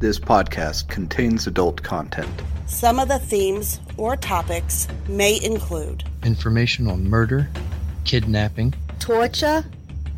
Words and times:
This 0.00 0.18
podcast 0.18 0.88
contains 0.88 1.46
adult 1.46 1.82
content. 1.82 2.42
Some 2.66 2.98
of 2.98 3.06
the 3.06 3.20
themes 3.20 3.80
or 3.96 4.16
topics 4.16 4.88
may 5.08 5.40
include 5.42 6.02
information 6.24 6.88
on 6.88 7.08
murder, 7.08 7.48
kidnapping, 8.04 8.74
torture, 8.98 9.64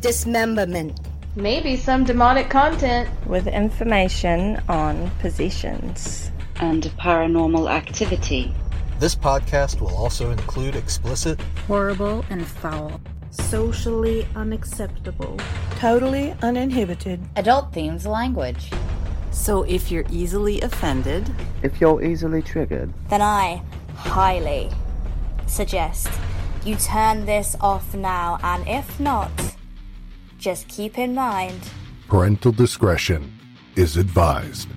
dismemberment, 0.01 0.99
maybe 1.35 1.77
some 1.77 2.03
demonic 2.03 2.49
content, 2.49 3.07
with 3.27 3.45
information 3.45 4.59
on 4.67 5.11
possessions, 5.19 6.31
and 6.55 6.83
paranormal 6.99 7.69
activity. 7.71 8.51
This 8.99 9.15
podcast 9.15 9.79
will 9.79 9.95
also 9.95 10.31
include 10.31 10.75
explicit, 10.75 11.39
horrible, 11.67 12.25
and 12.31 12.47
foul, 12.47 12.99
socially 13.29 14.27
unacceptable, 14.35 15.37
totally 15.75 16.33
uninhibited, 16.41 17.21
adult 17.35 17.71
themes 17.73 18.07
language. 18.07 18.71
So 19.31 19.63
if 19.63 19.91
you're 19.91 20.05
easily 20.09 20.61
offended, 20.61 21.33
if 21.63 21.79
you're 21.79 22.03
easily 22.03 22.41
triggered, 22.41 22.93
then 23.09 23.21
I 23.21 23.61
highly 23.95 24.71
suggest 25.47 26.09
you 26.65 26.75
turn 26.75 27.25
this 27.25 27.55
off 27.61 27.93
now, 27.95 28.39
and 28.43 28.67
if 28.67 28.99
not, 28.99 29.31
just 30.37 30.67
keep 30.67 30.97
in 30.97 31.15
mind 31.15 31.59
parental 32.07 32.53
discretion 32.53 33.37
is 33.75 33.97
advised. 33.97 34.69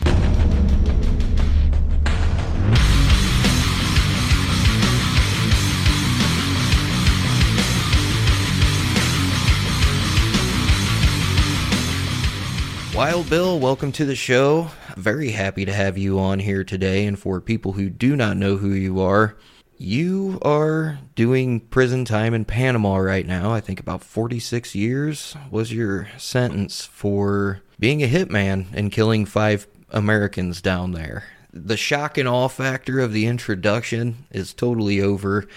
Wild 13.00 13.30
Bill, 13.30 13.58
welcome 13.58 13.92
to 13.92 14.04
the 14.04 14.14
show. 14.14 14.68
Very 14.94 15.30
happy 15.30 15.64
to 15.64 15.72
have 15.72 15.96
you 15.96 16.18
on 16.18 16.38
here 16.38 16.64
today. 16.64 17.06
And 17.06 17.18
for 17.18 17.40
people 17.40 17.72
who 17.72 17.88
do 17.88 18.14
not 18.14 18.36
know 18.36 18.58
who 18.58 18.72
you 18.72 19.00
are, 19.00 19.38
you 19.78 20.38
are 20.42 20.98
doing 21.14 21.60
prison 21.60 22.04
time 22.04 22.34
in 22.34 22.44
Panama 22.44 22.98
right 22.98 23.26
now. 23.26 23.54
I 23.54 23.60
think 23.60 23.80
about 23.80 24.04
46 24.04 24.74
years 24.74 25.34
was 25.50 25.72
your 25.72 26.10
sentence 26.18 26.84
for 26.84 27.62
being 27.78 28.02
a 28.02 28.06
hitman 28.06 28.66
and 28.74 28.92
killing 28.92 29.24
five 29.24 29.66
Americans 29.88 30.60
down 30.60 30.92
there. 30.92 31.24
The 31.54 31.78
shock 31.78 32.18
and 32.18 32.28
awe 32.28 32.48
factor 32.48 33.00
of 33.00 33.14
the 33.14 33.24
introduction 33.24 34.26
is 34.30 34.52
totally 34.52 35.00
over. 35.00 35.48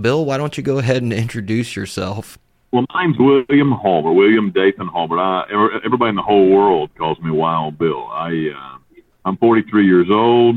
Bill, 0.00 0.24
why 0.24 0.36
don't 0.36 0.56
you 0.56 0.62
go 0.62 0.78
ahead 0.78 1.02
and 1.02 1.12
introduce 1.12 1.74
yourself? 1.74 2.38
Well, 2.74 2.84
my 2.92 3.04
name's 3.04 3.20
William 3.20 3.70
Holbert, 3.70 4.16
William 4.16 4.50
Dathan 4.50 4.88
Holbert. 4.88 5.20
I, 5.20 5.78
everybody 5.84 6.08
in 6.08 6.16
the 6.16 6.22
whole 6.22 6.50
world 6.50 6.90
calls 6.98 7.16
me 7.20 7.30
Wild 7.30 7.78
Bill. 7.78 8.08
I, 8.10 8.50
uh, 8.52 8.78
I'm 9.24 9.36
43 9.36 9.86
years 9.86 10.08
old. 10.10 10.56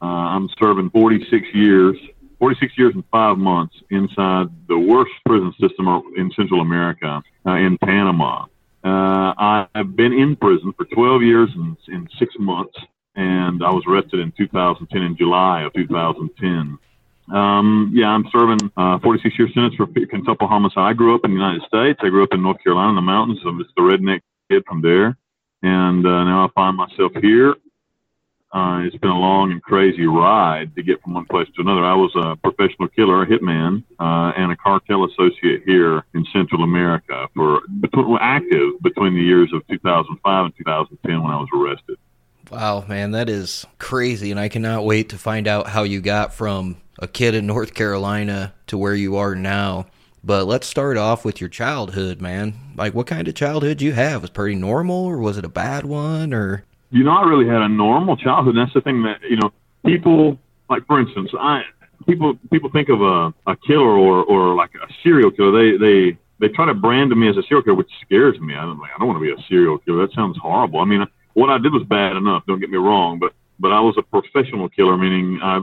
Uh, 0.00 0.06
I'm 0.06 0.48
serving 0.58 0.88
46 0.88 1.46
years, 1.52 1.94
46 2.38 2.72
years 2.78 2.94
and 2.94 3.04
five 3.12 3.36
months 3.36 3.74
inside 3.90 4.46
the 4.66 4.78
worst 4.78 5.10
prison 5.26 5.52
system 5.60 5.86
in 6.16 6.30
Central 6.34 6.62
America, 6.62 7.22
uh, 7.44 7.56
in 7.56 7.76
Panama. 7.76 8.46
Uh, 8.82 9.66
I've 9.74 9.94
been 9.94 10.14
in 10.14 10.36
prison 10.36 10.72
for 10.72 10.86
12 10.86 11.22
years 11.22 11.50
and, 11.54 11.76
and 11.88 12.08
six 12.18 12.34
months, 12.38 12.78
and 13.14 13.62
I 13.62 13.68
was 13.68 13.84
arrested 13.86 14.20
in 14.20 14.32
2010, 14.38 15.02
in 15.02 15.16
July 15.18 15.64
of 15.64 15.74
2010. 15.74 16.78
Um, 17.30 17.90
yeah, 17.92 18.08
I'm 18.08 18.24
serving 18.32 18.70
uh, 18.76 18.98
46 19.00 19.38
year 19.38 19.48
sentence 19.52 19.74
for 19.74 19.86
quintuple 19.86 20.48
homicide. 20.48 20.90
I 20.90 20.92
grew 20.94 21.14
up 21.14 21.22
in 21.24 21.32
the 21.32 21.36
United 21.36 21.62
States. 21.62 22.00
I 22.02 22.08
grew 22.08 22.22
up 22.22 22.32
in 22.32 22.42
North 22.42 22.62
Carolina 22.62 22.90
in 22.90 22.96
the 22.96 23.02
mountains. 23.02 23.40
I'm 23.46 23.58
just 23.58 23.70
a 23.76 23.82
redneck 23.82 24.20
kid 24.50 24.64
from 24.66 24.80
there, 24.80 25.16
and 25.62 26.06
uh, 26.06 26.24
now 26.24 26.46
I 26.46 26.48
find 26.54 26.76
myself 26.76 27.12
here. 27.20 27.54
Uh, 28.50 28.80
it's 28.84 28.96
been 28.96 29.10
a 29.10 29.18
long 29.18 29.52
and 29.52 29.62
crazy 29.62 30.06
ride 30.06 30.74
to 30.74 30.82
get 30.82 31.02
from 31.02 31.12
one 31.12 31.26
place 31.26 31.46
to 31.54 31.60
another. 31.60 31.84
I 31.84 31.92
was 31.92 32.10
a 32.16 32.34
professional 32.36 32.88
killer, 32.88 33.22
a 33.22 33.26
hitman, 33.26 33.84
uh, 34.00 34.32
and 34.38 34.50
a 34.50 34.56
cartel 34.56 35.04
associate 35.04 35.64
here 35.66 36.02
in 36.14 36.24
Central 36.32 36.62
America 36.62 37.28
for 37.34 37.60
between, 37.80 38.16
active 38.22 38.80
between 38.82 39.14
the 39.14 39.20
years 39.20 39.52
of 39.52 39.66
2005 39.68 40.44
and 40.46 40.54
2010 40.56 41.22
when 41.22 41.30
I 41.30 41.36
was 41.36 41.48
arrested. 41.54 41.98
Wow, 42.50 42.86
man, 42.88 43.10
that 43.10 43.28
is 43.28 43.66
crazy, 43.78 44.30
and 44.30 44.40
I 44.40 44.48
cannot 44.48 44.86
wait 44.86 45.10
to 45.10 45.18
find 45.18 45.46
out 45.46 45.66
how 45.66 45.82
you 45.82 46.00
got 46.00 46.32
from 46.32 46.78
a 46.98 47.08
kid 47.08 47.34
in 47.34 47.46
North 47.46 47.74
Carolina 47.74 48.54
to 48.66 48.78
where 48.78 48.94
you 48.94 49.16
are 49.16 49.34
now. 49.34 49.86
But 50.24 50.46
let's 50.46 50.66
start 50.66 50.96
off 50.96 51.24
with 51.24 51.40
your 51.40 51.48
childhood, 51.48 52.20
man. 52.20 52.54
Like, 52.76 52.94
what 52.94 53.06
kind 53.06 53.28
of 53.28 53.34
childhood 53.34 53.80
you 53.80 53.92
have? 53.92 54.22
Was 54.22 54.30
pretty 54.30 54.56
normal, 54.56 55.06
or 55.06 55.18
was 55.18 55.38
it 55.38 55.44
a 55.44 55.48
bad 55.48 55.86
one, 55.86 56.34
or? 56.34 56.64
You 56.90 57.04
know, 57.04 57.12
I 57.12 57.22
really 57.22 57.46
had 57.46 57.62
a 57.62 57.68
normal 57.68 58.16
childhood. 58.16 58.56
That's 58.56 58.72
the 58.74 58.80
thing 58.80 59.02
that 59.04 59.22
you 59.22 59.36
know, 59.36 59.52
people 59.86 60.38
like, 60.68 60.86
for 60.86 61.00
instance, 61.00 61.30
I 61.38 61.62
people 62.06 62.38
people 62.50 62.70
think 62.70 62.88
of 62.88 63.00
a, 63.00 63.32
a 63.46 63.56
killer 63.66 63.96
or 63.96 64.24
or 64.24 64.54
like 64.54 64.70
a 64.74 64.92
serial 65.02 65.30
killer. 65.30 65.52
They 65.52 65.76
they 65.78 66.18
they 66.40 66.48
try 66.48 66.66
to 66.66 66.74
brand 66.74 67.10
me 67.16 67.28
as 67.28 67.36
a 67.36 67.42
serial 67.42 67.62
killer, 67.62 67.76
which 67.76 67.90
scares 68.02 68.38
me. 68.40 68.54
I 68.54 68.62
don't 68.62 68.78
like, 68.78 68.90
I 68.94 68.98
don't 68.98 69.08
want 69.08 69.18
to 69.18 69.34
be 69.34 69.40
a 69.40 69.46
serial 69.48 69.78
killer. 69.78 70.06
That 70.06 70.14
sounds 70.14 70.36
horrible. 70.38 70.80
I 70.80 70.84
mean, 70.84 71.06
what 71.34 71.50
I 71.50 71.58
did 71.58 71.72
was 71.72 71.84
bad 71.84 72.16
enough. 72.16 72.44
Don't 72.46 72.60
get 72.60 72.70
me 72.70 72.78
wrong, 72.78 73.18
but 73.18 73.32
but 73.58 73.72
I 73.72 73.80
was 73.80 73.96
a 73.98 74.02
professional 74.02 74.68
killer, 74.68 74.96
meaning 74.96 75.38
I 75.42 75.58
uh, 75.58 75.62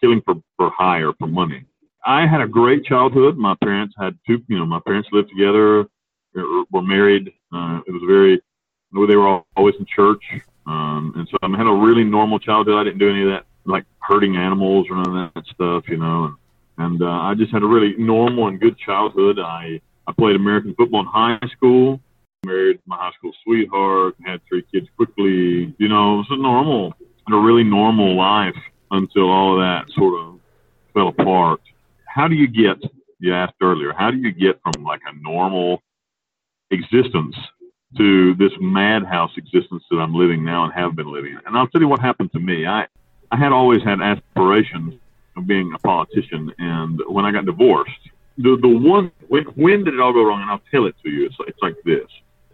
killing 0.00 0.22
for, 0.24 0.34
for 0.56 0.70
hire, 0.70 1.12
for 1.18 1.26
money. 1.26 1.64
I 2.06 2.26
had 2.26 2.40
a 2.40 2.46
great 2.46 2.84
childhood. 2.84 3.36
My 3.36 3.54
parents 3.62 3.94
had 3.98 4.18
two, 4.26 4.42
you 4.48 4.58
know, 4.58 4.66
my 4.66 4.80
parents 4.80 5.08
lived 5.10 5.30
together, 5.30 5.80
uh, 6.36 6.64
were 6.70 6.82
married. 6.82 7.32
Uh, 7.52 7.80
it 7.86 7.92
was 7.92 8.02
very, 8.06 8.40
they 8.92 9.16
were 9.16 9.42
always 9.56 9.74
in 9.78 9.86
church. 9.86 10.22
Um, 10.66 11.12
and 11.16 11.28
so 11.30 11.36
I 11.42 11.56
had 11.56 11.66
a 11.66 11.72
really 11.72 12.04
normal 12.04 12.38
childhood. 12.38 12.76
I 12.76 12.84
didn't 12.84 12.98
do 12.98 13.10
any 13.10 13.22
of 13.22 13.28
that, 13.28 13.44
like 13.64 13.84
hurting 14.00 14.36
animals 14.36 14.86
or 14.90 14.96
none 14.96 15.16
of 15.16 15.34
that 15.34 15.46
stuff, 15.46 15.84
you 15.88 15.96
know. 15.96 16.24
And, 16.24 16.36
and 16.86 17.02
uh, 17.02 17.20
I 17.20 17.34
just 17.34 17.52
had 17.52 17.62
a 17.62 17.66
really 17.66 17.94
normal 17.96 18.48
and 18.48 18.60
good 18.60 18.78
childhood. 18.78 19.38
I, 19.38 19.80
I 20.06 20.12
played 20.12 20.36
American 20.36 20.74
football 20.74 21.00
in 21.00 21.06
high 21.06 21.38
school, 21.56 22.00
married 22.44 22.80
my 22.86 22.96
high 22.96 23.12
school 23.18 23.32
sweetheart, 23.42 24.14
had 24.24 24.40
three 24.48 24.64
kids 24.72 24.88
quickly. 24.96 25.74
You 25.78 25.88
know, 25.88 26.14
it 26.14 26.16
was 26.16 26.26
a 26.30 26.36
normal 26.36 26.94
a 27.32 27.38
really 27.38 27.64
normal 27.64 28.14
life 28.16 28.56
until 28.90 29.30
all 29.30 29.54
of 29.54 29.60
that 29.60 29.92
sort 29.94 30.20
of 30.20 30.40
fell 30.92 31.08
apart. 31.08 31.60
How 32.06 32.28
do 32.28 32.34
you 32.34 32.46
get, 32.46 32.78
you 33.18 33.34
asked 33.34 33.54
earlier, 33.60 33.92
how 33.92 34.10
do 34.10 34.18
you 34.18 34.32
get 34.32 34.60
from 34.62 34.84
like 34.84 35.00
a 35.06 35.14
normal 35.22 35.82
existence 36.70 37.36
to 37.96 38.34
this 38.34 38.52
madhouse 38.60 39.30
existence 39.36 39.82
that 39.90 39.96
I'm 39.96 40.14
living 40.14 40.44
now 40.44 40.64
and 40.64 40.72
have 40.74 40.94
been 40.94 41.12
living? 41.12 41.38
And 41.46 41.56
I'll 41.56 41.66
tell 41.68 41.80
you 41.80 41.88
what 41.88 42.00
happened 42.00 42.32
to 42.32 42.38
me. 42.38 42.66
I, 42.66 42.86
I 43.30 43.36
had 43.36 43.52
always 43.52 43.82
had 43.82 44.00
aspirations 44.00 44.94
of 45.36 45.46
being 45.46 45.72
a 45.74 45.78
politician. 45.78 46.52
And 46.58 47.00
when 47.08 47.24
I 47.24 47.32
got 47.32 47.46
divorced, 47.46 47.90
the, 48.38 48.56
the 48.60 48.68
one, 48.68 49.10
when, 49.28 49.44
when 49.44 49.84
did 49.84 49.94
it 49.94 50.00
all 50.00 50.12
go 50.12 50.24
wrong? 50.24 50.42
And 50.42 50.50
I'll 50.50 50.62
tell 50.70 50.86
it 50.86 50.94
to 51.02 51.10
you. 51.10 51.26
It's, 51.26 51.36
it's 51.40 51.58
like 51.62 51.76
this. 51.84 52.06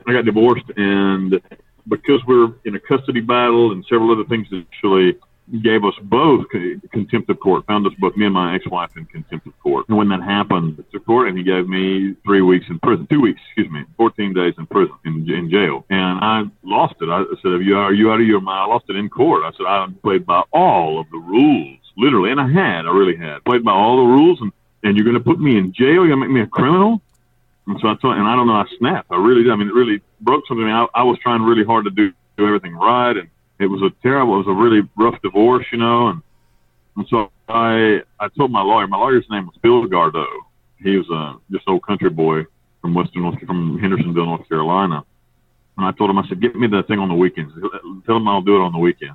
I 0.07 0.13
got 0.13 0.25
divorced 0.25 0.65
and 0.77 1.41
because 1.91 2.25
we're 2.27 2.53
in 2.65 2.75
a 2.75 2.81
custody 2.81 3.21
battle 3.21 3.73
and 3.73 3.85
several 3.85 4.11
other 4.13 4.25
things 4.25 4.49
that 4.51 4.65
actually 4.73 5.19
gave 5.63 5.85
us 5.85 5.95
both 6.03 6.47
contempt 6.93 7.29
of 7.29 7.41
court, 7.41 7.67
found 7.67 7.87
us 7.87 7.93
both, 7.99 8.17
me 8.17 8.25
and 8.25 8.35
my 8.35 8.55
ex-wife, 8.55 8.97
in 8.97 9.05
contempt 9.07 9.47
of 9.47 9.59
court. 9.59 9.89
And 9.89 9.99
when 9.99 10.09
that 10.11 10.23
happened, 10.23 10.83
to 10.93 11.01
court, 11.01 11.29
and 11.29 11.37
he 11.37 11.43
gave 11.43 11.69
me 11.69 12.15
three 12.25 12.41
weeks 12.41 12.67
in 12.69 12.79
prison, 12.79 13.07
two 13.09 13.21
weeks, 13.21 13.41
excuse 13.47 13.71
me, 13.71 13.85
14 13.97 14.33
days 14.33 14.55
in 14.59 14.67
prison, 14.67 14.95
in, 15.05 15.29
in 15.29 15.51
jail. 15.51 15.85
And 15.91 16.21
I 16.21 16.45
lost 16.63 16.95
it. 17.01 17.09
I 17.09 17.25
said, 17.43 17.53
are 17.53 17.63
you, 17.63 17.77
are 17.77 17.93
you 17.93 18.13
out 18.13 18.21
of 18.21 18.27
your 18.27 18.41
mind? 18.41 18.61
I 18.61 18.67
lost 18.67 18.87
it 18.89 18.97
in 18.97 19.09
court. 19.09 19.43
I 19.45 19.51
said, 19.57 19.67
I 19.67 19.87
played 20.03 20.25
by 20.25 20.43
all 20.53 21.01
of 21.01 21.11
the 21.11 21.19
rules, 21.19 21.79
literally. 21.97 22.31
And 22.31 22.41
I 22.41 22.49
had, 22.49 22.87
I 22.87 22.91
really 22.91 23.17
had, 23.17 23.45
played 23.45 23.65
by 23.65 23.73
all 23.73 23.97
the 23.97 24.13
rules. 24.13 24.41
And, 24.41 24.53
and 24.85 24.97
you're 24.97 25.05
going 25.05 25.19
to 25.19 25.25
put 25.25 25.41
me 25.41 25.59
in 25.59 25.73
jail? 25.73 26.07
You're 26.07 26.09
going 26.09 26.21
to 26.21 26.27
make 26.29 26.35
me 26.35 26.41
a 26.43 26.47
criminal? 26.47 27.03
And 27.71 27.79
so 27.81 27.87
I 27.87 27.95
told, 28.03 28.17
and 28.17 28.27
I 28.27 28.35
don't 28.35 28.49
know, 28.49 28.55
I 28.55 28.65
snapped. 28.79 29.13
I 29.13 29.17
really. 29.17 29.49
I 29.49 29.55
mean, 29.55 29.69
it 29.69 29.75
really 29.75 30.03
broke 30.21 30.45
something. 30.49 30.67
I, 30.67 30.87
I 30.93 31.05
was 31.05 31.19
trying 31.23 31.43
really 31.43 31.65
hard 31.65 31.85
to 31.85 31.91
do, 31.93 32.13
do 32.37 32.45
everything 32.45 32.75
right, 32.75 33.17
and 33.17 33.29
it 33.61 33.67
was 33.67 33.81
a 33.83 33.91
terrible, 34.03 34.35
it 34.35 34.47
was 34.47 34.49
a 34.49 34.61
really 34.61 34.83
rough 34.97 35.23
divorce, 35.23 35.65
you 35.71 35.79
know. 35.79 36.09
And, 36.09 36.21
and 36.97 37.07
so 37.09 37.31
I, 37.49 38.03
I 38.19 38.27
told 38.37 38.51
my 38.51 38.61
lawyer. 38.61 38.89
My 38.89 38.97
lawyer's 38.97 39.25
name 39.31 39.47
was 39.47 39.55
Bill 39.63 39.87
Gardeau. 39.87 40.27
He 40.83 40.97
was 40.97 41.09
a 41.11 41.37
just 41.53 41.69
old 41.69 41.87
country 41.87 42.11
boy 42.11 42.45
from 42.81 42.93
Western 42.93 43.23
North, 43.23 43.39
from 43.47 43.79
Hendersonville, 43.79 44.27
North 44.27 44.49
Carolina. 44.49 45.05
And 45.77 45.87
I 45.87 45.93
told 45.93 46.11
him, 46.11 46.19
I 46.19 46.27
said, 46.29 46.41
get 46.41 46.57
me 46.57 46.67
that 46.67 46.89
thing 46.89 46.99
on 46.99 47.09
the 47.09 47.15
weekends. 47.15 47.55
Tell 48.05 48.17
him 48.17 48.27
I'll 48.27 48.43
do 48.43 48.57
it 48.57 48.61
on 48.61 48.73
the 48.73 48.79
weekend. 48.79 49.15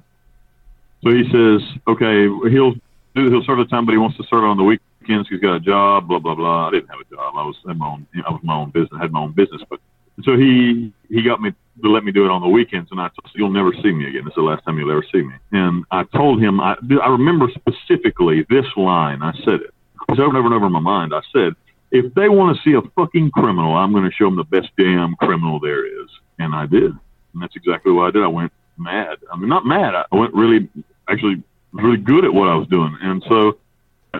So 1.03 1.09
he 1.09 1.23
says, 1.29 1.61
okay, 1.89 2.23
he'll 2.49 2.75
do, 3.15 3.29
he'll 3.29 3.43
serve 3.43 3.57
the 3.57 3.65
time, 3.65 3.85
but 3.85 3.91
he 3.91 3.97
wants 3.97 4.15
to 4.15 4.23
serve 4.29 4.45
it 4.45 4.47
on 4.47 4.55
the 4.55 4.63
weekend 4.63 4.85
He's 5.07 5.39
got 5.39 5.55
a 5.55 5.59
job. 5.59 6.07
Blah 6.07 6.19
blah 6.19 6.35
blah. 6.35 6.67
I 6.67 6.71
didn't 6.71 6.89
have 6.89 6.99
a 6.99 7.15
job. 7.15 7.33
I 7.35 7.43
was 7.43 7.55
in 7.67 7.77
my 7.77 7.87
own. 7.87 8.07
I 8.25 8.31
was 8.31 8.41
my 8.43 8.55
own 8.55 8.71
business. 8.71 8.91
I 8.93 9.01
had 9.01 9.11
my 9.11 9.21
own 9.21 9.33
business. 9.33 9.61
But 9.69 9.79
so 10.23 10.37
he 10.37 10.93
he 11.09 11.21
got 11.21 11.41
me 11.41 11.51
to 11.83 11.89
let 11.89 12.03
me 12.03 12.11
do 12.11 12.25
it 12.25 12.31
on 12.31 12.41
the 12.41 12.47
weekends, 12.47 12.89
and 12.91 13.01
I 13.01 13.07
told 13.09 13.31
"You'll 13.33 13.49
never 13.49 13.73
see 13.83 13.91
me 13.91 14.07
again. 14.07 14.23
This 14.23 14.31
is 14.31 14.35
the 14.35 14.41
last 14.41 14.63
time 14.65 14.77
you'll 14.77 14.91
ever 14.91 15.05
see 15.11 15.21
me." 15.21 15.33
And 15.51 15.83
I 15.91 16.03
told 16.03 16.41
him, 16.41 16.59
I 16.59 16.75
I 17.03 17.09
remember 17.09 17.49
specifically 17.49 18.45
this 18.49 18.65
line. 18.77 19.21
I 19.21 19.33
said 19.43 19.61
it. 19.61 19.73
It's 20.09 20.19
over 20.19 20.29
and 20.29 20.37
over 20.37 20.45
and 20.45 20.53
over 20.55 20.67
in 20.67 20.71
my 20.71 20.79
mind. 20.79 21.13
I 21.13 21.21
said, 21.33 21.55
"If 21.91 22.13
they 22.13 22.29
want 22.29 22.55
to 22.55 22.63
see 22.63 22.75
a 22.75 22.81
fucking 22.95 23.31
criminal, 23.31 23.75
I'm 23.75 23.91
going 23.91 24.05
to 24.05 24.11
show 24.11 24.25
them 24.25 24.37
the 24.37 24.43
best 24.43 24.69
damn 24.77 25.15
criminal 25.15 25.59
there 25.59 25.85
is." 25.85 26.09
And 26.39 26.55
I 26.55 26.65
did. 26.65 26.91
And 27.33 27.41
that's 27.41 27.55
exactly 27.55 27.91
what 27.91 28.07
I 28.07 28.11
did. 28.11 28.23
I 28.23 28.27
went 28.27 28.51
mad. 28.77 29.17
I 29.31 29.37
mean, 29.37 29.49
not 29.49 29.65
mad. 29.65 29.95
I 29.95 30.15
went 30.15 30.33
really, 30.33 30.69
actually, 31.09 31.43
really 31.73 31.97
good 31.97 32.23
at 32.23 32.33
what 32.33 32.47
I 32.47 32.55
was 32.55 32.67
doing, 32.67 32.95
and 33.01 33.23
so 33.27 33.57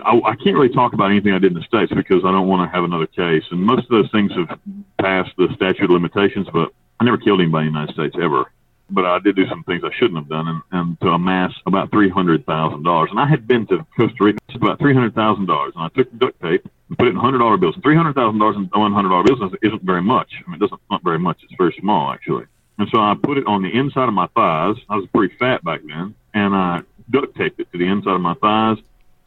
I, 0.06 0.20
I 0.24 0.36
can't 0.36 0.56
really 0.56 0.68
talk 0.68 0.92
about 0.92 1.10
anything 1.10 1.32
I 1.32 1.38
did 1.38 1.52
in 1.52 1.58
the 1.58 1.64
states 1.64 1.92
because 1.92 2.24
I 2.24 2.30
don't 2.30 2.46
want 2.46 2.68
to 2.68 2.74
have 2.74 2.84
another 2.84 3.08
case. 3.08 3.42
And 3.50 3.60
most 3.60 3.84
of 3.84 3.90
those 3.90 4.10
things 4.12 4.30
have 4.32 4.58
passed 5.00 5.32
the 5.36 5.48
statute 5.56 5.84
of 5.84 5.90
limitations, 5.90 6.46
but 6.52 6.72
I 7.00 7.04
never 7.04 7.18
killed 7.18 7.40
anybody 7.40 7.66
in 7.66 7.72
the 7.72 7.80
United 7.80 7.94
States 7.94 8.16
ever. 8.22 8.52
But 8.88 9.04
I 9.04 9.18
did 9.18 9.34
do 9.34 9.48
some 9.48 9.64
things 9.64 9.82
I 9.84 9.90
shouldn't 9.98 10.16
have 10.16 10.28
done, 10.28 10.46
and, 10.46 10.62
and 10.70 11.00
to 11.00 11.08
amass 11.08 11.52
about 11.66 11.90
three 11.90 12.08
hundred 12.08 12.46
thousand 12.46 12.84
dollars. 12.84 13.10
And 13.10 13.18
I 13.18 13.26
had 13.26 13.48
been 13.48 13.66
to 13.66 13.84
Costa 13.96 14.22
Rica 14.22 14.38
about 14.54 14.78
three 14.78 14.94
hundred 14.94 15.12
thousand 15.12 15.46
dollars, 15.46 15.72
and 15.74 15.82
I 15.82 15.88
took 15.88 16.16
duct 16.16 16.40
tape 16.40 16.64
and 16.88 16.96
put 16.96 17.08
it 17.08 17.10
in 17.10 17.16
hundred 17.16 17.38
dollar 17.38 17.56
bills. 17.56 17.74
Three 17.82 17.96
hundred 17.96 18.14
thousand 18.14 18.38
dollars 18.38 18.54
in 18.54 18.70
one 18.72 18.92
hundred 18.92 19.08
dollar 19.08 19.24
bills 19.24 19.40
isn't 19.60 19.82
very 19.82 20.02
much. 20.02 20.30
I 20.38 20.48
mean, 20.48 20.62
it 20.62 20.64
doesn't 20.64 20.80
not 20.88 21.02
very 21.02 21.18
much. 21.18 21.42
It's 21.42 21.52
very 21.58 21.74
small 21.80 22.12
actually. 22.12 22.44
And 22.78 22.88
so 22.92 23.00
I 23.00 23.16
put 23.20 23.38
it 23.38 23.46
on 23.48 23.62
the 23.62 23.76
inside 23.76 24.06
of 24.06 24.14
my 24.14 24.28
thighs. 24.36 24.76
I 24.88 24.96
was 24.96 25.08
pretty 25.12 25.34
fat 25.36 25.64
back 25.64 25.80
then, 25.84 26.14
and 26.34 26.54
I 26.54 26.82
duct 27.10 27.36
taped 27.36 27.58
it 27.58 27.72
to 27.72 27.78
the 27.78 27.86
inside 27.86 28.14
of 28.14 28.20
my 28.20 28.34
thighs. 28.34 28.78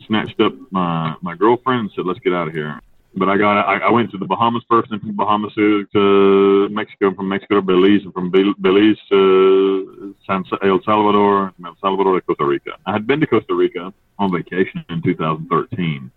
Snatched 0.09 0.39
up 0.41 0.53
my 0.71 1.15
my 1.21 1.35
girlfriend 1.35 1.81
and 1.81 1.91
said, 1.95 2.05
"Let's 2.05 2.19
get 2.19 2.33
out 2.33 2.47
of 2.47 2.53
here." 2.53 2.81
But 3.15 3.29
I 3.29 3.37
got 3.37 3.61
I, 3.61 3.77
I 3.77 3.91
went 3.91 4.09
to 4.11 4.17
the 4.17 4.25
Bahamas 4.25 4.63
first, 4.67 4.91
and 4.91 4.99
from 4.99 5.15
Bahamas 5.15 5.53
to, 5.53 6.67
Mexico, 6.71 7.13
from 7.13 7.29
Mexico 7.29 7.55
to 7.55 7.61
Belize, 7.61 8.03
and 8.03 8.13
from 8.13 8.31
Belize 8.31 8.97
to 9.09 10.15
San 10.25 10.43
El 10.63 10.81
Salvador, 10.81 11.53
from 11.55 11.65
El 11.65 11.77
Salvador 11.79 12.15
to 12.15 12.21
Costa 12.25 12.43
Rica. 12.43 12.71
I 12.87 12.91
had 12.91 13.05
been 13.05 13.19
to 13.19 13.27
Costa 13.27 13.53
Rica 13.53 13.93
on 14.17 14.31
vacation 14.31 14.83
in 14.89 15.03
2013, 15.03 16.09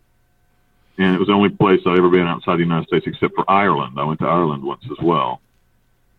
and 0.97 1.15
it 1.15 1.19
was 1.19 1.29
the 1.29 1.35
only 1.35 1.51
place 1.51 1.81
I'd 1.85 1.99
ever 1.99 2.09
been 2.09 2.27
outside 2.27 2.57
the 2.57 2.65
United 2.65 2.89
States 2.89 3.07
except 3.07 3.35
for 3.35 3.51
Ireland. 3.51 3.99
I 3.99 4.05
went 4.05 4.21
to 4.21 4.27
Ireland 4.27 4.63
once 4.63 4.85
as 4.91 5.05
well. 5.05 5.43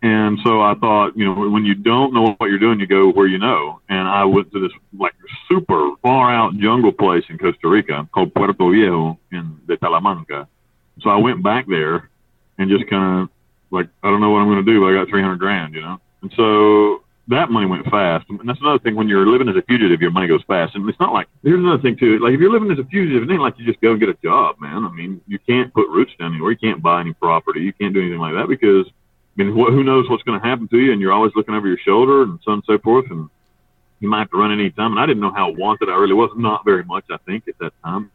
And 0.02 0.38
so 0.44 0.60
I 0.60 0.74
thought, 0.74 1.16
you 1.16 1.24
know, 1.24 1.48
when 1.48 1.64
you 1.64 1.74
don't 1.74 2.12
know 2.12 2.34
what 2.36 2.50
you're 2.50 2.58
doing, 2.58 2.78
you 2.78 2.86
go 2.86 3.10
where 3.10 3.26
you 3.26 3.38
know. 3.38 3.80
And 3.88 4.06
I 4.06 4.24
went 4.24 4.52
to 4.52 4.60
this 4.60 4.72
like 4.98 5.14
super 5.48 5.92
far 6.02 6.30
out 6.30 6.56
jungle 6.58 6.92
place 6.92 7.24
in 7.30 7.38
Costa 7.38 7.68
Rica 7.68 8.06
called 8.12 8.34
Puerto 8.34 8.52
Viejo 8.52 9.18
in 9.32 9.58
de 9.66 9.78
Talamanca. 9.78 10.46
So 11.00 11.08
I 11.08 11.16
went 11.16 11.42
back 11.42 11.66
there 11.66 12.10
and 12.58 12.70
just 12.70 12.88
kind 12.90 13.22
of 13.22 13.28
like, 13.70 13.88
I 14.02 14.10
don't 14.10 14.20
know 14.20 14.30
what 14.30 14.40
I'm 14.40 14.48
going 14.48 14.64
to 14.64 14.72
do, 14.72 14.80
but 14.80 14.86
I 14.86 14.92
got 14.92 15.08
300 15.08 15.38
grand, 15.38 15.74
you 15.74 15.80
know? 15.80 15.98
And 16.22 16.32
so 16.36 17.02
that 17.28 17.50
money 17.50 17.66
went 17.66 17.86
fast. 17.86 18.26
And 18.28 18.46
that's 18.48 18.60
another 18.60 18.78
thing 18.78 18.96
when 18.96 19.08
you're 19.08 19.26
living 19.26 19.48
as 19.48 19.56
a 19.56 19.62
fugitive, 19.62 20.00
your 20.00 20.10
money 20.10 20.26
goes 20.26 20.42
fast. 20.46 20.74
And 20.74 20.88
it's 20.88 21.00
not 21.00 21.12
like, 21.12 21.28
here's 21.42 21.58
another 21.58 21.82
thing 21.82 21.96
too. 21.96 22.18
Like 22.18 22.34
if 22.34 22.40
you're 22.40 22.52
living 22.52 22.70
as 22.70 22.78
a 22.78 22.84
fugitive, 22.84 23.22
it 23.22 23.32
ain't 23.32 23.40
like 23.40 23.58
you 23.58 23.64
just 23.64 23.80
go 23.80 23.92
and 23.92 24.00
get 24.00 24.10
a 24.10 24.16
job, 24.22 24.56
man. 24.60 24.84
I 24.84 24.90
mean, 24.90 25.20
you 25.26 25.38
can't 25.38 25.72
put 25.72 25.88
roots 25.88 26.12
down 26.18 26.32
anywhere. 26.32 26.50
You 26.50 26.58
can't 26.58 26.82
buy 26.82 27.00
any 27.00 27.14
property. 27.14 27.60
You 27.60 27.72
can't 27.72 27.94
do 27.94 28.00
anything 28.00 28.20
like 28.20 28.34
that 28.34 28.48
because 28.48 28.86
I 29.36 29.42
mean, 29.42 29.54
who 29.54 29.82
knows 29.82 30.08
what's 30.08 30.22
going 30.22 30.40
to 30.40 30.46
happen 30.46 30.68
to 30.68 30.78
you, 30.78 30.92
and 30.92 31.00
you're 31.00 31.12
always 31.12 31.32
looking 31.34 31.54
over 31.54 31.66
your 31.66 31.78
shoulder 31.78 32.22
and 32.22 32.38
so 32.44 32.52
on 32.52 32.58
and 32.58 32.64
so 32.66 32.78
forth, 32.78 33.10
and 33.10 33.28
you 34.00 34.08
might 34.08 34.20
have 34.20 34.30
to 34.30 34.36
run 34.36 34.52
any 34.52 34.70
time. 34.70 34.92
And 34.92 35.00
I 35.00 35.06
didn't 35.06 35.22
know 35.22 35.32
how 35.32 35.50
wanted 35.50 35.88
I 35.88 35.96
really 35.96 36.14
was. 36.14 36.30
Not 36.36 36.64
very 36.64 36.84
much, 36.84 37.04
I 37.10 37.16
think, 37.26 37.48
at 37.48 37.58
that 37.58 37.72
time. 37.82 38.10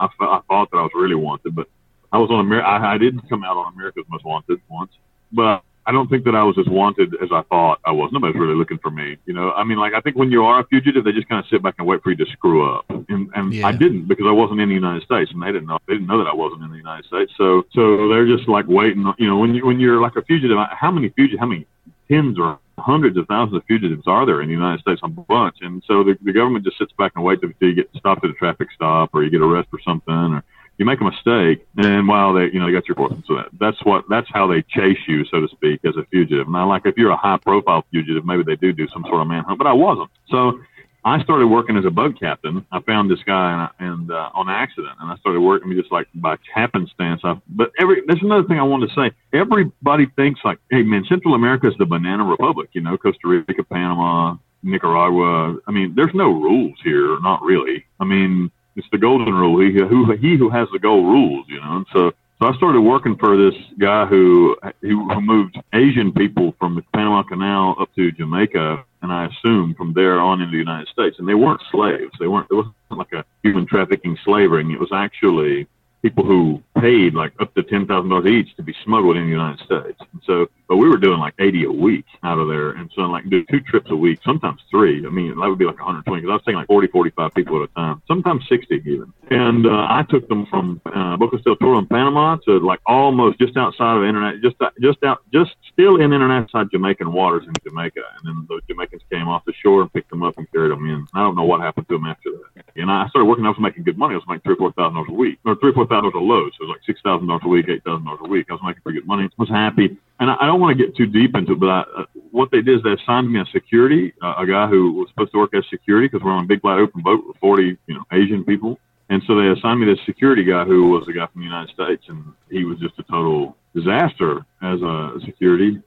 I, 0.00 0.06
I 0.06 0.40
thought 0.48 0.70
that 0.70 0.78
I 0.78 0.82
was 0.82 0.92
really 0.94 1.14
wanted, 1.14 1.54
but 1.54 1.68
I 2.12 2.18
was 2.18 2.30
on 2.30 2.40
America. 2.40 2.66
I, 2.66 2.94
I 2.94 2.98
did 2.98 3.28
come 3.28 3.44
out 3.44 3.56
on 3.56 3.74
America's 3.74 4.04
Most 4.08 4.24
Wanted 4.24 4.60
once, 4.68 4.92
but 5.32 5.62
I 5.86 5.92
don't 5.92 6.08
think 6.10 6.24
that 6.24 6.34
I 6.34 6.42
was 6.42 6.58
as 6.58 6.66
wanted 6.66 7.14
as 7.22 7.28
I 7.32 7.42
thought 7.42 7.78
I 7.84 7.92
was. 7.92 8.10
Nobody's 8.12 8.34
really 8.34 8.56
looking 8.56 8.78
for 8.78 8.90
me. 8.90 9.16
You 9.24 9.34
know, 9.34 9.52
I 9.52 9.62
mean, 9.62 9.78
like 9.78 9.94
I 9.94 10.00
think 10.00 10.16
when 10.16 10.32
you 10.32 10.44
are 10.44 10.60
a 10.60 10.64
fugitive, 10.66 11.04
they 11.04 11.12
just 11.12 11.28
kind 11.28 11.38
of 11.38 11.48
sit 11.48 11.62
back 11.62 11.76
and 11.78 11.86
wait 11.86 12.02
for 12.02 12.10
you 12.10 12.16
to 12.16 12.26
screw 12.32 12.68
up. 12.74 12.84
And 12.90 13.30
and 13.34 13.54
yeah. 13.54 13.68
I 13.68 13.72
didn't 13.72 14.08
because 14.08 14.26
I 14.26 14.32
wasn't 14.32 14.60
in 14.60 14.68
the 14.68 14.74
United 14.74 15.04
States, 15.04 15.30
and 15.30 15.40
they 15.40 15.46
didn't 15.46 15.66
know 15.66 15.78
they 15.86 15.94
didn't 15.94 16.08
know 16.08 16.18
that 16.18 16.26
I 16.26 16.34
wasn't 16.34 16.64
in 16.64 16.70
the 16.70 16.76
United 16.76 17.06
States. 17.06 17.32
So 17.36 17.66
so 17.72 18.08
they're 18.08 18.26
just 18.26 18.48
like 18.48 18.66
waiting. 18.66 19.12
You 19.18 19.28
know, 19.28 19.38
when 19.38 19.54
you 19.54 19.64
when 19.64 19.78
you're 19.78 20.00
like 20.00 20.16
a 20.16 20.22
fugitive, 20.22 20.58
how 20.70 20.90
many 20.90 21.08
fugitive, 21.10 21.38
how 21.38 21.46
many 21.46 21.66
tens 22.10 22.38
or 22.38 22.58
hundreds 22.78 23.16
of 23.16 23.26
thousands 23.28 23.56
of 23.56 23.64
fugitives 23.66 24.06
are 24.06 24.26
there 24.26 24.42
in 24.42 24.48
the 24.48 24.54
United 24.54 24.80
States? 24.80 25.00
A 25.04 25.08
bunch. 25.08 25.58
And 25.60 25.82
so 25.86 26.02
the, 26.02 26.18
the 26.22 26.32
government 26.32 26.64
just 26.64 26.78
sits 26.78 26.92
back 26.98 27.12
and 27.14 27.24
waits 27.24 27.42
until 27.42 27.68
you 27.68 27.74
get 27.74 27.90
stopped 27.96 28.24
at 28.24 28.30
a 28.30 28.34
traffic 28.34 28.68
stop 28.74 29.10
or 29.12 29.22
you 29.22 29.30
get 29.30 29.40
arrested 29.40 29.70
for 29.70 29.80
something 29.84 30.12
or 30.12 30.42
you 30.78 30.84
make 30.84 31.00
a 31.00 31.04
mistake, 31.04 31.66
and 31.76 32.06
while 32.06 32.32
they, 32.34 32.46
you 32.52 32.58
know, 32.58 32.66
they 32.66 32.72
got 32.72 32.86
your 32.86 32.94
court. 32.94 33.12
So 33.26 33.36
that, 33.36 33.48
that's 33.58 33.82
what, 33.84 34.04
that's 34.08 34.28
how 34.32 34.46
they 34.46 34.62
chase 34.62 34.98
you, 35.08 35.24
so 35.26 35.40
to 35.40 35.48
speak, 35.48 35.80
as 35.84 35.96
a 35.96 36.04
fugitive. 36.10 36.48
Now, 36.48 36.68
like 36.68 36.84
if 36.84 36.96
you're 36.96 37.10
a 37.10 37.16
high-profile 37.16 37.84
fugitive, 37.90 38.24
maybe 38.24 38.42
they 38.42 38.56
do 38.56 38.72
do 38.72 38.86
some 38.88 39.04
sort 39.04 39.20
of 39.20 39.28
manhunt, 39.28 39.58
but 39.58 39.66
I 39.66 39.72
wasn't. 39.72 40.10
So 40.28 40.60
I 41.06 41.22
started 41.22 41.46
working 41.46 41.76
as 41.76 41.84
a 41.84 41.90
boat 41.90 42.18
captain. 42.18 42.66
I 42.72 42.80
found 42.80 43.08
this 43.08 43.22
guy 43.24 43.70
and, 43.78 43.90
and 43.92 44.10
uh, 44.10 44.30
on 44.34 44.50
accident, 44.50 44.96
and 45.00 45.08
I 45.08 45.16
started 45.18 45.40
working 45.40 45.72
just 45.72 45.92
like 45.92 46.08
by 46.16 46.36
happenstance. 46.52 47.20
I, 47.22 47.40
but 47.48 47.70
every 47.78 48.02
there's 48.08 48.22
another 48.22 48.42
thing 48.48 48.58
I 48.58 48.64
wanted 48.64 48.88
to 48.88 48.94
say. 48.96 49.12
Everybody 49.32 50.06
thinks 50.16 50.40
like, 50.44 50.58
hey 50.68 50.82
man, 50.82 51.04
Central 51.08 51.34
America 51.34 51.68
is 51.68 51.74
the 51.78 51.86
banana 51.86 52.24
republic. 52.24 52.70
You 52.72 52.80
know, 52.80 52.98
Costa 52.98 53.20
Rica, 53.24 53.62
Panama, 53.62 54.34
Nicaragua. 54.64 55.58
I 55.68 55.70
mean, 55.70 55.94
there's 55.94 56.12
no 56.12 56.28
rules 56.28 56.76
here, 56.82 57.20
not 57.20 57.40
really. 57.40 57.86
I 58.00 58.04
mean, 58.04 58.50
it's 58.76 58.86
the 58.92 58.98
golden 58.98 59.34
rule. 59.34 59.58
He 59.60 59.72
who 59.72 60.12
he 60.16 60.36
who 60.36 60.50
has 60.50 60.68
the 60.72 60.78
gold 60.78 61.06
rules, 61.06 61.46
you 61.48 61.60
know. 61.60 61.76
And 61.76 61.86
so 61.92 62.12
so 62.38 62.48
I 62.48 62.56
started 62.56 62.82
working 62.82 63.16
for 63.16 63.36
this 63.36 63.54
guy 63.78 64.04
who 64.04 64.56
who 64.82 65.20
moved 65.20 65.58
Asian 65.72 66.12
people 66.12 66.54
from 66.58 66.74
the 66.74 66.82
Panama 66.94 67.22
Canal 67.22 67.76
up 67.80 67.94
to 67.96 68.12
Jamaica, 68.12 68.84
and 69.00 69.10
I 69.10 69.26
assume 69.26 69.74
from 69.74 69.94
there 69.94 70.20
on 70.20 70.42
into 70.42 70.52
the 70.52 70.58
United 70.58 70.88
States. 70.88 71.18
And 71.18 71.26
they 71.26 71.34
weren't 71.34 71.62
slaves. 71.70 72.12
They 72.20 72.28
weren't. 72.28 72.48
It 72.50 72.54
wasn't 72.54 72.74
like 72.90 73.12
a 73.12 73.24
human 73.42 73.66
trafficking 73.66 74.18
slavering. 74.22 74.70
It 74.70 74.78
was 74.78 74.90
actually 74.92 75.66
people 76.02 76.24
who 76.24 76.62
paid 76.80 77.14
like 77.14 77.32
up 77.40 77.54
to 77.54 77.62
ten 77.62 77.86
thousand 77.86 78.10
dollars 78.10 78.26
each 78.26 78.54
to 78.56 78.62
be 78.62 78.74
smuggled 78.84 79.16
in 79.16 79.24
the 79.24 79.30
United 79.30 79.64
States. 79.64 79.98
And 80.12 80.22
so, 80.24 80.46
but 80.68 80.76
we 80.76 80.88
were 80.88 80.96
doing 80.96 81.18
like 81.18 81.34
eighty 81.38 81.64
a 81.64 81.70
week 81.70 82.04
out 82.22 82.38
of 82.38 82.48
there, 82.48 82.70
and 82.70 82.90
so 82.94 83.02
like 83.02 83.28
do 83.30 83.44
two 83.50 83.60
trips 83.60 83.90
a 83.90 83.96
week, 83.96 84.20
sometimes 84.24 84.60
three. 84.70 85.04
I 85.06 85.10
mean, 85.10 85.38
that 85.38 85.48
would 85.48 85.58
be 85.58 85.64
like 85.64 85.76
120 85.76 86.20
because 86.20 86.30
I 86.30 86.34
was 86.34 86.42
taking 86.42 86.58
like 86.58 86.66
40, 86.66 86.88
45 86.88 87.34
people 87.34 87.62
at 87.62 87.70
a 87.70 87.74
time, 87.74 88.02
sometimes 88.06 88.46
60 88.48 88.82
even. 88.86 89.12
And 89.30 89.66
uh, 89.66 89.86
I 89.88 90.04
took 90.08 90.28
them 90.28 90.46
from 90.46 90.80
uh, 90.86 91.16
Bocas 91.16 91.42
del 91.44 91.56
Toro 91.56 91.78
in 91.78 91.86
Panama 91.86 92.36
to 92.46 92.58
like 92.60 92.80
almost 92.86 93.38
just 93.38 93.56
outside 93.56 93.96
of 93.98 94.04
internet, 94.04 94.40
just 94.40 94.56
just 94.80 95.02
out, 95.04 95.22
just 95.32 95.54
still 95.72 95.96
in 95.96 96.12
international 96.12 96.64
Jamaican 96.66 97.12
waters 97.12 97.44
in 97.46 97.54
Jamaica. 97.64 98.02
And 98.18 98.26
then 98.26 98.46
the 98.48 98.60
Jamaicans 98.68 99.02
came 99.10 99.28
off 99.28 99.44
the 99.44 99.52
shore 99.62 99.82
and 99.82 99.92
picked 99.92 100.10
them 100.10 100.22
up 100.22 100.36
and 100.38 100.50
carried 100.52 100.70
them 100.70 100.86
in. 100.86 101.06
I 101.14 101.20
don't 101.20 101.36
know 101.36 101.44
what 101.44 101.60
happened 101.60 101.88
to 101.88 101.94
them 101.94 102.06
after 102.06 102.30
that. 102.30 102.64
And 102.76 102.90
I 102.90 103.08
started 103.08 103.26
working. 103.26 103.46
I 103.46 103.50
was 103.50 103.58
making 103.58 103.84
good 103.84 103.98
money. 103.98 104.14
I 104.14 104.18
was 104.18 104.26
making 104.28 104.42
three 104.42 104.54
or 104.54 104.56
four 104.56 104.72
thousand 104.72 104.94
dollars 104.94 105.08
a 105.10 105.14
week, 105.14 105.38
or 105.44 105.56
three 105.56 105.70
or 105.70 105.74
four 105.74 105.86
thousand 105.86 106.12
dollars 106.12 106.22
a 106.22 106.32
load. 106.32 106.52
So 106.58 106.65
was 106.66 106.74
like 106.74 106.84
six 106.84 107.00
thousand 107.02 107.28
dollars 107.28 107.42
a 107.44 107.48
week, 107.48 107.66
eight 107.68 107.84
thousand 107.84 108.04
dollars 108.04 108.20
a 108.22 108.28
week. 108.28 108.46
I 108.48 108.54
was 108.54 108.62
making 108.64 108.82
pretty 108.82 109.00
good 109.00 109.08
money. 109.08 109.28
Was 109.38 109.48
happy, 109.48 109.96
and 110.20 110.30
I, 110.30 110.36
I 110.40 110.46
don't 110.46 110.60
want 110.60 110.76
to 110.76 110.84
get 110.84 110.96
too 110.96 111.06
deep 111.06 111.34
into 111.34 111.52
it, 111.52 111.60
but 111.60 111.68
I, 111.68 111.80
uh, 111.96 112.04
what 112.30 112.50
they 112.50 112.62
did 112.62 112.78
is 112.78 112.82
they 112.82 112.92
assigned 112.92 113.30
me 113.30 113.40
a 113.40 113.46
security, 113.46 114.12
uh, 114.22 114.34
a 114.38 114.46
guy 114.46 114.66
who 114.66 114.92
was 114.92 115.08
supposed 115.10 115.32
to 115.32 115.38
work 115.38 115.54
as 115.54 115.64
security 115.70 116.08
because 116.08 116.24
we're 116.24 116.32
on 116.32 116.44
a 116.44 116.46
big 116.46 116.60
flat 116.60 116.78
open 116.78 117.02
boat 117.02 117.26
with 117.26 117.36
forty, 117.38 117.76
you 117.86 117.94
know, 117.94 118.04
Asian 118.12 118.44
people. 118.44 118.78
And 119.08 119.22
so 119.26 119.36
they 119.36 119.48
assigned 119.48 119.80
me 119.80 119.86
this 119.86 120.04
security 120.04 120.42
guy 120.42 120.64
who 120.64 120.88
was 120.88 121.06
a 121.08 121.12
guy 121.12 121.26
from 121.26 121.42
the 121.42 121.44
United 121.44 121.72
States, 121.72 122.04
and 122.08 122.24
he 122.50 122.64
was 122.64 122.78
just 122.78 122.98
a 122.98 123.04
total 123.04 123.56
disaster 123.74 124.44
as 124.62 124.82
a 124.82 125.20
security. 125.24 125.80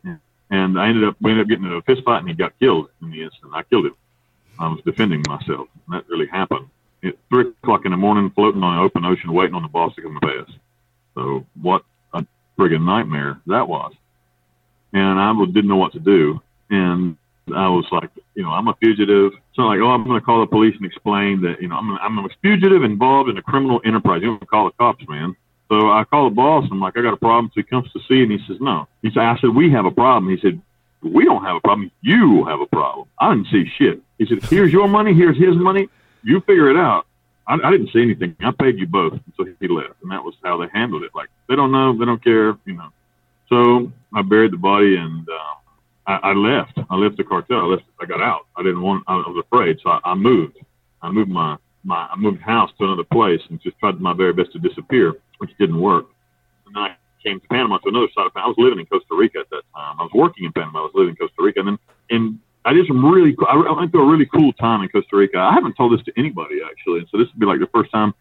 And 0.51 0.79
I 0.79 0.88
ended 0.88 1.03
up 1.03 1.17
we 1.19 1.31
ended 1.31 1.45
up 1.45 1.50
getting 1.50 1.65
into 1.65 1.77
a 1.77 1.81
fist 1.81 2.03
fight, 2.05 2.19
and 2.19 2.29
he 2.29 2.33
got 2.33 2.57
killed 2.59 2.89
in 3.01 3.12
the 3.12 3.24
instant. 3.24 3.51
I 3.53 3.63
killed 3.63 3.88
him. 3.88 3.95
I 4.57 4.67
was 4.67 4.81
defending 4.86 5.24
myself, 5.27 5.67
and 5.86 5.95
that 5.95 6.07
really 6.09 6.27
happened 6.27 6.67
at 7.03 7.15
three 7.29 7.48
o'clock 7.48 7.86
in 7.86 7.91
the 7.91 7.98
morning, 7.98 8.29
floating 8.31 8.63
on 8.63 8.75
the 8.75 8.81
open 8.81 9.05
ocean, 9.05 9.31
waiting 9.31 9.55
on 9.55 9.63
the 9.63 9.69
boss 9.69 9.95
to 9.95 10.01
come 10.01 10.17
and 10.17 10.21
pay 10.21 10.38
us. 10.39 10.50
So 11.19 11.45
what 11.61 11.83
a 12.13 12.25
friggin' 12.57 12.85
nightmare 12.85 13.41
that 13.47 13.67
was. 13.67 13.93
And 14.93 15.19
I 15.19 15.33
didn't 15.45 15.67
know 15.67 15.75
what 15.75 15.91
to 15.93 15.99
do. 15.99 16.41
And 16.69 17.17
I 17.53 17.67
was 17.67 17.85
like, 17.91 18.09
you 18.35 18.43
know, 18.43 18.51
I'm 18.51 18.67
a 18.67 18.75
fugitive. 18.75 19.33
So 19.53 19.63
like, 19.63 19.79
oh, 19.81 19.89
I'm 19.89 20.05
going 20.05 20.19
to 20.19 20.25
call 20.25 20.39
the 20.39 20.47
police 20.47 20.75
and 20.77 20.85
explain 20.85 21.41
that, 21.41 21.61
you 21.61 21.67
know, 21.67 21.75
I'm, 21.75 21.91
I'm 21.97 22.19
a 22.19 22.29
fugitive 22.41 22.83
involved 22.83 23.29
in 23.29 23.38
a 23.38 23.41
criminal 23.41 23.81
enterprise. 23.83 24.21
You 24.21 24.38
don't 24.38 24.49
call 24.49 24.65
the 24.65 24.71
cops, 24.71 25.07
man. 25.09 25.35
So 25.67 25.91
I 25.91 26.03
call 26.05 26.29
the 26.29 26.35
boss. 26.35 26.65
I'm 26.71 26.79
like, 26.79 26.97
I 26.97 27.01
got 27.01 27.13
a 27.13 27.17
problem. 27.17 27.51
So 27.53 27.61
he 27.61 27.63
comes 27.63 27.91
to 27.91 27.99
see, 28.07 28.23
and 28.23 28.31
he 28.31 28.39
says, 28.47 28.57
no. 28.59 28.88
He 29.01 29.09
said, 29.11 29.23
I 29.23 29.38
said, 29.39 29.49
we 29.49 29.69
have 29.71 29.85
a 29.85 29.91
problem. 29.91 30.35
He 30.35 30.41
said, 30.41 30.59
we 31.01 31.25
don't 31.25 31.43
have 31.43 31.57
a 31.57 31.59
problem. 31.59 31.91
You 32.01 32.45
have 32.45 32.61
a 32.61 32.65
problem. 32.65 33.07
I 33.19 33.33
didn't 33.33 33.47
see 33.51 33.69
shit. 33.77 34.01
He 34.17 34.25
said, 34.25 34.43
here's 34.45 34.71
your 34.71 34.88
money. 34.88 35.13
Here's 35.13 35.38
his 35.38 35.55
money 35.55 35.89
you 36.23 36.39
figure 36.41 36.69
it 36.69 36.77
out. 36.77 37.05
I, 37.49 37.55
I 37.67 37.71
didn't 37.71 37.91
see 37.91 38.01
anything. 38.01 38.35
I 38.39 38.51
paid 38.51 38.79
you 38.79 38.87
both. 38.87 39.19
So 39.35 39.45
he 39.59 39.67
left. 39.67 39.95
And 40.03 40.11
that 40.11 40.23
was 40.23 40.35
how 40.43 40.57
they 40.57 40.67
handled 40.71 41.03
it. 41.03 41.11
Like, 41.15 41.29
they 41.49 41.55
don't 41.55 41.71
know. 41.71 41.97
They 41.97 42.05
don't 42.05 42.23
care, 42.23 42.57
you 42.65 42.75
know. 42.75 42.89
So 43.49 43.91
I 44.13 44.21
buried 44.21 44.53
the 44.53 44.57
body 44.57 44.95
and 44.95 45.27
uh, 45.27 45.55
I, 46.05 46.29
I 46.29 46.33
left. 46.33 46.79
I 46.89 46.95
left 46.95 47.17
the 47.17 47.23
cartel. 47.23 47.61
I 47.61 47.65
left. 47.65 47.83
I 47.99 48.05
got 48.05 48.21
out. 48.21 48.45
I 48.55 48.61
didn't 48.61 48.81
want, 48.81 49.03
I 49.07 49.15
was 49.15 49.43
afraid. 49.45 49.79
So 49.83 49.89
I, 49.89 49.99
I 50.05 50.13
moved. 50.13 50.57
I 51.01 51.09
moved 51.09 51.31
my, 51.31 51.57
my, 51.83 52.07
I 52.11 52.15
moved 52.15 52.41
house 52.41 52.69
to 52.77 52.85
another 52.85 53.03
place 53.03 53.41
and 53.49 53.59
just 53.61 53.79
tried 53.79 53.99
my 53.99 54.13
very 54.13 54.33
best 54.33 54.53
to 54.53 54.59
disappear, 54.59 55.15
which 55.39 55.49
didn't 55.57 55.81
work. 55.81 56.05
And 56.67 56.75
then 56.75 56.83
I 56.83 56.95
came 57.23 57.39
to 57.39 57.47
Panama 57.47 57.79
to 57.79 57.89
another 57.89 58.09
side 58.15 58.27
of 58.27 58.33
Panama. 58.33 58.45
I 58.45 58.49
was 58.49 58.57
living 58.59 58.79
in 58.79 58.85
Costa 58.85 59.15
Rica 59.15 59.39
at 59.39 59.49
that 59.49 59.63
time. 59.75 59.95
I 59.99 60.03
was 60.03 60.11
working 60.13 60.45
in 60.45 60.53
Panama. 60.53 60.79
I 60.79 60.83
was 60.83 60.91
living 60.93 61.11
in 61.11 61.15
Costa 61.15 61.41
Rica. 61.41 61.59
And 61.61 61.69
then 61.69 61.79
in 62.09 62.39
I 62.65 62.73
did 62.73 62.85
some 62.87 63.03
really. 63.05 63.35
I 63.47 63.71
went 63.71 63.91
through 63.91 64.07
a 64.07 64.11
really 64.11 64.25
cool 64.25 64.53
time 64.53 64.81
in 64.81 64.89
Costa 64.89 65.15
Rica. 65.15 65.39
I 65.39 65.53
haven't 65.53 65.75
told 65.75 65.97
this 65.97 66.03
to 66.05 66.13
anybody 66.17 66.59
actually, 66.63 66.99
and 66.99 67.07
so 67.11 67.17
this 67.17 67.27
would 67.27 67.39
be 67.39 67.45
like 67.45 67.59
the 67.59 67.69
first 67.73 67.91
time 67.91 68.13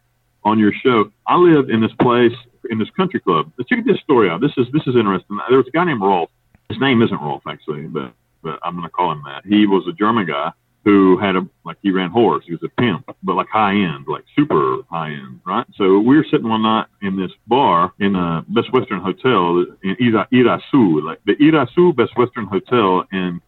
on 0.45 0.59
your 0.59 0.73
show. 0.73 1.11
I 1.26 1.37
lived 1.37 1.71
in 1.71 1.80
this 1.80 1.92
place 2.00 2.33
in 2.71 2.78
this 2.78 2.90
country 2.90 3.21
club. 3.21 3.52
Let's 3.59 3.68
check 3.68 3.85
this 3.85 4.00
story 4.00 4.30
out. 4.30 4.40
This 4.40 4.52
is 4.57 4.66
this 4.73 4.83
is 4.87 4.97
interesting. 4.97 5.38
There 5.49 5.59
was 5.59 5.66
a 5.66 5.71
guy 5.71 5.85
named 5.85 6.00
Rolf. 6.00 6.30
His 6.68 6.78
name 6.78 7.02
isn't 7.02 7.21
Rolf 7.21 7.42
actually, 7.47 7.83
but 7.83 8.12
but 8.42 8.59
I'm 8.62 8.75
going 8.75 8.85
to 8.85 8.90
call 8.90 9.12
him 9.12 9.23
that. 9.26 9.45
He 9.45 9.66
was 9.66 9.87
a 9.88 9.92
German 9.92 10.26
guy 10.26 10.52
who 10.85 11.18
had 11.18 11.37
a 11.37 11.47
like 11.64 11.76
he 11.83 11.90
ran 11.90 12.11
horse. 12.11 12.45
He 12.47 12.52
was 12.52 12.62
a 12.62 12.80
pimp, 12.80 13.04
but 13.23 13.35
like 13.35 13.49
high 13.49 13.75
end, 13.75 14.07
like 14.07 14.25
super 14.37 14.78
high 14.90 15.11
end, 15.11 15.40
right? 15.45 15.66
So 15.76 15.99
we 15.99 16.16
were 16.16 16.25
sitting 16.30 16.49
one 16.49 16.62
night 16.62 16.87
in 17.02 17.16
this 17.16 17.33
bar 17.47 17.92
in 17.99 18.14
a 18.14 18.45
Best 18.49 18.73
Western 18.73 19.00
Hotel 19.00 19.66
in 19.83 19.97
Ira, 20.00 20.28
Irazu, 20.33 21.02
like 21.02 21.18
the 21.26 21.35
Irazu 21.37 21.95
Best 21.95 22.16
Western 22.16 22.47
Hotel 22.47 23.04
in 23.12 23.40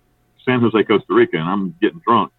San 0.51 0.61
Jose, 0.61 0.83
Costa 0.83 1.15
Rica, 1.15 1.37
and 1.37 1.49
I'm 1.49 1.75
getting 1.81 2.01
drunk. 2.07 2.33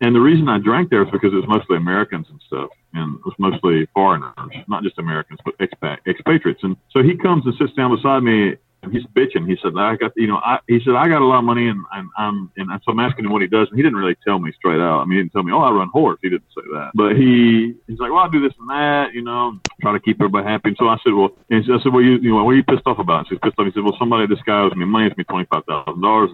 And 0.00 0.14
the 0.14 0.20
reason 0.20 0.48
I 0.48 0.58
drank 0.58 0.90
there 0.90 1.02
is 1.02 1.10
because 1.10 1.32
it 1.32 1.36
was 1.36 1.48
mostly 1.48 1.76
Americans 1.76 2.26
and 2.30 2.40
stuff, 2.46 2.68
and 2.94 3.16
it 3.18 3.24
was 3.24 3.34
mostly 3.38 3.86
foreigners, 3.94 4.34
not 4.68 4.82
just 4.82 4.98
Americans, 4.98 5.40
but 5.44 5.56
expat, 5.58 5.98
expatriates. 6.06 6.62
And 6.62 6.76
so 6.90 7.02
he 7.02 7.16
comes 7.16 7.44
and 7.46 7.54
sits 7.58 7.72
down 7.72 7.96
beside 7.96 8.22
me, 8.22 8.56
and 8.82 8.92
he's 8.92 9.06
bitching. 9.16 9.48
He 9.48 9.56
said, 9.62 9.72
"I 9.76 9.96
got, 9.96 10.12
you 10.14 10.26
know, 10.26 10.36
I," 10.36 10.58
he 10.68 10.80
said, 10.84 10.94
"I 10.94 11.08
got 11.08 11.22
a 11.22 11.24
lot 11.24 11.38
of 11.38 11.44
money, 11.44 11.66
and, 11.68 11.80
and 11.92 12.08
I'm, 12.18 12.52
and 12.58 12.68
so 12.84 12.92
I'm 12.92 13.00
asking 13.00 13.24
him 13.24 13.32
what 13.32 13.40
he 13.40 13.48
does, 13.48 13.68
and 13.68 13.76
he 13.78 13.82
didn't 13.82 13.98
really 13.98 14.16
tell 14.22 14.38
me 14.38 14.52
straight 14.52 14.80
out. 14.80 15.00
I 15.00 15.04
mean, 15.06 15.16
he 15.16 15.22
didn't 15.22 15.32
tell 15.32 15.42
me, 15.42 15.52
oh, 15.52 15.62
I 15.62 15.70
run 15.70 15.88
horse. 15.88 16.18
He 16.22 16.28
didn't 16.28 16.50
say 16.54 16.62
that, 16.74 16.90
but 16.94 17.16
he, 17.16 17.74
he's 17.88 17.98
like, 17.98 18.12
well, 18.12 18.26
I 18.26 18.28
do 18.28 18.40
this 18.46 18.52
and 18.60 18.68
that, 18.68 19.14
you 19.14 19.22
know, 19.22 19.58
try 19.80 19.92
to 19.92 20.00
keep 20.00 20.20
everybody 20.20 20.46
happy. 20.46 20.68
And 20.68 20.76
so 20.78 20.88
I 20.88 20.98
said, 21.02 21.14
well, 21.14 21.30
and 21.50 21.64
I 21.64 21.82
said, 21.82 21.92
well, 21.92 22.02
you, 22.02 22.18
you 22.18 22.30
know, 22.30 22.44
what 22.44 22.52
are 22.52 22.60
you 22.60 22.64
pissed 22.64 22.86
off 22.86 22.98
about? 22.98 23.24
So 23.24 23.30
he's 23.30 23.40
pissed 23.40 23.58
off. 23.58 23.66
He 23.66 23.72
said, 23.72 23.82
well, 23.82 23.96
somebody 23.98 24.28
owes 24.30 24.74
me 24.76 24.84
money, 24.84 25.06
owes 25.06 25.16
me 25.16 25.24
twenty 25.24 25.46
five 25.50 25.64
thousand 25.64 26.00
dollars, 26.02 26.30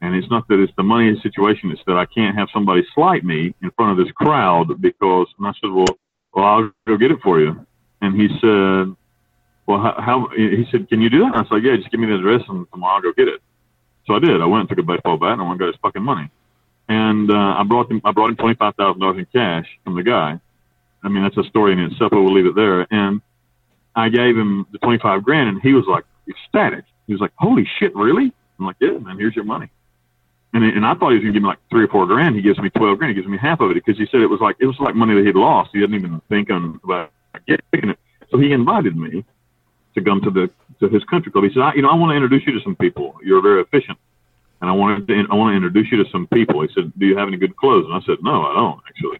and 0.00 0.14
it's 0.14 0.30
not 0.30 0.48
that 0.48 0.60
it's 0.60 0.72
the 0.76 0.82
money 0.82 1.18
situation; 1.22 1.70
it's 1.70 1.82
that 1.86 1.96
I 1.96 2.06
can't 2.06 2.36
have 2.36 2.48
somebody 2.52 2.84
slight 2.94 3.24
me 3.24 3.54
in 3.62 3.70
front 3.72 3.98
of 3.98 4.04
this 4.04 4.12
crowd 4.14 4.80
because. 4.80 5.26
And 5.38 5.46
I 5.46 5.52
said, 5.60 5.70
well, 5.70 5.86
well, 6.34 6.44
I'll 6.44 6.72
go 6.86 6.96
get 6.96 7.10
it 7.10 7.20
for 7.22 7.40
you. 7.40 7.66
And 8.00 8.18
he 8.18 8.28
said, 8.40 8.94
well, 9.66 9.80
how, 9.80 9.94
how, 9.98 10.28
he 10.36 10.66
said, 10.70 10.88
can 10.88 11.00
you 11.00 11.10
do 11.10 11.20
that? 11.20 11.34
And 11.34 11.46
I 11.46 11.48
said, 11.48 11.64
yeah, 11.64 11.76
just 11.76 11.90
give 11.90 12.00
me 12.00 12.06
the 12.06 12.16
address 12.16 12.42
and 12.48 12.66
tomorrow 12.72 12.96
I'll 12.96 13.02
go 13.02 13.12
get 13.12 13.28
it. 13.28 13.40
So 14.06 14.14
I 14.14 14.18
did. 14.18 14.40
I 14.40 14.46
went 14.46 14.62
and 14.62 14.68
took 14.68 14.78
a 14.78 14.82
baseball 14.82 15.16
bat 15.16 15.32
and 15.32 15.42
I 15.42 15.44
went 15.44 15.52
and 15.52 15.60
got 15.60 15.66
his 15.66 15.80
fucking 15.82 16.02
money. 16.02 16.30
And, 16.88 17.30
uh, 17.30 17.54
I 17.58 17.62
brought 17.62 17.90
him, 17.90 18.00
I 18.04 18.10
brought 18.10 18.30
him 18.30 18.36
$25,000 18.36 19.18
in 19.18 19.26
cash 19.26 19.66
from 19.84 19.94
the 19.94 20.02
guy. 20.02 20.40
I 21.02 21.08
mean, 21.08 21.22
that's 21.22 21.36
a 21.36 21.48
story 21.48 21.72
in 21.72 21.78
itself, 21.80 22.10
but 22.10 22.20
we'll 22.22 22.34
leave 22.34 22.46
it 22.46 22.54
there. 22.54 22.86
And 22.92 23.20
I 23.94 24.08
gave 24.08 24.36
him 24.36 24.66
the 24.72 24.78
25 24.78 25.22
grand 25.22 25.48
and 25.50 25.62
he 25.62 25.72
was 25.72 25.84
like 25.86 26.04
ecstatic. 26.28 26.84
He 27.06 27.12
was 27.12 27.20
like, 27.20 27.32
holy 27.38 27.68
shit, 27.78 27.94
really? 27.94 28.32
I'm 28.58 28.66
like, 28.66 28.76
yeah, 28.80 28.98
man, 28.98 29.18
here's 29.18 29.36
your 29.36 29.44
money. 29.44 29.70
And, 30.52 30.64
and 30.64 30.84
I 30.84 30.94
thought 30.94 31.10
he 31.10 31.16
was 31.16 31.22
going 31.22 31.32
to 31.34 31.38
give 31.38 31.42
me 31.42 31.48
like 31.48 31.58
three 31.70 31.84
or 31.84 31.88
four 31.88 32.06
grand. 32.06 32.34
He 32.34 32.42
gives 32.42 32.58
me 32.58 32.70
12 32.70 32.98
grand. 32.98 33.10
He 33.10 33.14
gives 33.14 33.28
me 33.28 33.38
half 33.38 33.60
of 33.60 33.70
it 33.70 33.74
because 33.74 33.96
he 33.96 34.06
said 34.10 34.20
it 34.20 34.26
was 34.26 34.40
like, 34.40 34.56
it 34.58 34.66
was 34.66 34.78
like 34.80 34.94
money 34.94 35.14
that 35.14 35.24
he'd 35.24 35.36
lost. 35.36 35.70
He 35.72 35.78
didn't 35.78 35.94
even 35.94 36.20
think 36.28 36.50
on 36.50 36.80
about 36.82 37.12
getting 37.46 37.90
it. 37.90 37.98
So 38.30 38.38
he 38.38 38.52
invited 38.52 38.96
me 38.96 39.24
to 39.94 40.02
come 40.02 40.20
to 40.22 40.30
the 40.30 40.50
to 40.80 40.88
his 40.88 41.04
country 41.04 41.30
club. 41.30 41.44
He 41.44 41.52
said, 41.52 41.62
I, 41.62 41.74
you 41.74 41.82
know, 41.82 41.90
I 41.90 41.94
want 41.94 42.10
to 42.10 42.16
introduce 42.16 42.46
you 42.46 42.52
to 42.54 42.64
some 42.64 42.76
people. 42.76 43.14
You're 43.22 43.42
very 43.42 43.60
efficient, 43.60 43.98
and 44.60 44.70
I 44.70 44.72
wanted 44.72 45.06
to 45.06 45.26
I 45.30 45.34
want 45.34 45.52
to 45.52 45.56
introduce 45.56 45.92
you 45.92 46.02
to 46.02 46.10
some 46.10 46.26
people. 46.28 46.62
He 46.62 46.68
said, 46.74 46.92
Do 46.98 47.06
you 47.06 47.16
have 47.16 47.28
any 47.28 47.36
good 47.36 47.56
clothes? 47.56 47.86
And 47.86 47.94
I 47.94 48.00
said, 48.06 48.18
No, 48.22 48.46
I 48.46 48.54
don't 48.54 48.80
actually. 48.88 49.18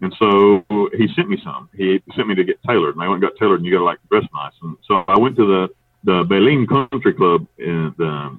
And 0.00 0.14
so 0.18 0.64
he 0.96 1.08
sent 1.14 1.28
me 1.28 1.40
some. 1.42 1.68
He 1.76 2.00
sent 2.14 2.28
me 2.28 2.34
to 2.34 2.44
get 2.44 2.62
tailored, 2.62 2.94
and 2.94 3.02
I 3.02 3.08
went 3.08 3.22
and 3.22 3.30
got 3.30 3.38
tailored, 3.38 3.60
and 3.60 3.66
you 3.66 3.72
got 3.72 3.78
to 3.78 3.84
like 3.84 3.98
dress 4.10 4.24
nice. 4.34 4.52
And 4.62 4.76
so 4.86 5.04
I 5.08 5.18
went 5.18 5.36
to 5.36 5.46
the 5.46 5.68
the 6.04 6.24
Belén 6.24 6.68
Country 6.68 7.14
Club 7.14 7.46
in 7.58 7.94
the 7.98 8.38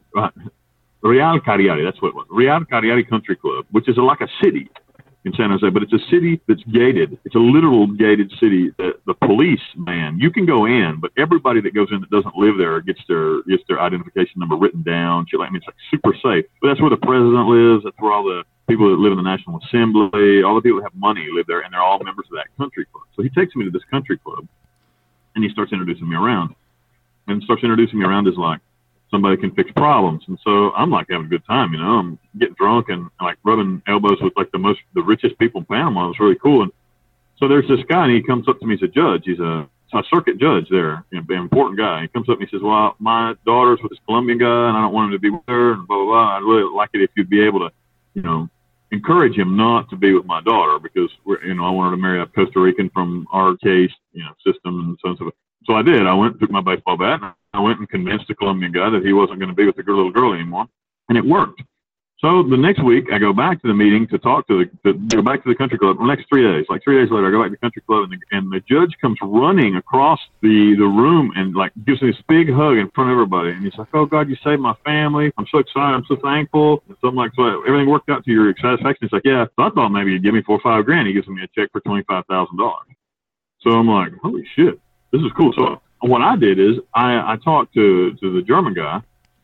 Real 1.02 1.40
Cariari. 1.40 1.84
That's 1.84 2.02
what 2.02 2.10
it 2.10 2.16
was. 2.16 2.28
Real 2.30 2.60
Cariari 2.62 3.08
Country 3.08 3.36
Club, 3.36 3.66
which 3.72 3.88
is 3.88 3.98
a, 3.98 4.02
like 4.02 4.22
a 4.22 4.28
city 4.44 4.70
in 5.26 5.34
San 5.34 5.50
Jose, 5.50 5.70
but 5.70 5.84
it's 5.84 5.94
a 5.94 6.00
city 6.10 6.40
that's 6.48 6.64
gated. 6.72 7.18
It's 7.26 7.36
a 7.36 7.40
literal 7.40 7.88
gated 7.88 8.32
city. 8.40 8.72
The, 8.78 8.94
the 9.06 9.14
police, 9.14 9.62
man, 9.76 10.18
you 10.18 10.32
can 10.32 10.46
go 10.46 10.66
in, 10.66 11.00
but 11.02 11.12
everybody 11.18 11.62
that 11.62 11.74
goes 11.74 11.90
in 11.92 12.00
that 12.00 12.10
doesn't 12.10 12.36
live 12.36 12.58
there 12.58 12.80
gets 12.82 13.02
their 13.08 13.44
gets 13.44 13.64
their 13.68 13.82
identification 13.82 14.40
number 14.40 14.56
written 14.56 14.82
down. 14.82 15.26
I 15.34 15.50
mean, 15.50 15.58
it's 15.58 15.68
like 15.68 15.76
super 15.92 16.14
safe. 16.14 16.46
But 16.62 16.70
that's 16.70 16.82
where 16.82 16.90
the 16.90 16.98
president 16.98 17.48
lives. 17.48 17.84
That's 17.84 18.00
where 18.00 18.14
all 18.14 18.24
the 18.24 18.44
people 18.68 18.90
that 18.90 19.02
live 19.02 19.12
in 19.12 19.18
the 19.18 19.24
National 19.24 19.60
Assembly, 19.66 20.44
all 20.44 20.56
the 20.56 20.62
people 20.62 20.80
that 20.80 20.86
have 20.86 20.96
money 20.96 21.28
live 21.32 21.48
there, 21.48 21.62
and 21.62 21.74
they're 21.74 21.82
all 21.82 22.00
members 22.00 22.28
of 22.32 22.38
that 22.38 22.48
country 22.58 22.86
club. 22.92 23.04
So 23.16 23.24
he 23.24 23.30
takes 23.30 23.56
me 23.56 23.66
to 23.66 23.72
this 23.72 23.84
country 23.92 24.18
club, 24.18 24.48
and 25.36 25.44
he 25.44 25.50
starts 25.50 25.74
introducing 25.74 26.08
me 26.08 26.16
around, 26.16 26.56
and 27.28 27.44
starts 27.44 27.64
introducing 27.64 28.00
me 28.00 28.06
around 28.06 28.28
as 28.28 28.38
like 28.38 28.60
somebody 29.12 29.38
can 29.38 29.52
fix 29.52 29.72
problems. 29.72 30.24
And 30.28 30.38
so 30.44 30.72
I'm 30.72 30.92
like 30.92 31.08
having 31.10 31.26
a 31.26 31.30
good 31.30 31.46
time, 31.46 31.74
you 31.74 31.80
know. 31.80 32.00
I'm 32.00 32.20
getting 32.38 32.56
drunk 32.56 32.90
and 32.90 33.10
like 33.22 33.38
rubbing 33.44 33.82
elbows 33.88 34.18
with 34.22 34.34
like 34.38 34.52
the 34.52 34.58
most 34.58 34.80
the 34.94 35.02
richest 35.02 35.38
people 35.40 35.62
in 35.62 35.66
Panama. 35.66 36.06
It 36.06 36.08
was 36.10 36.20
really 36.20 36.40
cool. 36.42 36.64
And 36.64 36.72
so 37.38 37.48
there's 37.48 37.68
this 37.68 37.84
guy, 37.88 38.06
and 38.06 38.14
he 38.14 38.22
comes 38.22 38.48
up 38.48 38.60
to 38.60 38.66
me. 38.66 38.76
He's 38.76 38.90
a 38.90 38.92
judge. 38.92 39.24
He's 39.26 39.40
a, 39.40 39.68
a 39.94 40.04
circuit 40.14 40.38
judge 40.38 40.68
there, 40.70 41.04
you 41.12 41.20
know, 41.20 41.26
an 41.30 41.42
important 41.42 41.80
guy. 41.80 42.02
He 42.02 42.08
comes 42.10 42.30
up 42.30 42.40
and 42.40 42.48
he 42.48 42.56
says, 42.56 42.62
"Well, 42.64 42.96
my 43.00 43.36
daughter's 43.46 43.80
with 43.82 43.92
this 43.92 44.00
Colombian 44.06 44.38
guy, 44.38 44.70
and 44.70 44.78
I 44.78 44.82
don't 44.82 44.94
want 44.94 45.08
him 45.08 45.18
to 45.18 45.20
be 45.20 45.30
with 45.30 45.42
her, 45.48 45.74
and 45.74 45.88
blah 45.88 45.98
blah 45.98 46.06
blah. 46.06 46.38
I'd 46.38 46.44
really 46.44 46.64
like 46.64 46.90
it 46.94 47.02
if 47.02 47.10
you'd 47.16 47.30
be 47.30 47.42
able 47.42 47.60
to, 47.60 47.72
you 48.14 48.22
know." 48.22 48.50
Encourage 48.92 49.38
him 49.38 49.56
not 49.56 49.88
to 49.92 49.96
be 49.96 50.14
with 50.14 50.26
my 50.26 50.42
daughter 50.42 50.80
because 50.80 51.12
we're, 51.24 51.46
you 51.46 51.54
know, 51.54 51.64
I 51.64 51.70
wanted 51.70 51.92
to 51.92 52.02
marry 52.02 52.22
a 52.22 52.26
Costa 52.26 52.60
Rican 52.60 52.90
from 52.90 53.28
our 53.32 53.56
case, 53.58 53.92
you 54.14 54.24
know, 54.24 54.32
system 54.44 54.80
and 54.80 54.98
so 55.00 55.10
on 55.10 55.12
and 55.12 55.18
so 55.20 55.26
forth. 55.26 55.34
So 55.66 55.76
I 55.76 55.84
did. 55.84 56.08
I 56.08 56.14
went 56.16 56.40
took 56.40 56.50
my 56.50 56.62
baseball 56.62 56.98
bat 56.98 57.22
and 57.22 57.34
I 57.54 57.60
went 57.62 57.80
and 57.80 57.90
convinced 57.90 58.28
the 58.28 58.36
Colombian 58.36 58.72
guy 58.72 58.90
that 58.90 59.06
he 59.06 59.14
wasn't 59.14 59.40
going 59.40 59.50
to 59.50 59.56
be 59.56 59.66
with 59.66 59.76
the 59.76 59.84
little 59.84 60.12
girl 60.12 60.34
anymore, 60.34 60.68
and 61.10 61.18
it 61.18 61.26
worked. 61.26 61.62
So 62.22 62.44
the 62.44 62.58
next 62.58 62.84
week, 62.84 63.06
I 63.14 63.18
go 63.18 63.32
back 63.32 63.62
to 63.62 63.68
the 63.70 63.74
meeting 63.74 64.06
to 64.08 64.18
talk 64.18 64.46
to 64.48 64.66
the 64.84 64.92
to 64.92 65.00
go 65.16 65.22
back 65.22 65.42
to 65.44 65.50
the 65.50 65.56
country 65.56 65.80
club. 65.80 66.00
The 66.00 66.06
next 66.06 66.28
three 66.28 66.44
days, 66.44 66.66
like 66.68 66.84
three 66.84 67.02
days 67.02 67.10
later, 67.10 67.28
I 67.28 67.32
go 67.32 67.42
back 67.42 67.48
to 67.48 67.52
the 67.52 67.58
country 67.58 67.82
club, 67.88 68.12
and 68.12 68.12
the, 68.12 68.38
and 68.38 68.52
the 68.52 68.60
judge 68.70 68.94
comes 69.00 69.18
running 69.22 69.78
across 69.78 70.20
the 70.42 70.76
the 70.76 70.86
room 70.86 71.32
and 71.38 71.56
like 71.56 71.72
gives 71.86 72.02
me 72.02 72.12
this 72.12 72.22
big 72.28 72.52
hug 72.52 72.76
in 72.76 72.92
front 72.92 73.10
of 73.10 73.14
everybody, 73.14 73.52
and 73.52 73.64
he's 73.64 73.78
like, 73.78 73.88
"Oh 73.94 74.06
God, 74.06 74.28
you 74.28 74.36
saved 74.44 74.62
my 74.62 74.76
family! 74.84 75.32
I'm 75.38 75.48
so 75.50 75.60
excited! 75.60 75.96
I'm 75.96 76.06
so 76.10 76.18
thankful!" 76.18 76.84
And 76.90 76.98
I'm 77.04 77.16
like, 77.16 77.32
"So 77.38 77.64
everything 77.64 77.90
worked 77.90 78.10
out 78.10 78.26
to 78.26 78.32
your 78.32 78.54
satisfaction." 78.62 79.08
He's 79.08 79.14
like, 79.14 79.24
"Yeah." 79.24 79.46
So 79.56 79.64
I 79.64 79.70
thought 79.70 79.88
maybe 79.88 80.12
he'd 80.12 80.24
give 80.24 80.34
me 80.34 80.42
four 80.42 80.58
or 80.58 80.62
five 80.62 80.84
grand. 80.84 81.08
He 81.08 81.14
gives 81.14 81.28
me 81.30 81.42
a 81.42 81.48
check 81.48 81.72
for 81.72 81.80
twenty 81.80 82.04
five 82.04 82.26
thousand 82.26 82.58
dollars. 82.58 82.88
So 83.62 83.72
I'm 83.72 83.88
like, 83.88 84.12
"Holy 84.22 84.46
shit, 84.58 84.78
this 85.14 85.22
is 85.22 85.32
cool!" 85.38 85.54
So 85.54 85.82
what 86.02 86.22
I 86.22 86.36
did 86.36 86.60
is 86.60 86.78
I, 86.94 87.34
I 87.34 87.38
talked 87.44 87.74
to, 87.74 88.14
to 88.14 88.34
the 88.34 88.42
German 88.42 88.74
guy 88.74 89.02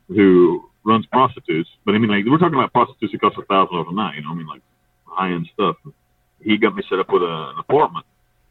who 0.07 0.69
runs 0.85 1.05
prostitutes, 1.07 1.69
but 1.85 1.95
I 1.95 1.97
mean, 1.97 2.09
like, 2.09 2.25
we're 2.25 2.37
talking 2.37 2.57
about 2.57 2.71
prostitutes 2.73 3.11
who 3.11 3.19
cost 3.19 3.37
a 3.37 3.45
thousand 3.45 3.73
dollars 3.73 3.87
a 3.89 3.93
night, 3.93 4.15
you 4.15 4.21
know, 4.23 4.29
I 4.29 4.35
mean, 4.35 4.47
like 4.47 4.61
high 5.05 5.31
end 5.31 5.49
stuff. 5.53 5.77
He 6.41 6.57
got 6.57 6.75
me 6.75 6.83
set 6.89 6.99
up 6.99 7.11
with 7.11 7.23
a, 7.23 7.51
an 7.53 7.59
apartment 7.59 8.05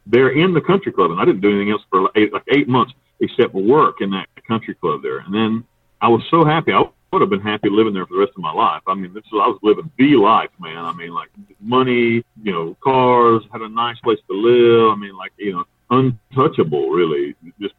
there 0.05 0.29
in 0.29 0.53
the 0.53 0.61
country 0.61 0.91
club, 0.91 1.11
and 1.11 1.19
I 1.19 1.25
didn't 1.25 1.41
do 1.41 1.49
anything 1.49 1.71
else 1.71 1.81
for 1.89 2.01
like 2.01 2.11
eight, 2.15 2.33
like 2.33 2.43
eight 2.49 2.67
months 2.67 2.93
except 3.21 3.53
work 3.53 4.01
in 4.01 4.11
that 4.11 4.27
country 4.47 4.75
club 4.75 5.01
there. 5.01 5.19
And 5.19 5.33
then 5.33 5.63
I 6.01 6.09
was 6.09 6.21
so 6.29 6.43
happy. 6.43 6.73
I 6.73 6.83
would 7.11 7.21
have 7.21 7.29
been 7.29 7.39
happy 7.39 7.69
living 7.69 7.93
there 7.93 8.05
for 8.05 8.15
the 8.15 8.19
rest 8.19 8.33
of 8.35 8.43
my 8.43 8.51
life. 8.51 8.81
I 8.87 8.93
mean, 8.93 9.13
this 9.13 9.23
is, 9.23 9.31
I 9.33 9.47
was 9.47 9.57
living 9.63 9.89
the 9.97 10.15
life, 10.17 10.49
man. 10.59 10.77
I 10.77 10.93
mean, 10.93 11.13
like 11.13 11.29
money, 11.61 12.23
you 12.43 12.51
know, 12.51 12.75
cars, 12.83 13.43
had 13.51 13.61
a 13.61 13.69
nice 13.69 13.97
place 13.99 14.19
to 14.29 14.35
live. 14.35 14.91
I 14.91 14.95
mean, 14.95 15.15
like, 15.15 15.31
you 15.37 15.53
know, 15.53 15.63
untouchable, 15.89 16.89
really. 16.89 17.35
Just 17.59 17.73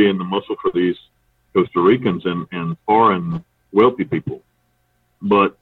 being 0.00 0.16
the 0.16 0.24
muscle 0.24 0.56
for 0.62 0.70
these 0.72 0.96
Costa 1.52 1.80
Ricans 1.80 2.24
and, 2.24 2.46
and 2.52 2.76
foreign 2.86 3.44
wealthy 3.70 4.04
people. 4.04 4.40
But 5.20 5.58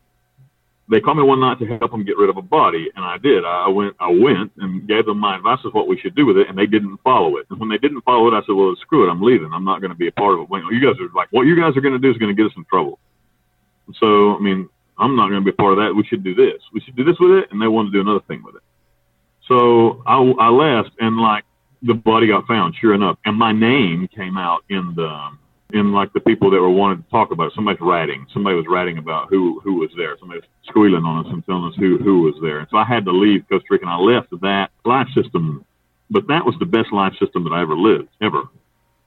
they 0.89 1.01
called 1.01 1.19
me 1.19 1.25
one 1.25 1.41
night 1.41 1.59
to 1.59 1.67
help 1.67 1.91
them 1.91 2.05
get 2.05 2.17
rid 2.17 2.31
of 2.31 2.37
a 2.37 2.43
body, 2.43 2.89
and 2.95 3.05
I 3.05 3.19
did. 3.19 3.45
I 3.45 3.69
went, 3.69 3.97
I 3.99 4.11
went 4.11 4.53
and 4.59 4.87
gave 4.87 5.07
them 5.07 5.19
my 5.19 5.37
advice 5.37 5.59
of 5.65 5.75
what 5.75 5.89
we 5.89 5.99
should 5.99 6.15
do 6.15 6.25
with 6.25 6.39
it, 6.39 6.49
and 6.49 6.57
they 6.57 6.67
didn't 6.67 6.99
follow 6.99 7.37
it. 7.39 7.47
And 7.51 7.59
when 7.59 7.69
they 7.69 7.79
didn't 7.79 8.03
follow 8.03 8.29
it, 8.29 8.37
I 8.39 8.41
said, 8.47 8.55
"Well, 8.55 8.77
screw 8.81 9.07
it, 9.07 9.11
I'm 9.11 9.21
leaving. 9.21 9.53
I'm 9.53 9.65
not 9.65 9.81
going 9.81 9.91
to 9.91 9.99
be 10.05 10.07
a 10.07 10.13
part 10.13 10.39
of 10.39 10.47
it. 10.49 10.73
You 10.73 10.81
guys 10.81 11.01
are 11.01 11.11
like, 11.15 11.29
what 11.33 11.47
you 11.47 11.57
guys 11.61 11.77
are 11.77 11.81
going 11.81 11.99
to 12.01 12.05
do 12.07 12.11
is 12.11 12.17
going 12.17 12.35
to 12.35 12.41
get 12.41 12.51
us 12.51 12.57
in 12.57 12.65
trouble." 12.65 12.99
So, 14.01 14.37
I 14.37 14.41
mean, 14.41 14.69
I'm 14.99 15.17
not 15.17 15.29
going 15.31 15.43
to 15.43 15.45
be 15.45 15.55
a 15.59 15.61
part 15.63 15.73
of 15.73 15.79
that. 15.79 15.95
We 15.95 16.05
should 16.05 16.23
do 16.23 16.35
this. 16.35 16.61
We 16.73 16.81
should 16.81 16.97
do 16.97 17.05
this 17.05 17.19
with 17.19 17.33
it, 17.33 17.51
and 17.51 17.61
they 17.61 17.69
want 17.69 17.89
to 17.89 17.93
do 17.93 18.01
another 18.01 18.25
thing 18.29 18.43
with 18.45 18.55
it. 18.55 18.63
So 19.49 20.03
I, 20.07 20.17
I 20.39 20.49
left, 20.49 20.93
and 21.01 21.17
like 21.17 21.45
the 21.83 21.95
body 21.95 22.27
got 22.27 22.47
found, 22.47 22.75
sure 22.81 22.95
enough, 22.95 23.19
and 23.25 23.37
my 23.37 23.53
name 23.53 24.09
came 24.15 24.37
out 24.37 24.65
in 24.69 24.95
the 24.97 25.31
in 25.75 25.93
like 25.93 26.11
the 26.15 26.21
people 26.21 26.51
that 26.51 26.61
were 26.61 26.71
wanted 26.71 27.05
to 27.05 27.11
talk 27.11 27.31
about 27.31 27.49
it. 27.49 27.53
Somebody's 27.55 27.81
writing. 27.81 28.27
Somebody 28.33 28.57
was 28.57 28.67
writing 28.69 28.99
about 28.99 29.29
who 29.29 29.61
who 29.61 29.75
was 29.75 29.91
there. 29.97 30.17
Somebody 30.19 30.41
was 30.41 30.49
squealing 30.67 31.05
on 31.05 31.27
us 31.27 31.33
and 31.33 31.45
telling 31.45 31.71
us 31.71 31.77
who 31.77 31.99
who 31.99 32.23
was 32.23 32.35
there. 32.43 32.61
And 32.61 32.69
so 32.71 32.79
I 32.79 32.85
had 32.85 33.05
to 33.05 33.13
leave 33.13 33.45
Costa 33.49 33.67
Rica, 33.71 33.85
and 33.85 33.93
I 33.93 33.97
left 33.97 34.29
that 34.41 34.71
life 34.85 35.09
system. 35.15 35.65
But 36.11 36.27
that 36.29 36.45
was 36.45 36.55
the 36.59 36.67
best 36.67 36.93
life 36.93 37.13
system 37.21 37.45
that 37.45 37.53
I 37.53 37.61
ever 37.61 37.77
lived, 37.77 38.09
ever. 38.23 38.45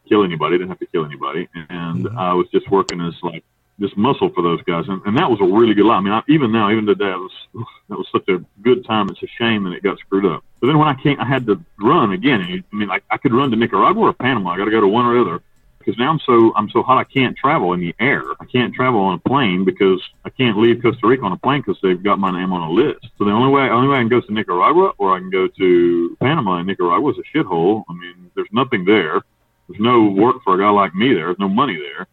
Kill 0.08 0.24
anybody, 0.24 0.58
didn't 0.58 0.70
have 0.70 0.80
to 0.80 0.86
kill 0.86 1.06
anybody, 1.06 1.48
and 1.70 2.06
mm-hmm. 2.06 2.18
I 2.18 2.34
was 2.34 2.48
just 2.51 2.70
working 2.70 3.01
as 3.01 3.13
like 3.24 3.44
this 3.82 3.92
muscle 3.98 4.30
for 4.30 4.44
those 4.44 4.62
guys, 4.62 4.86
and, 4.88 5.02
and 5.06 5.18
that 5.18 5.30
was 5.30 5.40
a 5.42 5.44
really 5.44 5.74
good 5.74 5.86
life. 5.86 5.98
I 5.98 6.02
mean, 6.02 6.14
I, 6.14 6.22
even 6.30 6.52
now, 6.52 6.72
even 6.72 6.86
today, 6.86 7.06
was 7.06 7.32
that 7.90 7.98
was 7.98 8.08
such 8.12 8.30
a 8.30 8.38
good 8.62 8.86
time. 8.86 9.10
It's 9.10 9.24
a 9.24 9.28
shame 9.28 9.64
that 9.64 9.74
it 9.74 9.84
got 9.84 9.98
screwed 10.00 10.26
up. 10.26 10.44
But 10.60 10.68
then 10.68 10.78
when 10.78 10.88
I 10.88 10.94
came, 10.94 11.20
I 11.20 11.26
had 11.26 11.48
to 11.48 11.60
run 11.80 12.12
again. 12.12 12.42
And 12.42 12.64
I 12.72 12.76
mean, 12.76 12.88
like 12.88 13.04
I 13.10 13.18
could 13.18 13.34
run 13.34 13.50
to 13.50 13.58
Nicaragua 13.58 14.04
or 14.04 14.14
Panama. 14.14 14.52
I 14.52 14.58
got 14.58 14.66
to 14.66 14.72
go 14.72 14.82
to 14.82 14.88
one 14.88 15.08
or 15.08 15.16
the 15.16 15.22
other 15.22 15.44
because 15.80 15.98
now 15.98 16.12
I'm 16.12 16.20
so 16.20 16.54
I'm 16.56 16.70
so 16.70 16.84
hot. 16.84 17.00
I 17.00 17.04
can't 17.06 17.36
travel 17.36 17.74
in 17.74 17.80
the 17.80 17.96
air. 18.00 18.24
I 18.40 18.46
can't 18.46 18.74
travel 18.74 19.00
on 19.00 19.16
a 19.16 19.30
plane 19.30 19.66
because 19.66 20.00
I 20.24 20.30
can't 20.30 20.60
leave 20.60 20.82
Costa 20.84 21.08
Rica 21.08 21.24
on 21.24 21.32
a 21.32 21.38
plane 21.38 21.64
because 21.66 21.82
they've 21.82 22.02
got 22.02 22.20
my 22.20 22.32
name 22.32 22.54
on 22.54 22.62
a 22.62 22.72
list. 22.72 23.08
So 23.18 23.26
the 23.26 23.32
only 23.32 23.52
way 23.52 23.64
only 23.64 23.88
way 23.88 23.98
I 23.98 24.02
can 24.02 24.10
go 24.10 24.22
to 24.22 24.34
Nicaragua 24.34 24.94
or 25.00 25.16
I 25.16 25.20
can 25.20 25.32
go 25.32 25.48
to 25.48 26.18
Panama. 26.20 26.58
And 26.58 26.68
Nicaragua 26.68 27.12
is 27.12 27.18
a 27.18 27.38
shithole. 27.38 27.84
I 27.90 27.94
mean, 27.94 28.30
there's 28.36 28.52
nothing 28.52 28.86
there. 28.86 29.22
There's 29.68 29.82
no 29.82 30.04
work 30.04 30.44
for 30.44 30.54
a 30.54 30.60
guy 30.60 30.70
like 30.70 30.94
me 30.94 31.14
there. 31.14 31.28
There's 31.28 31.40
no 31.40 31.50
money 31.50 31.78
there 31.78 32.08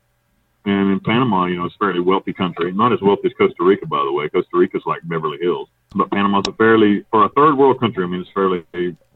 And 0.68 0.92
in 0.92 1.00
Panama, 1.00 1.46
you 1.46 1.56
know, 1.56 1.64
it's 1.64 1.74
a 1.76 1.78
fairly 1.78 2.00
wealthy 2.00 2.34
country. 2.34 2.70
Not 2.72 2.92
as 2.92 3.00
wealthy 3.00 3.28
as 3.28 3.32
Costa 3.38 3.64
Rica, 3.64 3.86
by 3.86 4.04
the 4.04 4.12
way. 4.12 4.28
Costa 4.28 4.50
Rica's 4.52 4.82
like 4.84 5.00
Beverly 5.04 5.38
Hills. 5.40 5.70
But 5.94 6.10
Panama's 6.10 6.44
a 6.46 6.52
fairly, 6.52 7.06
for 7.10 7.24
a 7.24 7.30
third 7.30 7.56
world 7.56 7.80
country, 7.80 8.04
I 8.04 8.06
mean, 8.06 8.20
it's 8.20 8.30
fairly 8.34 8.66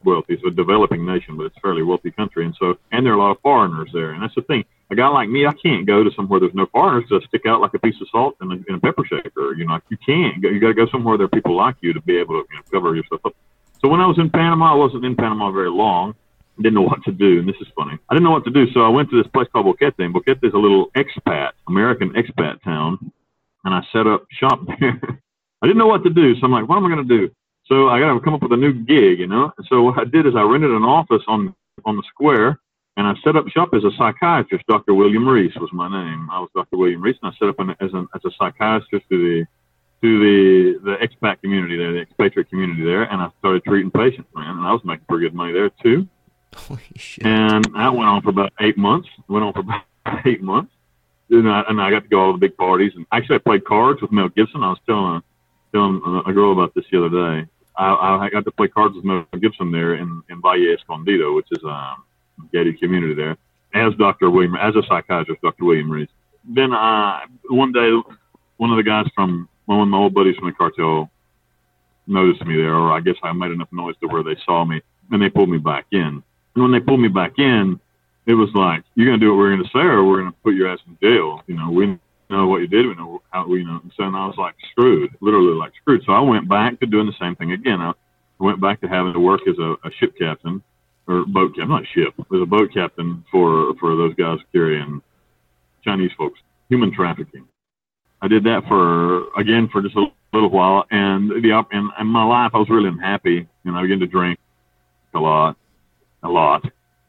wealthy. 0.03 0.33
It's 0.33 0.43
a 0.47 0.49
developing 0.49 1.05
nation, 1.05 1.37
but 1.37 1.43
it's 1.43 1.57
a 1.57 1.59
fairly 1.59 1.83
wealthy 1.83 2.09
country. 2.09 2.45
And 2.45 2.55
so, 2.59 2.79
and 2.91 3.05
there 3.05 3.13
are 3.13 3.17
a 3.17 3.19
lot 3.19 3.31
of 3.31 3.41
foreigners 3.41 3.91
there. 3.93 4.13
And 4.13 4.23
that's 4.23 4.33
the 4.33 4.41
thing. 4.41 4.65
A 4.89 4.95
guy 4.95 5.07
like 5.09 5.29
me, 5.29 5.45
I 5.45 5.53
can't 5.53 5.85
go 5.85 6.03
to 6.03 6.09
somewhere 6.15 6.39
there's 6.39 6.55
no 6.55 6.65
foreigners 6.65 7.07
to 7.09 7.21
stick 7.27 7.45
out 7.45 7.61
like 7.61 7.75
a 7.75 7.79
piece 7.79 8.01
of 8.01 8.07
salt 8.09 8.35
in 8.41 8.51
a, 8.51 8.55
in 8.67 8.73
a 8.73 8.79
pepper 8.79 9.05
shaker. 9.05 9.53
You 9.53 9.67
know, 9.67 9.79
you 9.89 9.97
can't. 10.03 10.41
You 10.41 10.59
got 10.59 10.69
to 10.69 10.73
go 10.73 10.87
somewhere 10.87 11.19
there 11.19 11.25
are 11.25 11.29
people 11.29 11.55
like 11.55 11.75
you 11.81 11.93
to 11.93 12.01
be 12.01 12.17
able 12.17 12.41
to 12.41 12.47
you 12.49 12.55
know, 12.55 12.63
cover 12.71 12.95
yourself 12.95 13.21
up. 13.25 13.35
So 13.79 13.89
when 13.89 14.01
I 14.01 14.07
was 14.07 14.17
in 14.17 14.31
Panama, 14.31 14.73
I 14.73 14.75
wasn't 14.75 15.05
in 15.05 15.15
Panama 15.15 15.51
very 15.51 15.69
long 15.69 16.15
didn't 16.57 16.75
know 16.75 16.81
what 16.81 17.03
to 17.03 17.11
do, 17.11 17.39
and 17.39 17.47
this 17.47 17.55
is 17.61 17.67
funny. 17.75 17.97
I 18.09 18.13
didn't 18.13 18.25
know 18.25 18.31
what 18.31 18.45
to 18.45 18.51
do, 18.51 18.71
so 18.71 18.81
I 18.81 18.89
went 18.89 19.09
to 19.09 19.21
this 19.21 19.31
place 19.31 19.47
called 19.51 19.65
Boquete. 19.65 19.93
And 19.99 20.13
Boquete 20.13 20.43
is 20.43 20.53
a 20.53 20.57
little 20.57 20.91
expat, 20.91 21.51
American 21.67 22.11
expat 22.13 22.61
town, 22.63 23.11
and 23.65 23.73
I 23.73 23.81
set 23.91 24.07
up 24.07 24.25
shop 24.31 24.61
there. 24.79 24.99
I 25.61 25.67
didn't 25.67 25.79
know 25.79 25.87
what 25.87 26.03
to 26.03 26.09
do, 26.09 26.35
so 26.35 26.45
I'm 26.45 26.51
like, 26.51 26.67
what 26.67 26.77
am 26.77 26.85
I 26.85 26.89
going 26.89 27.07
to 27.07 27.17
do? 27.17 27.33
So 27.65 27.87
I 27.89 27.99
got 27.99 28.13
to 28.13 28.19
come 28.19 28.33
up 28.33 28.43
with 28.43 28.51
a 28.51 28.57
new 28.57 28.73
gig, 28.73 29.19
you 29.19 29.27
know. 29.27 29.51
So 29.69 29.83
what 29.83 29.97
I 29.97 30.03
did 30.03 30.27
is 30.27 30.35
I 30.35 30.41
rented 30.41 30.71
an 30.71 30.83
office 30.83 31.23
on 31.27 31.55
on 31.85 31.97
the 31.97 32.03
square, 32.09 32.59
and 32.97 33.07
I 33.07 33.13
set 33.23 33.35
up 33.35 33.47
shop 33.47 33.69
as 33.73 33.83
a 33.83 33.91
psychiatrist. 33.97 34.65
Dr. 34.67 34.93
William 34.93 35.27
Reese 35.27 35.55
was 35.55 35.71
my 35.73 35.89
name. 35.89 36.29
I 36.29 36.39
was 36.39 36.49
Dr. 36.53 36.77
William 36.77 37.01
Reese, 37.01 37.17
and 37.23 37.31
I 37.33 37.37
set 37.39 37.49
up 37.49 37.59
an, 37.59 37.71
as, 37.79 37.91
an, 37.93 38.07
as 38.13 38.21
a 38.25 38.31
psychiatrist 38.37 39.05
to 39.09 39.17
the 39.17 39.45
to 40.01 40.19
the 40.19 40.79
the 40.83 40.95
expat 40.97 41.41
community 41.41 41.77
there, 41.77 41.93
the 41.93 42.01
expatriate 42.01 42.49
community 42.49 42.83
there, 42.83 43.03
and 43.03 43.21
I 43.21 43.29
started 43.39 43.63
treating 43.63 43.89
patients, 43.89 44.29
man, 44.35 44.57
and 44.57 44.67
I 44.67 44.73
was 44.73 44.81
making 44.83 45.05
pretty 45.07 45.25
good 45.25 45.33
money 45.33 45.53
there 45.53 45.69
too. 45.81 46.07
Holy 46.55 46.81
shit. 46.95 47.25
And 47.25 47.65
that 47.75 47.93
went 47.93 48.09
on 48.09 48.21
for 48.21 48.29
about 48.29 48.53
eight 48.59 48.77
months. 48.77 49.09
Went 49.27 49.45
on 49.45 49.53
for 49.53 49.59
about 49.61 49.83
eight 50.25 50.41
months. 50.41 50.71
And 51.29 51.49
I, 51.49 51.63
and 51.67 51.81
I 51.81 51.89
got 51.89 52.03
to 52.03 52.09
go 52.09 52.17
to 52.17 52.23
all 52.23 52.31
the 52.33 52.37
big 52.37 52.57
parties. 52.57 52.91
And 52.95 53.05
actually, 53.11 53.37
I 53.37 53.39
played 53.39 53.65
cards 53.65 54.01
with 54.01 54.11
Mel 54.11 54.29
Gibson. 54.29 54.63
I 54.63 54.69
was 54.69 54.79
telling 54.85 55.15
a, 55.15 55.23
telling 55.71 56.23
a 56.25 56.33
girl 56.33 56.51
about 56.51 56.73
this 56.75 56.85
the 56.91 57.05
other 57.05 57.09
day. 57.09 57.49
I, 57.75 58.25
I 58.25 58.29
got 58.29 58.45
to 58.45 58.51
play 58.51 58.67
cards 58.67 58.95
with 58.95 59.03
Mel 59.03 59.25
Gibson 59.39 59.71
there 59.71 59.95
in, 59.95 60.21
in 60.29 60.41
Valle 60.41 60.73
Escondido, 60.73 61.35
which 61.35 61.47
is 61.51 61.63
a 61.63 61.67
um, 61.67 62.03
gated 62.51 62.79
community 62.79 63.15
there, 63.15 63.37
as 63.73 63.93
Dr. 63.95 64.29
William, 64.29 64.55
as 64.55 64.75
a 64.75 64.83
psychiatrist, 64.87 65.41
Dr. 65.41 65.65
William 65.65 65.91
Reese. 65.91 66.09
Then 66.43 66.73
I, 66.73 67.25
one 67.49 67.71
day, 67.71 67.91
one 68.57 68.69
of 68.69 68.77
the 68.77 68.83
guys 68.83 69.07
from, 69.15 69.49
one 69.65 69.79
of 69.79 69.87
my 69.87 69.97
old 69.97 70.13
buddies 70.13 70.35
from 70.35 70.49
the 70.49 70.53
cartel 70.53 71.09
noticed 72.05 72.45
me 72.45 72.57
there, 72.57 72.75
or 72.75 72.91
I 72.91 72.99
guess 72.99 73.15
I 73.23 73.31
made 73.33 73.51
enough 73.51 73.71
noise 73.71 73.95
to 74.01 74.07
where 74.07 74.23
they 74.23 74.35
saw 74.45 74.65
me, 74.65 74.81
and 75.11 75.21
they 75.21 75.29
pulled 75.29 75.49
me 75.49 75.57
back 75.57 75.85
in. 75.91 76.21
And 76.55 76.63
when 76.63 76.71
they 76.71 76.79
pulled 76.79 76.99
me 76.99 77.07
back 77.07 77.39
in, 77.39 77.79
it 78.25 78.35
was 78.35 78.49
like, 78.53 78.83
you're 78.95 79.07
going 79.07 79.19
to 79.19 79.25
do 79.25 79.31
what 79.31 79.37
we're 79.37 79.55
going 79.55 79.63
to 79.63 79.69
say 79.69 79.79
or 79.79 80.05
we're 80.05 80.21
going 80.21 80.31
to 80.31 80.37
put 80.43 80.55
your 80.55 80.69
ass 80.69 80.79
in 80.87 80.97
jail. 81.01 81.41
You 81.47 81.55
know, 81.55 81.69
we 81.69 81.99
know 82.29 82.47
what 82.47 82.61
you 82.61 82.67
did. 82.67 82.87
We 82.87 82.95
know 82.95 83.21
how, 83.31 83.47
we 83.47 83.63
know. 83.63 83.79
And 83.83 83.91
so 83.97 84.03
and 84.03 84.15
I 84.15 84.25
was 84.25 84.37
like 84.37 84.55
screwed, 84.71 85.11
literally 85.19 85.53
like 85.53 85.73
screwed. 85.81 86.03
So 86.05 86.13
I 86.13 86.21
went 86.21 86.47
back 86.47 86.79
to 86.79 86.85
doing 86.85 87.07
the 87.07 87.13
same 87.19 87.35
thing 87.35 87.51
again. 87.51 87.81
I 87.81 87.93
went 88.39 88.61
back 88.61 88.81
to 88.81 88.87
having 88.87 89.13
to 89.13 89.19
work 89.19 89.41
as 89.47 89.57
a, 89.59 89.75
a 89.83 89.91
ship 89.99 90.13
captain 90.17 90.63
or 91.07 91.25
boat 91.25 91.55
captain, 91.55 91.69
not 91.69 91.83
ship, 91.93 92.13
as 92.17 92.41
a 92.41 92.45
boat 92.45 92.73
captain 92.73 93.25
for, 93.29 93.73
for 93.79 93.95
those 93.95 94.13
guys 94.15 94.39
carrying 94.53 95.01
Chinese 95.83 96.11
folks, 96.17 96.39
human 96.69 96.93
trafficking. 96.93 97.45
I 98.21 98.29
did 98.29 98.45
that 98.45 98.63
for, 98.69 99.33
again, 99.37 99.67
for 99.67 99.81
just 99.81 99.97
a 99.97 100.05
little 100.31 100.49
while. 100.49 100.85
And 100.91 101.29
the, 101.29 101.65
and, 101.71 101.89
and 101.97 102.07
my 102.07 102.23
life, 102.23 102.51
I 102.53 102.57
was 102.59 102.69
really 102.69 102.87
unhappy. 102.87 103.47
And 103.65 103.75
I 103.75 103.81
began 103.81 103.99
to 103.99 104.07
drink 104.07 104.39
a 105.13 105.19
lot 105.19 105.57
a 106.23 106.29
lot. 106.29 106.65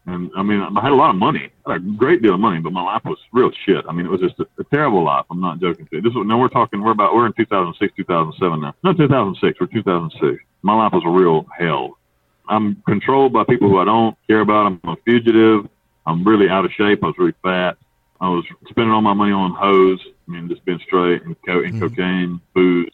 And 0.07 0.31
I 0.37 0.43
mean, 0.43 0.61
I 0.61 0.81
had 0.83 0.93
a 0.93 0.97
lot 0.97 1.11
of 1.11 1.17
money, 1.17 1.51
I 1.67 1.73
had 1.73 1.81
a 1.81 1.85
great 1.97 2.21
deal 2.21 2.35
of 2.35 2.41
money, 2.41 2.61
but 2.61 2.73
my 2.73 2.83
life 2.83 3.03
was 3.05 3.19
real 3.33 3.51
shit. 3.65 3.85
I 3.89 3.93
mean, 3.93 4.05
it 4.05 4.11
was 4.11 4.21
just 4.21 4.39
a, 4.39 4.47
a 4.59 4.65
terrible 4.65 5.03
life. 5.03 5.25
I'm 5.31 5.41
not 5.41 5.61
joking. 5.61 5.87
To 5.87 5.97
you. 5.97 6.03
This 6.03 6.11
is 6.11 6.19
now 6.27 6.39
we're 6.39 6.49
talking. 6.49 6.83
We're 6.83 6.91
about 6.91 7.15
we're 7.15 7.27
in 7.27 7.33
2006, 7.33 7.95
2007 7.97 8.61
now. 8.61 8.75
No, 8.85 8.93
2006. 8.93 9.61
We're 9.61 9.67
2006. 9.67 10.45
My 10.63 10.75
life 10.75 10.93
was 10.93 11.03
a 11.07 11.09
real 11.09 11.47
hell. 11.57 11.99
I'm 12.49 12.83
controlled 12.87 13.33
by 13.33 13.45
people 13.45 13.71
who 13.71 13.79
I 13.79 13.87
don't 13.87 14.17
care 14.27 14.41
about. 14.41 14.67
I'm 14.67 14.81
a 14.85 14.97
fugitive. 15.05 15.69
I'm 16.07 16.23
really 16.23 16.51
out 16.51 16.67
of 16.67 16.73
shape. 16.73 17.03
I 17.03 17.07
was 17.07 17.17
really 17.17 17.35
fat. 17.43 17.79
I 18.21 18.29
was 18.29 18.45
spending 18.69 18.93
all 18.93 19.01
my 19.01 19.15
money 19.15 19.33
on 19.33 19.53
hoes. 19.53 20.01
I 20.29 20.33
mean, 20.33 20.49
just 20.49 20.65
being 20.67 20.81
straight 20.81 21.23
and, 21.23 21.37
co- 21.47 21.63
and 21.63 21.75
mm-hmm. 21.75 21.81
cocaine, 21.81 22.41
booze, 22.55 22.91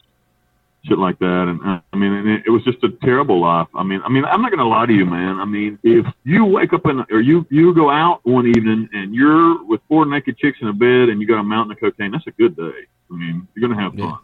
shit 0.83 0.97
like 0.97 1.19
that. 1.19 1.45
And 1.47 1.59
uh, 1.61 1.79
I 1.93 1.97
mean, 1.97 2.13
and 2.13 2.29
it, 2.29 2.43
it 2.47 2.49
was 2.49 2.63
just 2.63 2.83
a 2.83 2.89
terrible 3.03 3.39
life. 3.39 3.67
I 3.75 3.83
mean, 3.83 4.01
I 4.03 4.09
mean, 4.09 4.25
I'm 4.25 4.41
not 4.41 4.51
gonna 4.51 4.67
lie 4.67 4.85
to 4.85 4.93
you, 4.93 5.05
man. 5.05 5.39
I 5.39 5.45
mean, 5.45 5.79
if 5.83 6.05
you 6.23 6.45
wake 6.45 6.73
up 6.73 6.85
in, 6.85 7.05
or 7.11 7.21
you 7.21 7.45
you 7.49 7.73
go 7.73 7.89
out 7.89 8.21
one 8.23 8.47
evening 8.47 8.89
and 8.93 9.13
you're 9.13 9.63
with 9.63 9.81
four 9.87 10.05
naked 10.05 10.37
chicks 10.37 10.59
in 10.61 10.67
a 10.67 10.73
bed 10.73 11.09
and 11.09 11.21
you 11.21 11.27
got 11.27 11.39
a 11.39 11.43
mountain 11.43 11.73
of 11.73 11.79
cocaine, 11.79 12.11
that's 12.11 12.27
a 12.27 12.31
good 12.31 12.55
day. 12.55 12.87
I 13.11 13.15
mean, 13.15 13.47
you're 13.55 13.67
gonna 13.67 13.81
have 13.81 13.93
fun. 13.93 14.09
Yeah. 14.09 14.15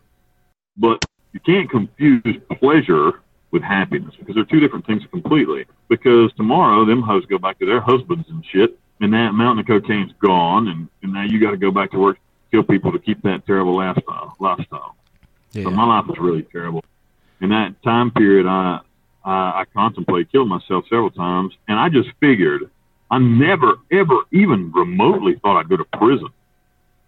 But 0.78 1.06
you 1.34 1.40
can't 1.40 1.70
confuse 1.70 2.38
pleasure 2.60 3.22
with 3.52 3.64
happiness 3.64 4.14
because 4.18 4.36
they're 4.36 4.46
two 4.46 4.60
different 4.60 4.86
things 4.86 5.04
completely. 5.12 5.66
Because 5.90 6.32
tomorrow 6.34 6.86
them 6.86 7.02
hoes 7.02 7.26
go 7.26 7.38
back 7.38 7.60
to 7.60 7.66
their 7.66 7.80
husbands 7.80 8.26
and 8.30 8.44
shit, 8.46 8.78
and 9.00 9.14
that 9.14 9.34
mountain 9.34 9.60
of 9.60 9.68
cocaine's 9.68 10.12
gone, 10.20 10.68
and, 10.68 10.88
and 11.04 11.14
now 11.14 11.24
you 11.24 11.40
got 11.40 11.52
to 11.52 11.58
go 11.58 11.72
back 11.72 11.92
to 11.92 12.00
work, 12.00 12.18
kill 12.52 12.64
people 12.64 12.92
to 12.92 13.00
keep 13.00 13.22
that 13.24 13.46
terrible 13.46 13.76
lifestyle. 13.76 14.36
Lifestyle. 14.40 14.96
Yeah. 15.58 15.64
So 15.64 15.72
my 15.72 15.86
life 15.86 16.06
was 16.08 16.18
really 16.20 16.44
terrible. 16.44 16.84
In 17.42 17.50
that 17.50 17.82
time 17.84 18.12
period, 18.12 18.46
I, 18.46 18.82
I 19.26 19.62
I 19.62 19.66
contemplated 19.74 20.32
killing 20.32 20.50
myself 20.50 20.86
several 20.88 21.10
times, 21.10 21.54
and 21.68 21.80
I 21.80 21.90
just 21.90 22.10
figured 22.20 22.70
I 23.10 23.18
never 23.18 23.76
ever 23.92 24.18
even 24.32 24.72
remotely 24.72 25.36
thought 25.42 25.60
I'd 25.60 25.70
go 25.70 25.78
to 25.78 25.86
prison 25.98 26.30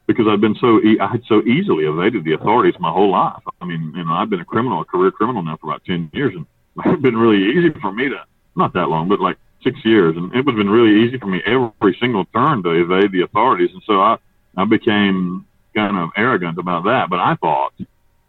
because 0.07 0.25
I'd 0.27 0.41
been 0.41 0.55
so 0.55 0.79
e- 0.81 0.99
I 0.99 1.07
had 1.07 1.23
so 1.27 1.43
easily 1.43 1.85
evaded 1.85 2.23
the 2.23 2.33
authorities 2.33 2.73
my 2.79 2.91
whole 2.91 3.11
life. 3.11 3.43
I 3.61 3.65
mean, 3.65 3.93
you 3.95 4.03
know, 4.03 4.13
I've 4.13 4.31
been 4.31 4.39
a 4.41 4.45
criminal, 4.45 4.81
a 4.81 4.85
career 4.85 5.11
criminal 5.11 5.43
now 5.43 5.57
for 5.57 5.67
about 5.67 5.85
ten 5.85 6.09
years, 6.13 6.33
and 6.35 6.45
it's 6.85 7.01
been 7.01 7.17
really 7.17 7.55
easy 7.55 7.69
for 7.79 7.91
me 7.91 8.09
to 8.09 8.23
not 8.55 8.73
that 8.73 8.89
long, 8.89 9.09
but 9.09 9.19
like 9.19 9.37
six 9.63 9.77
years, 9.85 10.17
and 10.17 10.33
it 10.33 10.43
was 10.43 10.55
been 10.55 10.69
really 10.69 11.05
easy 11.05 11.19
for 11.19 11.27
me 11.27 11.41
every 11.45 11.95
single 11.99 12.25
turn 12.25 12.63
to 12.63 12.71
evade 12.71 13.11
the 13.11 13.21
authorities, 13.21 13.69
and 13.73 13.83
so 13.85 14.01
I 14.01 14.17
I 14.57 14.65
became 14.65 15.45
kind 15.75 15.97
of 15.97 16.09
arrogant 16.17 16.57
about 16.57 16.85
that. 16.85 17.11
But 17.11 17.19
I 17.19 17.35
thought 17.35 17.73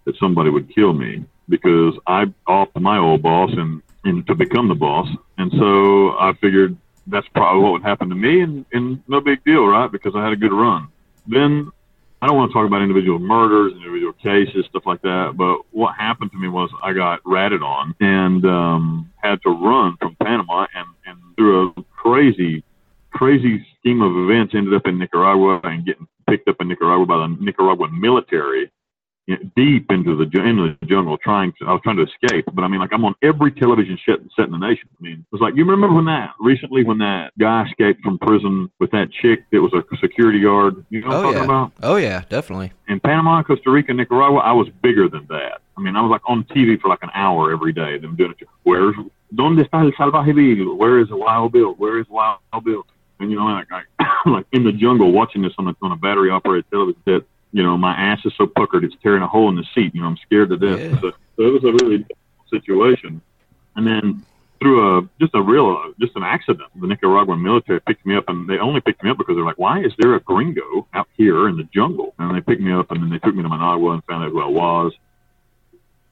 that 0.04 0.16
somebody 0.18 0.50
would 0.50 0.74
kill 0.74 0.92
me 0.92 1.24
because 1.48 1.94
I 2.06 2.26
offed 2.48 2.80
my 2.80 2.98
old 2.98 3.22
boss 3.22 3.50
and, 3.52 3.82
and 4.04 4.26
to 4.26 4.34
become 4.34 4.68
the 4.68 4.74
boss. 4.74 5.08
And 5.38 5.52
so 5.58 6.10
I 6.18 6.32
figured 6.40 6.76
that's 7.06 7.26
probably 7.28 7.62
what 7.62 7.72
would 7.72 7.82
happen 7.82 8.08
to 8.08 8.14
me 8.14 8.40
and, 8.40 8.64
and 8.72 9.02
no 9.08 9.20
big 9.20 9.44
deal, 9.44 9.66
right? 9.66 9.90
Because 9.90 10.14
I 10.14 10.22
had 10.22 10.32
a 10.32 10.36
good 10.36 10.52
run. 10.52 10.88
Then 11.26 11.70
I 12.22 12.26
don't 12.26 12.36
want 12.36 12.50
to 12.50 12.54
talk 12.54 12.66
about 12.66 12.82
individual 12.82 13.18
murders, 13.18 13.72
individual 13.72 14.12
cases, 14.12 14.66
stuff 14.66 14.84
like 14.86 15.02
that. 15.02 15.34
But 15.36 15.60
what 15.70 15.96
happened 15.96 16.30
to 16.32 16.38
me 16.38 16.48
was 16.48 16.70
I 16.82 16.92
got 16.92 17.20
ratted 17.24 17.62
on 17.62 17.94
and 18.00 18.44
um, 18.44 19.10
had 19.16 19.42
to 19.42 19.50
run 19.50 19.96
from 19.96 20.16
Panama 20.16 20.66
and, 20.74 20.86
and 21.06 21.18
through 21.36 21.72
a 21.76 21.82
crazy, 21.90 22.62
crazy 23.10 23.66
scheme 23.78 24.02
of 24.02 24.16
events 24.16 24.54
ended 24.54 24.74
up 24.74 24.86
in 24.86 24.98
Nicaragua 24.98 25.60
and 25.64 25.84
getting 25.86 26.06
picked 26.28 26.48
up 26.48 26.56
in 26.60 26.68
Nicaragua 26.68 27.06
by 27.06 27.16
the 27.16 27.36
Nicaraguan 27.40 27.98
military 27.98 28.70
deep 29.56 29.90
into 29.90 30.16
the 30.16 30.24
into 30.40 30.76
the 30.80 30.86
jungle 30.86 31.16
trying 31.18 31.52
to 31.58 31.66
I 31.66 31.72
was 31.72 31.80
trying 31.82 31.96
to 31.96 32.04
escape 32.04 32.46
but 32.52 32.62
I 32.62 32.68
mean 32.68 32.80
like 32.80 32.92
I'm 32.92 33.04
on 33.04 33.14
every 33.22 33.52
television 33.52 33.98
set 34.06 34.18
set 34.36 34.46
in 34.46 34.52
the 34.52 34.58
nation. 34.58 34.88
I 34.98 35.02
mean 35.02 35.12
it 35.20 35.32
was 35.32 35.40
like 35.40 35.54
you 35.56 35.64
remember 35.64 35.94
when 35.94 36.06
that 36.06 36.30
recently 36.40 36.84
when 36.84 36.98
that 36.98 37.32
guy 37.38 37.64
escaped 37.66 38.02
from 38.02 38.18
prison 38.18 38.70
with 38.78 38.90
that 38.92 39.10
chick 39.12 39.44
that 39.52 39.60
was 39.60 39.72
a 39.74 39.82
security 39.98 40.40
guard? 40.40 40.84
You 40.90 41.02
know 41.02 41.08
what 41.08 41.16
oh, 41.16 41.18
I'm 41.18 41.24
talking 41.24 41.38
yeah. 41.38 41.44
about? 41.44 41.72
Oh 41.82 41.96
yeah 41.96 42.22
definitely. 42.28 42.72
In 42.88 43.00
Panama 43.00 43.42
Costa 43.42 43.70
Rica 43.70 43.92
Nicaragua 43.92 44.40
I 44.40 44.52
was 44.52 44.68
bigger 44.82 45.08
than 45.08 45.26
that. 45.28 45.60
I 45.76 45.80
mean 45.80 45.96
I 45.96 46.00
was 46.00 46.10
like 46.10 46.22
on 46.28 46.44
TV 46.44 46.80
for 46.80 46.88
like 46.88 47.02
an 47.02 47.10
hour 47.14 47.52
every 47.52 47.72
day 47.72 47.98
them 47.98 48.16
doing 48.16 48.34
it. 48.38 48.48
Where's 48.64 48.96
donde 49.34 49.58
está 49.58 49.84
el 49.84 49.92
salvaje 49.92 50.34
Bill 50.34 50.76
where 50.76 50.98
is 51.00 51.08
the 51.08 51.16
wild 51.16 51.52
Bill? 51.52 51.74
Where 51.74 51.98
is 51.98 52.06
wild 52.08 52.40
Bill? 52.64 52.84
And 53.20 53.30
you 53.30 53.36
know 53.36 53.44
like 53.44 53.70
like, 53.70 53.86
like 54.26 54.46
in 54.52 54.64
the 54.64 54.72
jungle 54.72 55.12
watching 55.12 55.42
this 55.42 55.52
on 55.58 55.68
a 55.68 55.76
on 55.82 55.92
a 55.92 55.96
battery 55.96 56.30
operated 56.30 56.70
television 56.70 57.02
set 57.04 57.22
you 57.52 57.62
know, 57.62 57.76
my 57.76 57.92
ass 57.92 58.20
is 58.24 58.32
so 58.36 58.46
puckered 58.46 58.84
it's 58.84 58.94
tearing 59.02 59.22
a 59.22 59.28
hole 59.28 59.48
in 59.48 59.56
the 59.56 59.64
seat. 59.74 59.94
You 59.94 60.02
know, 60.02 60.06
I'm 60.06 60.16
scared 60.18 60.50
to 60.50 60.56
death. 60.56 60.80
Yeah. 60.80 61.00
So, 61.00 61.12
so 61.36 61.42
it 61.42 61.52
was 61.52 61.64
a 61.64 61.84
really 61.84 62.06
situation. 62.50 63.20
And 63.76 63.86
then 63.86 64.24
through 64.60 64.98
a 64.98 65.08
just 65.20 65.34
a 65.34 65.42
real 65.42 65.92
just 65.98 66.14
an 66.16 66.22
accident, 66.22 66.68
the 66.80 66.86
Nicaraguan 66.86 67.42
military 67.42 67.80
picked 67.80 68.04
me 68.06 68.16
up, 68.16 68.28
and 68.28 68.48
they 68.48 68.58
only 68.58 68.80
picked 68.80 69.02
me 69.02 69.10
up 69.10 69.18
because 69.18 69.36
they're 69.36 69.44
like, 69.44 69.58
why 69.58 69.80
is 69.80 69.92
there 69.98 70.14
a 70.14 70.20
gringo 70.20 70.86
out 70.92 71.08
here 71.16 71.48
in 71.48 71.56
the 71.56 71.64
jungle? 71.64 72.14
And 72.18 72.36
they 72.36 72.40
picked 72.40 72.60
me 72.60 72.72
up, 72.72 72.90
and 72.90 73.02
then 73.02 73.10
they 73.10 73.18
took 73.18 73.34
me 73.34 73.42
to 73.42 73.48
Managua 73.48 73.92
and 73.92 74.04
found 74.04 74.24
out 74.24 74.30
who 74.30 74.40
I 74.40 74.48
was. 74.48 74.92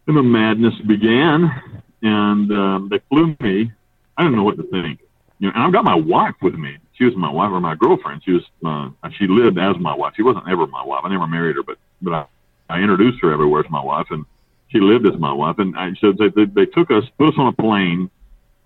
And 0.06 0.16
the 0.16 0.22
madness 0.22 0.74
began, 0.86 1.82
and 2.02 2.50
um, 2.52 2.88
they 2.90 3.00
flew 3.10 3.36
me. 3.40 3.70
I 4.16 4.22
didn't 4.22 4.36
know 4.36 4.44
what 4.44 4.56
to 4.56 4.64
think. 4.64 5.00
You 5.38 5.48
know, 5.48 5.52
and 5.54 5.62
I've 5.62 5.72
got 5.72 5.84
my 5.84 5.94
wife 5.94 6.34
with 6.40 6.54
me 6.54 6.78
she 6.98 7.04
was 7.04 7.14
my 7.14 7.30
wife 7.30 7.52
or 7.52 7.60
my 7.60 7.76
girlfriend. 7.76 8.22
She 8.24 8.32
was 8.32 8.42
uh, 8.66 9.08
she 9.16 9.28
lived 9.28 9.56
as 9.56 9.76
my 9.78 9.94
wife. 9.94 10.14
She 10.16 10.22
wasn't 10.22 10.48
ever 10.48 10.66
my 10.66 10.84
wife. 10.84 11.02
I 11.04 11.08
never 11.08 11.26
married 11.26 11.56
her, 11.56 11.62
but 11.62 11.78
but 12.02 12.12
I, 12.12 12.26
I 12.68 12.80
introduced 12.80 13.22
her 13.22 13.32
everywhere 13.32 13.64
as 13.64 13.70
my 13.70 13.82
wife, 13.82 14.08
and 14.10 14.24
she 14.68 14.80
lived 14.80 15.06
as 15.06 15.18
my 15.18 15.32
wife. 15.32 15.58
And 15.58 15.78
I 15.78 15.92
so 16.00 16.12
they, 16.12 16.28
they, 16.28 16.44
they 16.44 16.66
took 16.66 16.90
us, 16.90 17.04
put 17.16 17.28
us 17.28 17.34
on 17.38 17.46
a 17.46 17.52
plane, 17.52 18.10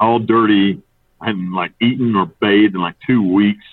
all 0.01 0.19
dirty. 0.19 0.81
I 1.21 1.27
hadn't 1.27 1.53
like 1.53 1.73
eaten 1.81 2.17
or 2.17 2.27
bathed 2.27 2.75
in 2.75 2.81
like 2.81 2.97
two 3.07 3.23
weeks. 3.23 3.65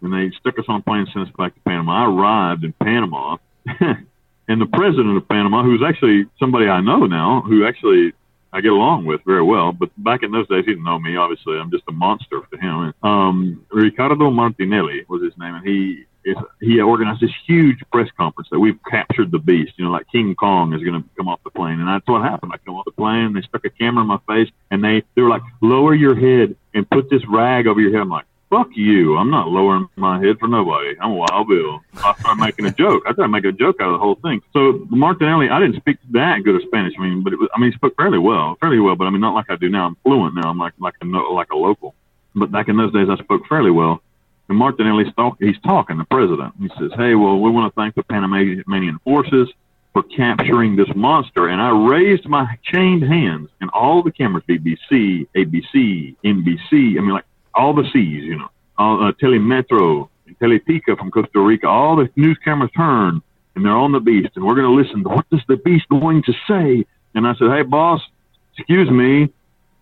and 0.00 0.12
they 0.12 0.34
stuck 0.38 0.58
us 0.58 0.64
on 0.68 0.80
a 0.80 0.82
plane 0.82 1.00
and 1.00 1.08
sent 1.08 1.28
us 1.28 1.34
back 1.36 1.54
to 1.54 1.60
Panama. 1.62 2.04
I 2.04 2.06
arrived 2.06 2.64
in 2.64 2.72
Panama, 2.74 3.38
and 3.66 4.60
the 4.60 4.66
president 4.66 5.16
of 5.16 5.28
Panama, 5.28 5.64
who's 5.64 5.82
actually 5.82 6.26
somebody 6.38 6.68
I 6.68 6.80
know 6.80 7.06
now, 7.06 7.42
who 7.42 7.66
actually 7.66 8.12
I 8.56 8.62
get 8.62 8.72
along 8.72 9.04
with 9.04 9.20
very 9.26 9.42
well. 9.42 9.70
But 9.70 9.90
back 10.02 10.22
in 10.22 10.32
those 10.32 10.48
days, 10.48 10.64
he 10.64 10.72
didn't 10.72 10.84
know 10.84 10.98
me. 10.98 11.14
Obviously, 11.14 11.58
I'm 11.58 11.70
just 11.70 11.84
a 11.88 11.92
monster 11.92 12.40
to 12.40 12.58
him. 12.58 12.94
Um, 13.02 13.66
Ricardo 13.70 14.30
Martinelli 14.30 15.04
was 15.08 15.22
his 15.22 15.34
name, 15.36 15.56
and 15.56 15.66
he 15.66 16.06
is, 16.24 16.38
he 16.62 16.80
organized 16.80 17.20
this 17.20 17.34
huge 17.46 17.78
press 17.92 18.08
conference 18.16 18.48
that 18.50 18.58
we've 18.58 18.78
captured 18.90 19.30
the 19.30 19.38
beast. 19.38 19.74
You 19.76 19.84
know, 19.84 19.90
like 19.90 20.06
King 20.10 20.34
Kong 20.34 20.72
is 20.72 20.82
going 20.82 21.02
to 21.02 21.06
come 21.18 21.28
off 21.28 21.40
the 21.44 21.50
plane, 21.50 21.80
and 21.80 21.86
that's 21.86 22.08
what 22.08 22.22
happened. 22.22 22.52
I 22.54 22.56
come 22.64 22.76
off 22.76 22.86
the 22.86 22.92
plane, 22.92 23.34
they 23.34 23.42
stuck 23.42 23.66
a 23.66 23.70
camera 23.70 24.00
in 24.00 24.08
my 24.08 24.20
face, 24.26 24.48
and 24.70 24.82
they 24.82 25.02
they 25.14 25.20
were 25.20 25.28
like, 25.28 25.42
lower 25.60 25.94
your 25.94 26.14
head 26.14 26.56
and 26.72 26.88
put 26.88 27.10
this 27.10 27.26
rag 27.28 27.66
over 27.66 27.78
your 27.78 27.92
head. 27.92 28.00
I'm 28.00 28.08
like 28.08 28.24
fuck 28.50 28.68
you. 28.74 29.16
I'm 29.16 29.30
not 29.30 29.48
lowering 29.48 29.88
my 29.96 30.20
head 30.20 30.38
for 30.38 30.48
nobody. 30.48 30.96
I'm 31.00 31.12
a 31.12 31.14
Wild 31.14 31.48
Bill. 31.48 31.80
I 31.94 32.14
started 32.20 32.40
making 32.40 32.66
a 32.66 32.70
joke. 32.78 33.04
I 33.06 33.12
tried 33.12 33.28
make 33.28 33.44
a 33.44 33.52
joke 33.52 33.76
out 33.80 33.88
of 33.88 33.94
the 33.94 33.98
whole 33.98 34.16
thing. 34.16 34.40
So 34.52 34.86
Martinelli, 34.90 35.48
I 35.50 35.60
didn't 35.60 35.76
speak 35.76 35.98
that 36.10 36.42
good 36.44 36.56
of 36.56 36.62
Spanish. 36.66 36.94
I 36.98 37.02
mean, 37.02 37.22
but 37.22 37.32
it 37.32 37.38
was, 37.38 37.48
I 37.54 37.60
mean, 37.60 37.70
he 37.72 37.76
spoke 37.76 37.96
fairly 37.96 38.18
well, 38.18 38.56
fairly 38.60 38.80
well, 38.80 38.96
but 38.96 39.06
I 39.06 39.10
mean, 39.10 39.20
not 39.20 39.34
like 39.34 39.50
I 39.50 39.56
do 39.56 39.68
now. 39.68 39.86
I'm 39.86 39.96
fluent 40.04 40.34
now. 40.34 40.50
I'm 40.50 40.58
like, 40.58 40.74
like 40.78 40.94
a, 41.02 41.06
like 41.06 41.50
a 41.50 41.56
local. 41.56 41.94
But 42.34 42.52
back 42.52 42.68
in 42.68 42.76
those 42.76 42.92
days, 42.92 43.08
I 43.10 43.16
spoke 43.16 43.46
fairly 43.48 43.70
well. 43.70 44.02
And 44.48 44.58
Martinelli's 44.58 45.12
talk, 45.14 45.38
he's 45.40 45.58
talking, 45.64 45.98
the 45.98 46.04
president. 46.04 46.54
He 46.60 46.68
says, 46.78 46.92
hey, 46.96 47.14
well, 47.14 47.40
we 47.40 47.50
want 47.50 47.72
to 47.72 47.80
thank 47.80 47.94
the 47.96 48.04
Panamanian 48.04 49.00
forces 49.00 49.48
for 49.92 50.04
capturing 50.04 50.76
this 50.76 50.88
monster. 50.94 51.48
And 51.48 51.60
I 51.60 51.70
raised 51.70 52.28
my 52.28 52.56
chained 52.62 53.02
hands, 53.02 53.48
and 53.60 53.70
all 53.70 54.02
the 54.02 54.12
cameras, 54.12 54.44
BBC, 54.48 55.26
ABC, 55.34 56.14
NBC, 56.22 56.98
I 56.98 57.00
mean, 57.00 57.08
like 57.08 57.24
all 57.56 57.72
the 57.74 57.84
C's, 57.92 58.24
you 58.24 58.38
know, 58.38 58.48
all, 58.78 59.04
uh, 59.04 59.12
Telemetro, 59.12 60.08
Teletica 60.40 60.96
from 60.98 61.10
Costa 61.10 61.40
Rica, 61.40 61.66
all 61.66 61.96
the 61.96 62.08
news 62.16 62.38
cameras 62.44 62.70
turn 62.76 63.22
and 63.54 63.64
they're 63.64 63.76
on 63.76 63.92
the 63.92 64.00
beast 64.00 64.30
and 64.36 64.44
we're 64.44 64.54
going 64.54 64.66
to 64.66 64.82
listen 64.82 65.02
to 65.02 65.08
what 65.08 65.26
is 65.32 65.40
the 65.48 65.56
beast 65.56 65.88
going 65.88 66.22
to 66.24 66.32
say. 66.46 66.84
And 67.14 67.26
I 67.26 67.34
said, 67.34 67.48
hey, 67.50 67.62
boss, 67.62 68.02
excuse 68.56 68.90
me, 68.90 69.32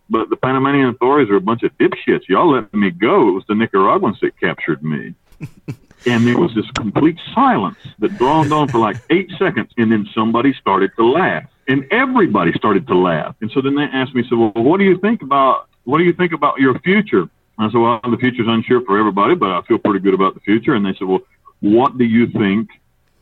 but 0.09 0.31
the 0.31 0.37
Panamanian 0.37 0.89
authorities 0.89 1.31
are 1.31 1.37
a 1.37 1.41
bunch 1.41 1.63
of 1.63 1.77
dipshits. 1.79 2.29
Y'all 2.29 2.53
let 2.53 2.73
me 2.73 2.91
go. 2.91 3.29
It 3.29 3.33
was 3.33 3.45
the 3.49 3.55
Nicaraguans 3.55 4.21
that 4.21 4.39
captured 4.39 4.83
me. 4.83 5.15
and 6.07 6.27
there 6.27 6.39
was 6.39 6.55
this 6.55 6.71
complete 6.73 7.19
silence 7.35 7.79
that 7.99 8.17
droned 8.17 8.53
on 8.53 8.69
for 8.69 8.79
like 8.79 8.97
eight 9.11 9.31
seconds. 9.39 9.71
And 9.77 9.91
then 9.91 10.09
somebody 10.15 10.55
started 10.55 10.93
to 10.97 11.07
laugh. 11.07 11.45
And 11.67 11.87
everybody 11.91 12.53
started 12.53 12.87
to 12.89 12.95
laugh. 12.95 13.35
And 13.41 13.51
so 13.51 13.61
then 13.63 13.75
they 13.75 13.85
asked 13.85 14.15
me, 14.15 14.25
so, 14.29 14.37
well, 14.37 14.65
what 14.65 14.79
do 14.79 14.85
you 14.85 14.99
think 14.99 15.23
about, 15.23 15.69
what 15.85 15.99
do 15.99 16.05
you 16.05 16.13
think 16.13 16.33
about 16.33 16.61
your 16.61 16.79
future? 16.81 17.29
I 17.59 17.71
said, 17.71 17.79
well, 17.79 18.01
the 18.03 18.17
future's 18.17 18.49
unsure 18.49 18.83
for 18.83 18.99
everybody, 18.99 19.35
but 19.35 19.51
I 19.51 19.63
feel 19.63 19.79
pretty 19.79 20.01
good 20.01 20.15
about 20.15 20.35
the 20.35 20.41
future. 20.41 20.75
And 20.75 20.85
they 20.85 20.95
said, 20.99 21.07
well, 21.07 21.21
what 21.61 21.97
do 21.97 22.05
you 22.05 22.27
think 22.27 22.69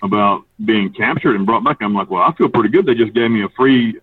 about 0.03 0.45
being 0.65 0.93
captured 0.93 1.37
and 1.37 1.47
brought 1.47 1.65
back? 1.65 1.79
I'm 1.81 1.95
like, 1.95 2.11
well, 2.11 2.23
I 2.23 2.33
feel 2.35 2.49
pretty 2.49 2.71
good. 2.71 2.87
They 2.87 2.95
just 2.95 3.15
gave 3.15 3.31
me 3.31 3.45
a 3.45 3.49
free 3.51 4.01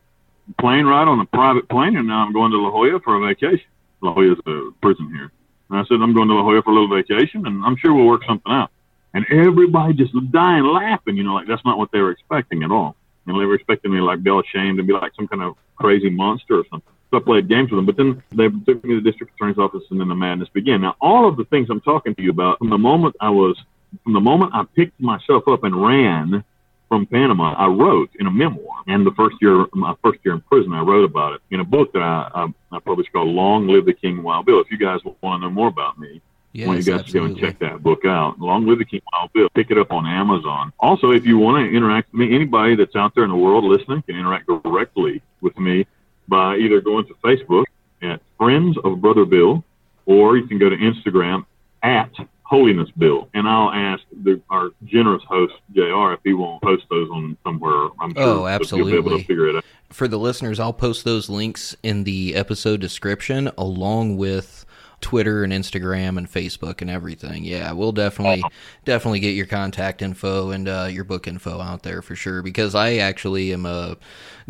plane 0.59 0.85
ride 0.85 1.07
on 1.07 1.19
a 1.19 1.25
private 1.25 1.67
plane, 1.67 1.97
and 1.97 2.07
now 2.07 2.25
I'm 2.25 2.33
going 2.33 2.51
to 2.51 2.57
La 2.57 2.71
Joya 2.71 2.99
for 2.99 3.15
a 3.15 3.27
vacation. 3.27 3.67
La 4.01 4.13
Joya's 4.13 4.39
a 4.45 4.71
prison 4.81 5.09
here. 5.13 5.31
And 5.69 5.79
I 5.79 5.83
said, 5.85 6.01
I'm 6.01 6.13
going 6.13 6.27
to 6.29 6.35
La 6.35 6.43
Joya 6.43 6.61
for 6.61 6.71
a 6.71 6.73
little 6.73 6.95
vacation, 6.95 7.45
and 7.45 7.63
I'm 7.65 7.75
sure 7.77 7.93
we'll 7.93 8.05
work 8.05 8.23
something 8.25 8.51
out. 8.51 8.71
And 9.13 9.25
everybody 9.31 9.93
just 9.93 10.13
dying 10.31 10.63
laughing, 10.65 11.17
you 11.17 11.23
know, 11.23 11.33
like 11.33 11.47
that's 11.47 11.65
not 11.65 11.77
what 11.77 11.91
they 11.91 11.99
were 11.99 12.11
expecting 12.11 12.63
at 12.63 12.71
all. 12.71 12.95
And 13.25 13.39
they 13.39 13.45
were 13.45 13.55
expecting 13.55 13.91
me 13.91 13.99
like 13.99 14.23
be 14.23 14.29
all 14.29 14.41
ashamed 14.41 14.79
and 14.79 14.87
be 14.87 14.93
like 14.93 15.13
some 15.15 15.27
kind 15.27 15.41
of 15.41 15.55
crazy 15.75 16.09
monster 16.09 16.59
or 16.59 16.63
something. 16.69 16.93
I 17.13 17.19
played 17.19 17.47
games 17.47 17.71
with 17.71 17.77
them. 17.77 17.85
But 17.85 17.97
then 17.97 18.23
they 18.31 18.49
took 18.49 18.83
me 18.83 18.95
to 18.95 19.01
the 19.01 19.09
district 19.09 19.33
attorney's 19.35 19.57
office, 19.57 19.83
and 19.89 19.99
then 19.99 20.07
the 20.07 20.15
madness 20.15 20.49
began. 20.49 20.81
Now, 20.81 20.95
all 21.01 21.27
of 21.27 21.37
the 21.37 21.45
things 21.45 21.69
I'm 21.69 21.81
talking 21.81 22.15
to 22.15 22.21
you 22.21 22.29
about, 22.29 22.59
from 22.59 22.69
the 22.69 22.77
moment 22.77 23.15
I 23.19 23.29
was, 23.29 23.57
from 24.03 24.13
the 24.13 24.19
moment 24.19 24.53
I 24.53 24.63
picked 24.75 24.99
myself 25.01 25.47
up 25.47 25.63
and 25.63 25.75
ran 25.81 26.43
from 26.87 27.05
Panama, 27.05 27.53
I 27.53 27.67
wrote 27.67 28.09
in 28.19 28.27
a 28.27 28.31
memoir. 28.31 28.81
And 28.87 29.05
the 29.05 29.11
first 29.11 29.37
year, 29.41 29.65
my 29.73 29.95
first 30.03 30.19
year 30.23 30.33
in 30.33 30.41
prison, 30.41 30.73
I 30.73 30.81
wrote 30.81 31.05
about 31.05 31.33
it 31.33 31.41
in 31.51 31.59
a 31.59 31.63
book 31.63 31.93
that 31.93 32.01
I, 32.01 32.29
I, 32.33 32.47
I 32.75 32.79
published 32.79 33.11
called 33.11 33.29
"Long 33.29 33.67
Live 33.67 33.85
the 33.85 33.93
King 33.93 34.23
Wild 34.23 34.45
Bill." 34.45 34.59
If 34.59 34.71
you 34.71 34.77
guys 34.77 34.99
want 35.21 35.41
to 35.41 35.47
know 35.47 35.53
more 35.53 35.67
about 35.67 35.99
me, 35.99 36.21
Yes, 36.51 36.65
I 36.65 36.67
want 36.67 36.79
you 36.79 36.91
guys 36.91 36.99
absolutely. 37.01 37.35
to 37.35 37.41
go 37.41 37.47
and 37.47 37.53
check 37.53 37.59
that 37.59 37.83
book 37.83 38.05
out. 38.05 38.39
Long 38.39 38.65
Live 38.65 38.79
the 38.79 38.85
King 38.85 39.01
Wild 39.13 39.31
Bill. 39.33 39.49
Pick 39.49 39.69
it 39.69 39.77
up 39.77 39.91
on 39.91 40.07
Amazon. 40.07 40.73
Also, 40.79 41.11
if 41.11 41.25
you 41.25 41.37
want 41.37 41.63
to 41.63 41.75
interact 41.75 42.11
with 42.11 42.21
me, 42.21 42.35
anybody 42.35 42.75
that's 42.75 42.95
out 42.95 43.13
there 43.13 43.23
in 43.23 43.29
the 43.29 43.35
world 43.35 43.63
listening 43.65 44.01
can 44.01 44.15
interact 44.15 44.47
directly 44.47 45.21
with 45.41 45.57
me 45.59 45.85
by 46.29 46.55
either 46.57 46.79
going 46.81 47.05
to 47.07 47.13
Facebook 47.15 47.65
at 48.01 48.21
Friends 48.37 48.77
of 48.83 49.01
Brother 49.01 49.25
Bill, 49.25 49.63
or 50.05 50.37
you 50.37 50.47
can 50.47 50.57
go 50.59 50.69
to 50.69 50.77
Instagram 50.77 51.45
at 51.83 52.11
Holiness 52.43 52.89
Bill, 52.97 53.29
and 53.33 53.47
I'll 53.47 53.71
ask 53.71 54.01
the, 54.23 54.41
our 54.49 54.69
generous 54.85 55.21
host 55.27 55.53
Jr. 55.73 56.13
if 56.13 56.19
he 56.23 56.33
won't 56.33 56.61
post 56.63 56.85
those 56.89 57.09
on 57.11 57.37
somewhere. 57.43 57.89
I'm 57.99 58.13
sure 58.13 58.23
Oh, 58.23 58.45
that 58.45 58.71
you'll 58.71 58.87
be 58.87 58.95
able 58.95 59.17
to 59.17 59.23
figure 59.23 59.47
it 59.49 59.57
out. 59.57 59.65
For 59.91 60.07
the 60.07 60.17
listeners, 60.17 60.59
I'll 60.59 60.73
post 60.73 61.03
those 61.05 61.29
links 61.29 61.75
in 61.83 62.05
the 62.05 62.35
episode 62.35 62.79
description 62.79 63.51
along 63.57 64.17
with 64.17 64.58
Twitter 65.01 65.43
and 65.43 65.53
Instagram 65.53 66.17
and 66.17 66.31
Facebook 66.31 66.81
and 66.81 66.89
everything. 66.89 67.43
Yeah, 67.43 67.71
we'll 67.71 67.91
definitely 67.91 68.43
definitely 68.85 69.19
get 69.19 69.35
your 69.35 69.45
contact 69.45 70.01
info 70.01 70.51
and 70.51 70.67
uh, 70.67 70.87
your 70.89 71.03
book 71.03 71.27
info 71.27 71.61
out 71.61 71.83
there 71.83 72.01
for 72.01 72.15
sure 72.15 72.41
because 72.41 72.75
I 72.75 72.95
actually 72.95 73.53
am 73.53 73.65
uh, 73.65 73.95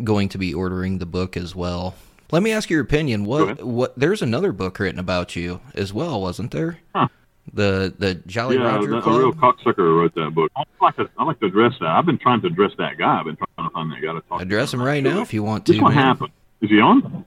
going 0.02 0.28
to 0.30 0.38
be 0.38 0.54
ordering 0.54 0.98
the 0.98 1.06
book 1.06 1.36
as 1.36 1.54
well. 1.54 1.94
Let 2.32 2.42
me 2.42 2.52
ask 2.52 2.70
your 2.70 2.80
opinion. 2.80 3.24
What 3.24 3.62
what 3.64 3.98
there's 3.98 4.22
another 4.22 4.52
book 4.52 4.78
written 4.78 5.00
about 5.00 5.36
you 5.36 5.60
as 5.74 5.92
well, 5.92 6.20
wasn't 6.20 6.50
there? 6.52 6.78
Huh. 6.94 7.08
The 7.52 7.92
the 7.98 8.14
Jolly 8.26 8.56
yeah, 8.56 8.64
Roger 8.64 9.00
Club. 9.00 9.14
a 9.14 9.18
real 9.18 9.32
cocksucker 9.32 9.98
wrote 9.98 10.14
that 10.14 10.32
book. 10.34 10.52
I 10.56 10.62
like 10.80 10.96
to, 10.96 11.10
I 11.18 11.24
like 11.24 11.40
to 11.40 11.46
address 11.46 11.74
that. 11.80 11.88
I've 11.88 12.06
been 12.06 12.18
trying 12.18 12.40
to 12.42 12.46
address 12.46 12.72
that 12.78 12.98
guy. 12.98 13.18
I've 13.18 13.24
been 13.24 13.36
trying 13.36 13.68
to 13.68 13.74
find 13.74 13.90
that 13.90 14.00
guy 14.00 14.12
to 14.12 14.20
talk. 14.20 14.40
Address 14.40 14.70
to 14.70 14.76
him 14.76 14.82
right 14.82 15.02
now 15.02 15.20
if 15.20 15.34
you 15.34 15.42
want 15.42 15.66
to. 15.66 15.72
This 15.72 15.80
one 15.80 15.94
man. 15.94 16.04
happened. 16.04 16.32
Is 16.60 16.70
he 16.70 16.80
on? 16.80 17.24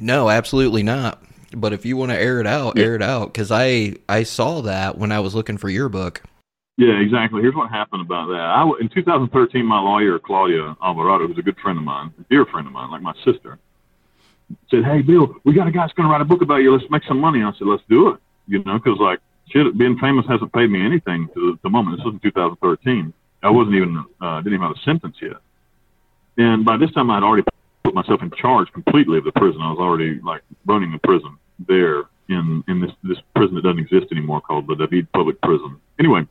No, 0.00 0.28
absolutely 0.28 0.82
not. 0.82 1.22
But 1.56 1.72
if 1.72 1.86
you 1.86 1.96
want 1.96 2.12
to 2.12 2.18
air 2.18 2.38
it 2.38 2.46
out, 2.46 2.78
air 2.78 2.94
it 2.94 3.02
out 3.02 3.32
because 3.32 3.50
I 3.50 3.94
I 4.08 4.24
saw 4.24 4.60
that 4.62 4.98
when 4.98 5.10
I 5.10 5.20
was 5.20 5.34
looking 5.34 5.56
for 5.56 5.70
your 5.70 5.88
book. 5.88 6.22
Yeah, 6.76 7.00
exactly. 7.00 7.40
Here's 7.40 7.54
what 7.54 7.70
happened 7.70 8.02
about 8.02 8.28
that. 8.28 8.38
I, 8.38 8.70
in 8.82 8.90
2013, 8.90 9.64
my 9.64 9.80
lawyer, 9.80 10.18
Claudia 10.18 10.76
Alvarado, 10.82 11.26
who's 11.26 11.38
a 11.38 11.42
good 11.42 11.58
friend 11.58 11.78
of 11.78 11.84
mine, 11.84 12.12
a 12.20 12.24
dear 12.24 12.44
friend 12.44 12.66
of 12.66 12.74
mine, 12.74 12.90
like 12.90 13.00
my 13.00 13.14
sister, 13.24 13.58
said, 14.70 14.84
Hey, 14.84 15.00
Bill, 15.00 15.34
we 15.44 15.54
got 15.54 15.66
a 15.66 15.70
guy 15.70 15.84
that's 15.84 15.94
going 15.94 16.06
to 16.06 16.12
write 16.12 16.20
a 16.20 16.26
book 16.26 16.42
about 16.42 16.56
you. 16.56 16.76
Let's 16.76 16.90
make 16.90 17.04
some 17.04 17.18
money. 17.18 17.42
I 17.42 17.50
said, 17.52 17.66
Let's 17.66 17.82
do 17.88 18.10
it. 18.10 18.20
You 18.46 18.62
know, 18.64 18.74
because, 18.74 18.98
like, 18.98 19.20
shit, 19.48 19.78
being 19.78 19.98
famous 19.98 20.26
hasn't 20.28 20.52
paid 20.52 20.70
me 20.70 20.84
anything 20.84 21.28
to 21.32 21.52
the, 21.52 21.58
the 21.62 21.70
moment. 21.70 21.96
This 21.96 22.04
was 22.04 22.14
in 22.14 22.20
2013. 22.20 23.12
I 23.42 23.48
wasn't 23.48 23.76
even, 23.76 24.04
uh, 24.20 24.42
didn't 24.42 24.54
even 24.54 24.66
have 24.66 24.76
a 24.76 24.80
sentence 24.80 25.16
yet. 25.22 25.38
And 26.36 26.66
by 26.66 26.76
this 26.76 26.92
time, 26.92 27.10
I'd 27.10 27.22
already 27.22 27.44
put 27.84 27.94
myself 27.94 28.20
in 28.20 28.30
charge 28.32 28.70
completely 28.72 29.16
of 29.16 29.24
the 29.24 29.32
prison. 29.32 29.62
I 29.62 29.70
was 29.70 29.78
already, 29.78 30.20
like, 30.20 30.42
running 30.66 30.92
the 30.92 30.98
prison 30.98 31.38
there 31.58 32.04
in, 32.28 32.64
in 32.68 32.80
this, 32.80 32.92
this 33.02 33.18
prison 33.34 33.54
that 33.56 33.62
doesn't 33.62 33.78
exist 33.78 34.06
anymore 34.12 34.40
called 34.40 34.66
the 34.66 34.74
David 34.74 35.10
Public 35.12 35.40
Prison. 35.40 35.80
Anyway, 35.98 36.26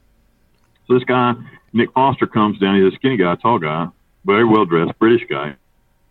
so 0.88 0.94
this 0.94 1.04
guy, 1.04 1.34
Nick 1.74 1.92
Foster, 1.94 2.28
comes 2.28 2.60
down. 2.60 2.82
He's 2.82 2.94
a 2.94 2.96
skinny 2.96 3.18
guy, 3.18 3.36
tall 3.36 3.60
guy, 3.60 3.88
very 4.26 4.46
well 4.46 4.66
dressed, 4.66 4.98
British 5.00 5.28
guy, 5.30 5.56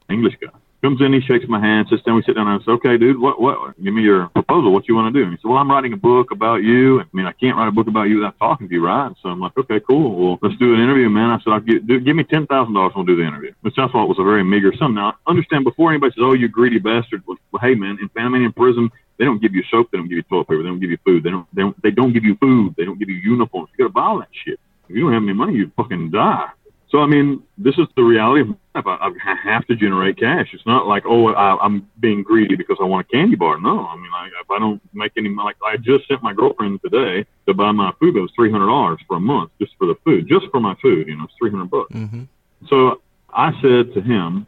English 0.08 0.34
guy. 0.40 0.50
Comes 0.82 1.00
in, 1.00 1.14
he 1.14 1.22
shakes 1.22 1.46
my 1.48 1.58
hand, 1.58 1.86
sits 1.88 2.02
down. 2.02 2.16
We 2.16 2.22
sit 2.24 2.34
down, 2.34 2.46
and 2.46 2.60
I 2.60 2.64
say, 2.66 2.72
"Okay, 2.72 2.98
dude, 2.98 3.18
what, 3.18 3.40
what? 3.40 3.82
Give 3.82 3.94
me 3.94 4.02
your 4.02 4.26
proposal. 4.26 4.70
What 4.70 4.86
you 4.86 4.94
want 4.94 5.14
to 5.14 5.18
do?" 5.18 5.24
And 5.24 5.32
he 5.32 5.38
said, 5.40 5.48
"Well, 5.48 5.56
I'm 5.56 5.70
writing 5.70 5.94
a 5.94 5.96
book 5.96 6.30
about 6.30 6.56
you. 6.56 7.00
I 7.00 7.04
mean, 7.14 7.24
I 7.24 7.32
can't 7.32 7.56
write 7.56 7.68
a 7.68 7.72
book 7.72 7.86
about 7.86 8.10
you 8.10 8.16
without 8.16 8.38
talking 8.38 8.68
to 8.68 8.74
you, 8.74 8.84
right?" 8.84 9.10
So 9.22 9.30
I'm 9.30 9.40
like, 9.40 9.56
"Okay, 9.56 9.80
cool. 9.80 10.14
Well, 10.14 10.38
let's 10.42 10.58
do 10.58 10.74
an 10.74 10.80
interview, 10.82 11.08
man." 11.08 11.30
I 11.30 11.38
said, 11.38 11.54
"I'll 11.54 11.60
give, 11.60 11.86
do, 11.86 12.00
give 12.00 12.14
me 12.14 12.22
ten 12.22 12.46
thousand 12.46 12.74
dollars, 12.74 12.92
we'll 12.94 13.06
do 13.06 13.16
the 13.16 13.22
interview." 13.22 13.54
Which 13.62 13.78
I 13.78 13.88
thought 13.88 14.10
was 14.10 14.18
a 14.18 14.24
very 14.24 14.44
meager 14.44 14.74
sum. 14.76 14.92
Now, 14.92 15.14
understand 15.26 15.64
before 15.64 15.88
anybody 15.88 16.12
says, 16.12 16.22
"Oh, 16.22 16.34
you 16.34 16.48
greedy 16.48 16.78
bastard," 16.78 17.22
well, 17.26 17.38
hey, 17.62 17.74
man, 17.74 17.96
in 18.02 18.10
Panamanian 18.10 18.52
prison, 18.52 18.90
they 19.18 19.24
don't 19.24 19.40
give 19.40 19.54
you 19.54 19.62
soap, 19.70 19.90
they 19.90 19.98
don't 19.98 20.08
give 20.08 20.16
you 20.16 20.22
toilet 20.24 20.48
paper, 20.48 20.62
they 20.62 20.68
don't 20.68 20.80
give 20.80 20.90
you 20.90 20.98
food, 21.04 21.22
they 21.22 21.30
don't, 21.30 21.46
they 21.54 21.62
don't, 21.62 21.82
they 21.82 21.90
don't 21.90 22.12
give 22.12 22.24
you 22.24 22.36
food, 22.36 22.74
they 22.76 22.84
don't 22.84 22.98
give 22.98 23.08
you 23.08 23.16
uniforms. 23.16 23.68
You 23.76 23.84
got 23.84 23.88
to 23.88 23.94
buy 23.94 24.02
all 24.02 24.18
that 24.18 24.28
shit. 24.32 24.58
If 24.88 24.96
you 24.96 25.02
don't 25.02 25.12
have 25.12 25.22
any 25.22 25.32
money, 25.32 25.54
you 25.54 25.70
fucking 25.76 26.10
die. 26.10 26.50
So 26.94 27.00
I 27.00 27.06
mean, 27.06 27.42
this 27.58 27.76
is 27.76 27.88
the 27.96 28.04
reality 28.04 28.42
of 28.42 28.48
life. 28.76 28.86
I, 28.86 29.10
I 29.26 29.34
have 29.42 29.66
to 29.66 29.74
generate 29.74 30.16
cash. 30.16 30.50
It's 30.52 30.64
not 30.64 30.86
like 30.86 31.02
oh, 31.06 31.34
I, 31.34 31.58
I'm 31.60 31.90
being 31.98 32.22
greedy 32.22 32.54
because 32.54 32.76
I 32.80 32.84
want 32.84 33.04
a 33.08 33.10
candy 33.10 33.34
bar. 33.34 33.58
No, 33.58 33.84
I 33.84 33.96
mean, 33.96 34.12
like, 34.12 34.30
if 34.40 34.48
I 34.48 34.60
don't 34.60 34.80
make 34.92 35.10
any 35.16 35.28
money, 35.28 35.46
like 35.46 35.56
I 35.64 35.76
just 35.76 36.06
sent 36.06 36.22
my 36.22 36.32
girlfriend 36.32 36.80
today 36.82 37.26
to 37.46 37.54
buy 37.54 37.72
my 37.72 37.92
food. 37.98 38.14
It 38.16 38.20
was 38.20 38.30
three 38.36 38.48
hundred 38.48 38.66
dollars 38.66 39.00
for 39.08 39.16
a 39.16 39.20
month 39.20 39.50
just 39.60 39.72
for 39.76 39.88
the 39.88 39.96
food, 40.04 40.28
just 40.28 40.46
for 40.52 40.60
my 40.60 40.76
food. 40.80 41.08
You 41.08 41.16
know, 41.16 41.24
it's 41.24 41.34
three 41.36 41.50
hundred 41.50 41.70
bucks. 41.70 41.92
Mm-hmm. 41.92 42.24
So 42.68 43.00
I 43.32 43.50
said 43.60 43.92
to 43.94 44.00
him, 44.00 44.46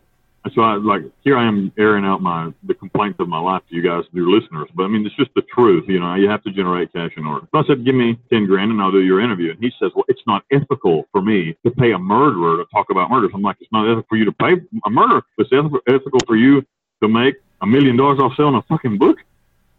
so 0.54 0.62
I 0.62 0.74
like 0.76 1.02
here 1.22 1.36
I 1.36 1.46
am 1.46 1.72
airing 1.78 2.04
out 2.04 2.22
my 2.22 2.52
the 2.62 2.74
complaints 2.74 3.18
of 3.20 3.28
my 3.28 3.38
life 3.40 3.62
to 3.68 3.74
you 3.74 3.82
guys, 3.82 4.04
your 4.12 4.28
listeners. 4.28 4.68
But 4.74 4.84
I 4.84 4.88
mean, 4.88 5.04
it's 5.06 5.16
just 5.16 5.30
the 5.34 5.42
truth. 5.42 5.84
You 5.88 6.00
know, 6.00 6.14
you 6.14 6.28
have 6.28 6.42
to 6.44 6.50
generate 6.50 6.92
cash 6.92 7.12
in 7.16 7.26
order. 7.26 7.46
So 7.52 7.60
I 7.60 7.66
said, 7.66 7.84
give 7.84 7.94
me 7.94 8.18
ten 8.30 8.46
grand 8.46 8.70
and 8.70 8.80
I'll 8.80 8.92
do 8.92 9.00
your 9.00 9.20
interview. 9.20 9.50
And 9.52 9.62
he 9.62 9.72
says, 9.80 9.92
well, 9.94 10.04
it's 10.08 10.22
not 10.26 10.44
ethical 10.50 11.06
for 11.12 11.22
me 11.22 11.56
to 11.64 11.70
pay 11.70 11.92
a 11.92 11.98
murderer 11.98 12.58
to 12.58 12.64
talk 12.72 12.90
about 12.90 13.10
murders. 13.10 13.30
I'm 13.34 13.42
like, 13.42 13.56
it's 13.60 13.72
not 13.72 13.86
ethical 13.86 14.06
for 14.08 14.16
you 14.16 14.24
to 14.26 14.32
pay 14.32 14.54
a 14.84 14.90
murderer. 14.90 15.22
It's 15.38 15.50
ethical, 15.52 15.80
ethical 15.88 16.20
for 16.26 16.36
you 16.36 16.64
to 17.02 17.08
make 17.08 17.36
a 17.60 17.66
million 17.66 17.96
dollars 17.96 18.20
off 18.20 18.36
selling 18.36 18.54
a 18.54 18.62
fucking 18.62 18.98
book. 18.98 19.18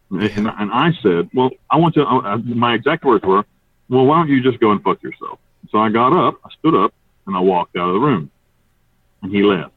And, 0.10 0.48
and 0.48 0.72
I 0.72 0.92
said, 1.04 1.30
well, 1.34 1.52
I 1.70 1.78
want 1.78 1.94
to. 1.96 2.06
Uh, 2.06 2.38
my 2.38 2.74
exact 2.74 3.04
words 3.04 3.24
were, 3.26 3.44
well, 3.90 4.06
why 4.06 4.18
don't 4.18 4.30
you 4.30 4.42
just 4.42 4.60
go 4.60 4.72
and 4.72 4.82
fuck 4.82 5.04
yourself? 5.04 5.40
So 5.70 5.80
I 5.80 5.90
got 5.90 6.14
up, 6.14 6.40
I 6.46 6.50
stood 6.60 6.76
up, 6.76 6.94
and 7.26 7.36
I 7.36 7.40
walked 7.40 7.76
out 7.76 7.90
of 7.90 7.94
the 7.94 8.00
room. 8.00 8.32
And 9.22 9.32
he 9.32 9.44
left. 9.44 9.74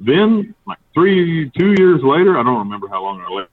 Then, 0.00 0.54
like 0.66 0.78
three, 0.92 1.50
two 1.50 1.74
years 1.78 2.02
later, 2.02 2.38
I 2.38 2.42
don't 2.42 2.58
remember 2.58 2.88
how 2.88 3.02
long 3.02 3.20
I 3.20 3.32
left. 3.32 3.50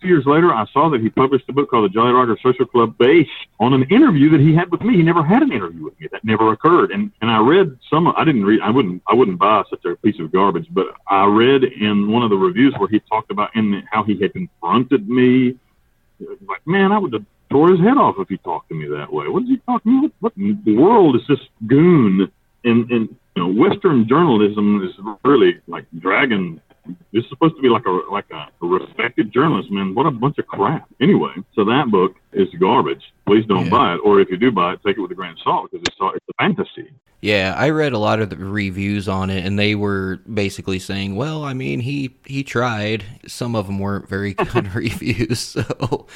Two 0.00 0.08
years 0.08 0.24
later, 0.24 0.50
I 0.50 0.64
saw 0.72 0.88
that 0.90 1.02
he 1.02 1.10
published 1.10 1.44
a 1.50 1.52
book 1.52 1.68
called 1.68 1.84
The 1.84 1.92
Jolly 1.92 2.12
Roger 2.12 2.38
Social 2.42 2.64
Club 2.64 2.96
based 2.96 3.28
on 3.58 3.74
an 3.74 3.82
interview 3.90 4.30
that 4.30 4.40
he 4.40 4.54
had 4.54 4.70
with 4.70 4.80
me. 4.80 4.96
He 4.96 5.02
never 5.02 5.22
had 5.22 5.42
an 5.42 5.52
interview 5.52 5.84
with 5.84 6.00
me. 6.00 6.08
That 6.10 6.24
never 6.24 6.52
occurred. 6.52 6.90
And 6.90 7.12
and 7.20 7.30
I 7.30 7.38
read 7.40 7.76
some. 7.90 8.08
I 8.08 8.24
didn't 8.24 8.46
read. 8.46 8.62
I 8.62 8.70
wouldn't. 8.70 9.02
I 9.06 9.14
wouldn't 9.14 9.38
buy 9.38 9.62
such 9.68 9.84
a 9.84 9.96
piece 9.96 10.18
of 10.18 10.32
garbage. 10.32 10.68
But 10.70 10.86
I 11.06 11.26
read 11.26 11.64
in 11.64 12.10
one 12.10 12.22
of 12.22 12.30
the 12.30 12.36
reviews 12.36 12.74
where 12.78 12.88
he 12.88 13.00
talked 13.00 13.30
about 13.30 13.54
in 13.54 13.82
how 13.90 14.02
he 14.02 14.18
had 14.18 14.32
confronted 14.32 15.06
me. 15.06 15.56
Like, 16.18 16.66
man, 16.66 16.92
I 16.92 16.98
would 16.98 17.12
have 17.12 17.26
tore 17.50 17.70
his 17.70 17.80
head 17.80 17.98
off 17.98 18.14
if 18.18 18.28
he 18.28 18.38
talked 18.38 18.70
to 18.70 18.74
me 18.74 18.88
that 18.88 19.12
way. 19.12 19.28
What 19.28 19.42
is 19.42 19.50
he 19.50 19.58
talking? 19.66 20.00
What, 20.00 20.12
what 20.20 20.32
in 20.38 20.62
the 20.64 20.76
world 20.76 21.16
is 21.16 21.22
this 21.28 21.40
goon? 21.66 22.32
And 22.64 22.90
and 22.90 23.08
you 23.36 23.42
know, 23.42 23.48
Western 23.48 24.06
journalism 24.08 24.82
is 24.84 24.92
really 25.24 25.60
like 25.66 25.86
dragging. 25.98 26.60
This 27.12 27.22
is 27.24 27.28
supposed 27.28 27.54
to 27.56 27.62
be 27.62 27.68
like 27.68 27.86
a 27.86 27.90
like 28.10 28.26
a, 28.32 28.48
a 28.62 28.66
respected 28.66 29.32
journalist, 29.32 29.70
man. 29.70 29.94
What 29.94 30.06
a 30.06 30.10
bunch 30.10 30.38
of 30.38 30.46
crap. 30.46 30.88
Anyway, 31.00 31.32
so 31.54 31.64
that 31.64 31.90
book 31.90 32.16
is 32.32 32.48
garbage. 32.58 33.02
Please 33.26 33.46
don't 33.46 33.64
Yeah. 33.66 33.70
buy 33.70 33.94
it, 33.94 33.98
or 34.04 34.20
if 34.20 34.28
you 34.30 34.36
do 34.36 34.50
buy 34.50 34.72
it, 34.74 34.80
take 34.84 34.96
it 34.98 35.00
with 35.00 35.10
a 35.10 35.14
grain 35.14 35.32
of 35.32 35.38
salt 35.44 35.70
because 35.70 35.84
it's 35.86 35.96
it's 36.16 36.26
a 36.28 36.32
fantasy. 36.42 36.90
Yeah, 37.22 37.54
I 37.56 37.68
read 37.68 37.92
a 37.92 37.98
lot 37.98 38.20
of 38.20 38.30
the 38.30 38.36
reviews 38.38 39.06
on 39.06 39.28
it, 39.28 39.44
and 39.44 39.58
they 39.58 39.74
were 39.74 40.20
basically 40.32 40.78
saying, 40.78 41.16
"Well, 41.16 41.44
I 41.44 41.52
mean, 41.52 41.80
he 41.80 42.16
he 42.26 42.42
tried. 42.42 43.04
Some 43.26 43.54
of 43.54 43.66
them 43.66 43.78
weren't 43.78 44.08
very 44.08 44.32
good 44.34 44.74
reviews, 44.74 45.38
so 45.38 46.06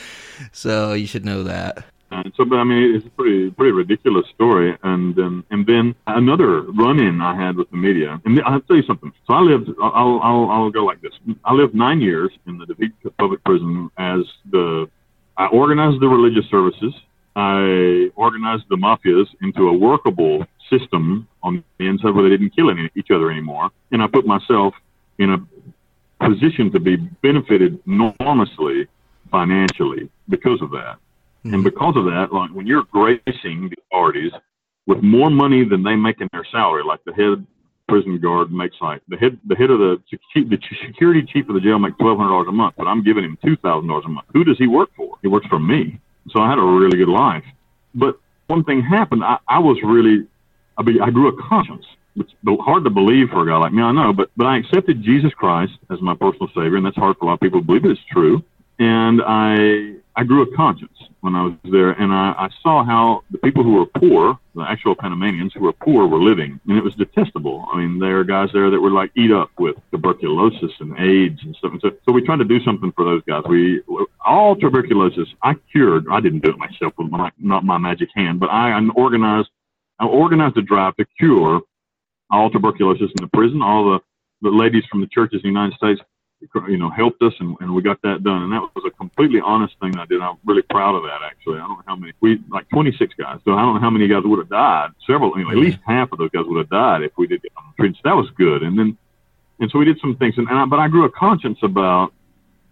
so 0.53 0.95
you 0.95 1.07
should 1.07 1.25
know 1.27 1.43
that." 1.45 1.85
And 2.15 2.33
so, 2.37 2.45
but 2.45 2.57
I 2.57 2.65
mean, 2.65 2.95
it's 2.95 3.07
a 3.07 3.11
pretty 3.11 3.51
pretty 3.51 3.73
ridiculous 3.73 4.27
story. 4.35 4.77
And 4.83 5.19
um, 5.19 5.45
and 5.51 5.67
then 5.67 5.95
another 6.07 6.63
run-in 6.63 7.21
I 7.21 7.35
had 7.35 7.57
with 7.57 7.71
the 7.71 7.77
media. 7.77 8.21
And 8.25 8.41
I'll 8.47 8.61
tell 8.61 8.77
you 8.77 8.85
something. 8.85 9.13
So 9.27 9.35
I 9.35 9.41
lived. 9.41 9.69
I'll 9.83 10.21
I'll 10.23 10.51
I'll 10.51 10.71
go 10.71 10.85
like 10.85 11.01
this. 11.01 11.13
I 11.45 11.53
lived 11.53 11.75
nine 11.75 12.01
years 12.01 12.31
in 12.47 12.59
the 12.59 12.67
David 12.67 12.93
Public 13.19 13.43
Prison 13.45 13.91
as 13.99 14.21
the. 14.51 14.89
I 15.37 15.47
organized 15.47 16.01
the 16.01 16.09
religious 16.09 16.49
services. 16.49 16.95
I 17.35 18.11
organized 18.15 18.65
the 18.71 18.77
mafias 18.77 19.27
into 19.43 19.69
a 19.69 19.73
workable 19.73 20.47
system 20.71 21.27
on 21.43 21.65
the 21.79 21.87
inside 21.87 22.15
where 22.15 22.23
they 22.23 22.31
didn't 22.31 22.55
kill 22.55 22.71
any, 22.71 22.89
each 22.95 23.11
other 23.11 23.29
anymore. 23.33 23.71
And 23.91 24.01
I 24.01 24.07
put 24.07 24.25
myself 24.25 24.75
in 25.19 25.31
a 25.31 26.29
position 26.29 26.71
to 26.71 26.79
be 26.79 26.97
benefited 26.97 27.81
enormously 27.89 28.87
financially 29.33 30.09
because 30.29 30.63
of 30.63 30.71
that. 30.71 30.99
And 31.45 31.63
because 31.63 31.97
of 31.97 32.05
that, 32.07 32.33
like 32.33 32.51
when 32.51 32.67
you're 32.67 32.85
gracing 32.85 33.71
the 33.71 33.77
authorities 33.91 34.33
with 34.87 35.03
more 35.03 35.31
money 35.31 35.65
than 35.65 35.83
they 35.83 35.95
make 35.97 36.21
in 36.21 36.29
their 36.33 36.47
salary, 36.51 36.83
like 36.83 37.01
the 37.05 37.13
head 37.13 37.47
prison 37.87 38.19
guard 38.19 38.51
makes 38.51 38.77
like 38.81 39.03
the 39.09 39.17
head 39.17 39.39
the 39.47 39.55
head 39.55 39.71
of 39.71 39.79
the 39.79 40.03
the 40.35 40.59
security 40.87 41.23
chief 41.23 41.47
of 41.49 41.55
the 41.55 41.61
jail 41.61 41.79
makes 41.79 41.97
twelve 41.99 42.17
hundred 42.17 42.31
dollars 42.31 42.49
a 42.49 42.53
month, 42.53 42.75
but 42.79 42.87
I'm 42.87 43.03
giving 43.03 43.25
him 43.25 43.39
two 43.45 43.57
thousand 43.57 43.89
dollars 43.89 44.05
a 44.07 44.09
month. 44.09 44.27
Who 44.33 44.45
does 44.45 44.57
he 44.59 44.67
work 44.67 44.91
for? 44.97 45.19
He 45.23 45.29
works 45.29 45.47
for 45.49 45.59
me. 45.59 46.01
So 46.31 46.41
I 46.41 46.49
had 46.49 46.59
a 46.59 46.63
really 46.63 46.97
good 46.97 47.11
life. 47.11 47.45
But 47.95 48.19
one 48.47 48.65
thing 48.65 48.81
happened. 48.81 49.23
I, 49.23 49.39
I 49.49 49.59
was 49.59 49.79
really 49.85 50.27
I, 50.79 50.83
be, 50.83 50.99
I 51.01 51.11
grew 51.11 51.29
a 51.29 51.43
conscience. 51.49 51.85
It's 52.17 52.33
hard 52.61 52.85
to 52.85 52.91
believe 52.91 53.29
for 53.31 53.43
a 53.43 53.47
guy 53.47 53.57
like 53.59 53.73
me, 53.73 53.83
I 53.83 53.93
know, 53.93 54.13
but 54.13 54.31
but 54.37 54.47
I 54.47 54.57
accepted 54.57 55.03
Jesus 55.03 55.33
Christ 55.35 55.73
as 55.91 56.01
my 56.01 56.15
personal 56.15 56.49
savior, 56.49 56.77
and 56.77 56.87
that's 56.87 56.97
hard 56.97 57.17
for 57.19 57.27
a 57.27 57.29
lot 57.29 57.35
of 57.35 57.41
people 57.41 57.61
to 57.61 57.67
believe, 57.67 57.83
but 57.83 57.91
it's 57.91 58.01
true. 58.11 58.43
And 58.79 59.21
I 59.27 59.97
I 60.17 60.23
grew 60.23 60.43
a 60.43 60.57
conscience 60.57 60.97
when 61.23 61.35
I 61.35 61.43
was 61.43 61.55
there, 61.65 61.91
and 61.91 62.13
I, 62.13 62.35
I 62.39 62.49
saw 62.63 62.85
how 62.85 63.25
the 63.33 63.39
people 63.39 63.65
who 63.65 63.75
were 63.75 63.87
poor, 63.87 64.39
the 64.55 64.63
actual 64.63 64.95
Panamanians 64.95 65.53
who 65.55 65.61
were 65.61 65.73
poor, 65.73 66.07
were 66.07 66.21
living, 66.21 66.61
and 66.69 66.79
it 66.79 66.85
was 66.85 66.95
detestable. 66.95 67.67
I 67.73 67.79
mean, 67.79 67.99
there 67.99 68.21
are 68.21 68.25
guys 68.25 68.51
there 68.53 68.71
that 68.71 68.81
were 68.81 68.91
like 68.91 69.11
eat 69.17 69.33
up 69.33 69.51
with 69.59 69.75
tuberculosis 69.91 70.71
and 70.79 70.97
AIDS 71.01 71.41
and 71.43 71.57
stuff. 71.57 71.73
And 71.73 71.81
so, 71.81 71.91
so 72.05 72.13
we 72.13 72.23
tried 72.23 72.39
to 72.39 72.45
do 72.45 72.63
something 72.63 72.93
for 72.93 73.05
those 73.05 73.23
guys. 73.27 73.43
We 73.49 73.83
all 74.25 74.55
tuberculosis 74.55 75.29
I 75.43 75.55
cured. 75.73 76.07
I 76.11 76.21
didn't 76.21 76.45
do 76.45 76.51
it 76.51 76.59
myself 76.59 76.93
with 76.97 77.11
my 77.11 77.33
not 77.39 77.65
my 77.65 77.79
magic 77.79 78.11
hand, 78.15 78.39
but 78.39 78.51
I 78.51 78.79
organized 78.95 79.49
I 79.99 80.07
organized 80.07 80.57
a 80.59 80.63
drive 80.63 80.95
to 80.97 81.07
cure 81.19 81.61
all 82.31 82.51
tuberculosis 82.51 83.11
in 83.11 83.25
the 83.25 83.31
prison. 83.33 83.63
All 83.63 83.85
the 83.85 84.01
the 84.43 84.51
ladies 84.51 84.85
from 84.91 85.01
the 85.01 85.09
churches 85.09 85.41
in 85.43 85.55
the 85.55 85.61
United 85.61 85.77
States 85.77 86.01
you 86.69 86.77
know, 86.77 86.91
helped 86.91 87.23
us 87.23 87.33
and, 87.41 87.57
and 87.61 87.75
we 87.75 87.83
got 87.83 88.01
that 88.03 88.23
done. 88.23 88.43
And 88.43 88.53
that 88.53 88.61
was 88.75 88.85
a 88.87 88.91
completely 88.91 89.41
honest 89.41 89.75
thing 89.81 89.97
I 89.97 90.07
did. 90.07 90.21
I'm 90.21 90.37
really 90.45 90.63
proud 90.63 90.95
of 90.95 91.03
that, 91.05 91.21
actually. 91.25 91.57
I 91.57 91.67
don't 91.67 91.79
know 91.79 91.85
how 91.87 91.97
many, 91.97 92.13
we, 92.21 92.41
like 92.51 92.69
26 92.71 93.15
guys. 93.15 93.41
So 93.45 93.55
I 93.55 93.63
don't 93.63 93.75
know 93.75 93.81
how 93.81 93.91
many 93.91 94.09
guys 94.09 94.23
would 94.25 94.39
have 94.39 94.49
died. 94.49 94.91
Several, 95.07 95.37
you 95.39 95.45
know, 95.45 95.51
at 95.51 95.57
least 95.57 95.79
half 95.87 96.13
of 96.13 96.19
those 96.19 96.31
guys 96.31 96.45
would 96.47 96.59
have 96.59 96.71
died 96.71 97.03
if 97.03 97.13
we 97.17 97.27
did 97.27 97.43
get 97.43 97.55
them 97.55 97.65
treated. 97.77 97.97
So 97.97 98.03
that 98.05 98.17
was 98.17 98.31
good. 98.31 98.63
And 98.63 98.79
then, 98.79 98.97
and 99.61 99.71
so 99.71 99.79
we 99.79 99.85
did 99.85 99.99
some 100.01 100.17
things. 100.17 100.35
And, 100.37 100.49
and 100.49 100.59
I, 100.59 100.65
but 100.65 100.79
I 100.79 100.89
grew 100.89 101.05
a 101.05 101.11
conscience 101.11 101.59
about 101.63 102.13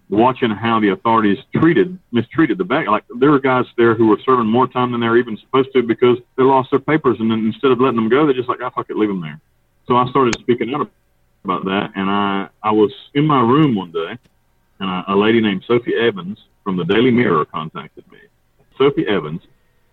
watching 0.09 0.51
how 0.51 0.79
the 0.79 0.91
authorities 0.91 1.39
treated, 1.55 1.99
mistreated 2.13 2.59
the 2.59 2.65
back. 2.65 2.87
Like 2.87 3.05
there 3.19 3.31
were 3.31 3.41
guys 3.41 3.65
there 3.77 3.95
who 3.95 4.09
were 4.09 4.19
serving 4.25 4.47
more 4.47 4.67
time 4.67 4.93
than 4.93 5.01
they 5.01 5.09
were 5.09 5.17
even 5.17 5.39
supposed 5.39 5.73
to 5.73 5.83
because 5.83 6.19
they 6.37 6.43
lost 6.43 6.71
their 6.71 6.81
papers. 6.81 7.17
And 7.19 7.31
then 7.31 7.47
instead 7.47 7.71
of 7.71 7.81
letting 7.81 7.97
them 7.97 8.09
go, 8.09 8.27
they're 8.27 8.35
just 8.35 8.49
like, 8.49 8.61
ah, 8.63 8.71
fuck 8.71 8.91
it, 8.91 8.97
leave 8.97 9.09
them 9.09 9.23
there. 9.23 9.41
So 9.87 9.97
I 9.97 10.09
started 10.11 10.37
speaking 10.39 10.75
out 10.75 10.83
about 10.83 10.93
that. 11.45 11.91
And 11.95 12.11
I, 12.11 12.49
I 12.63 12.71
was 12.71 12.93
in 13.15 13.27
my 13.27 13.41
room 13.41 13.75
one 13.75 13.93
day, 13.93 14.19
and 14.81 14.91
I, 14.91 15.05
a 15.09 15.17
lady 15.17 15.41
named 15.41 15.65
Sophie 15.67 15.95
Evans 15.95 16.39
from 16.65 16.77
the 16.77 16.85
Daily 16.85 17.11
Mirror 17.11 17.47
contacted 17.47 18.05
me. 18.11 18.19
Sophie 18.79 19.07
Evans 19.07 19.43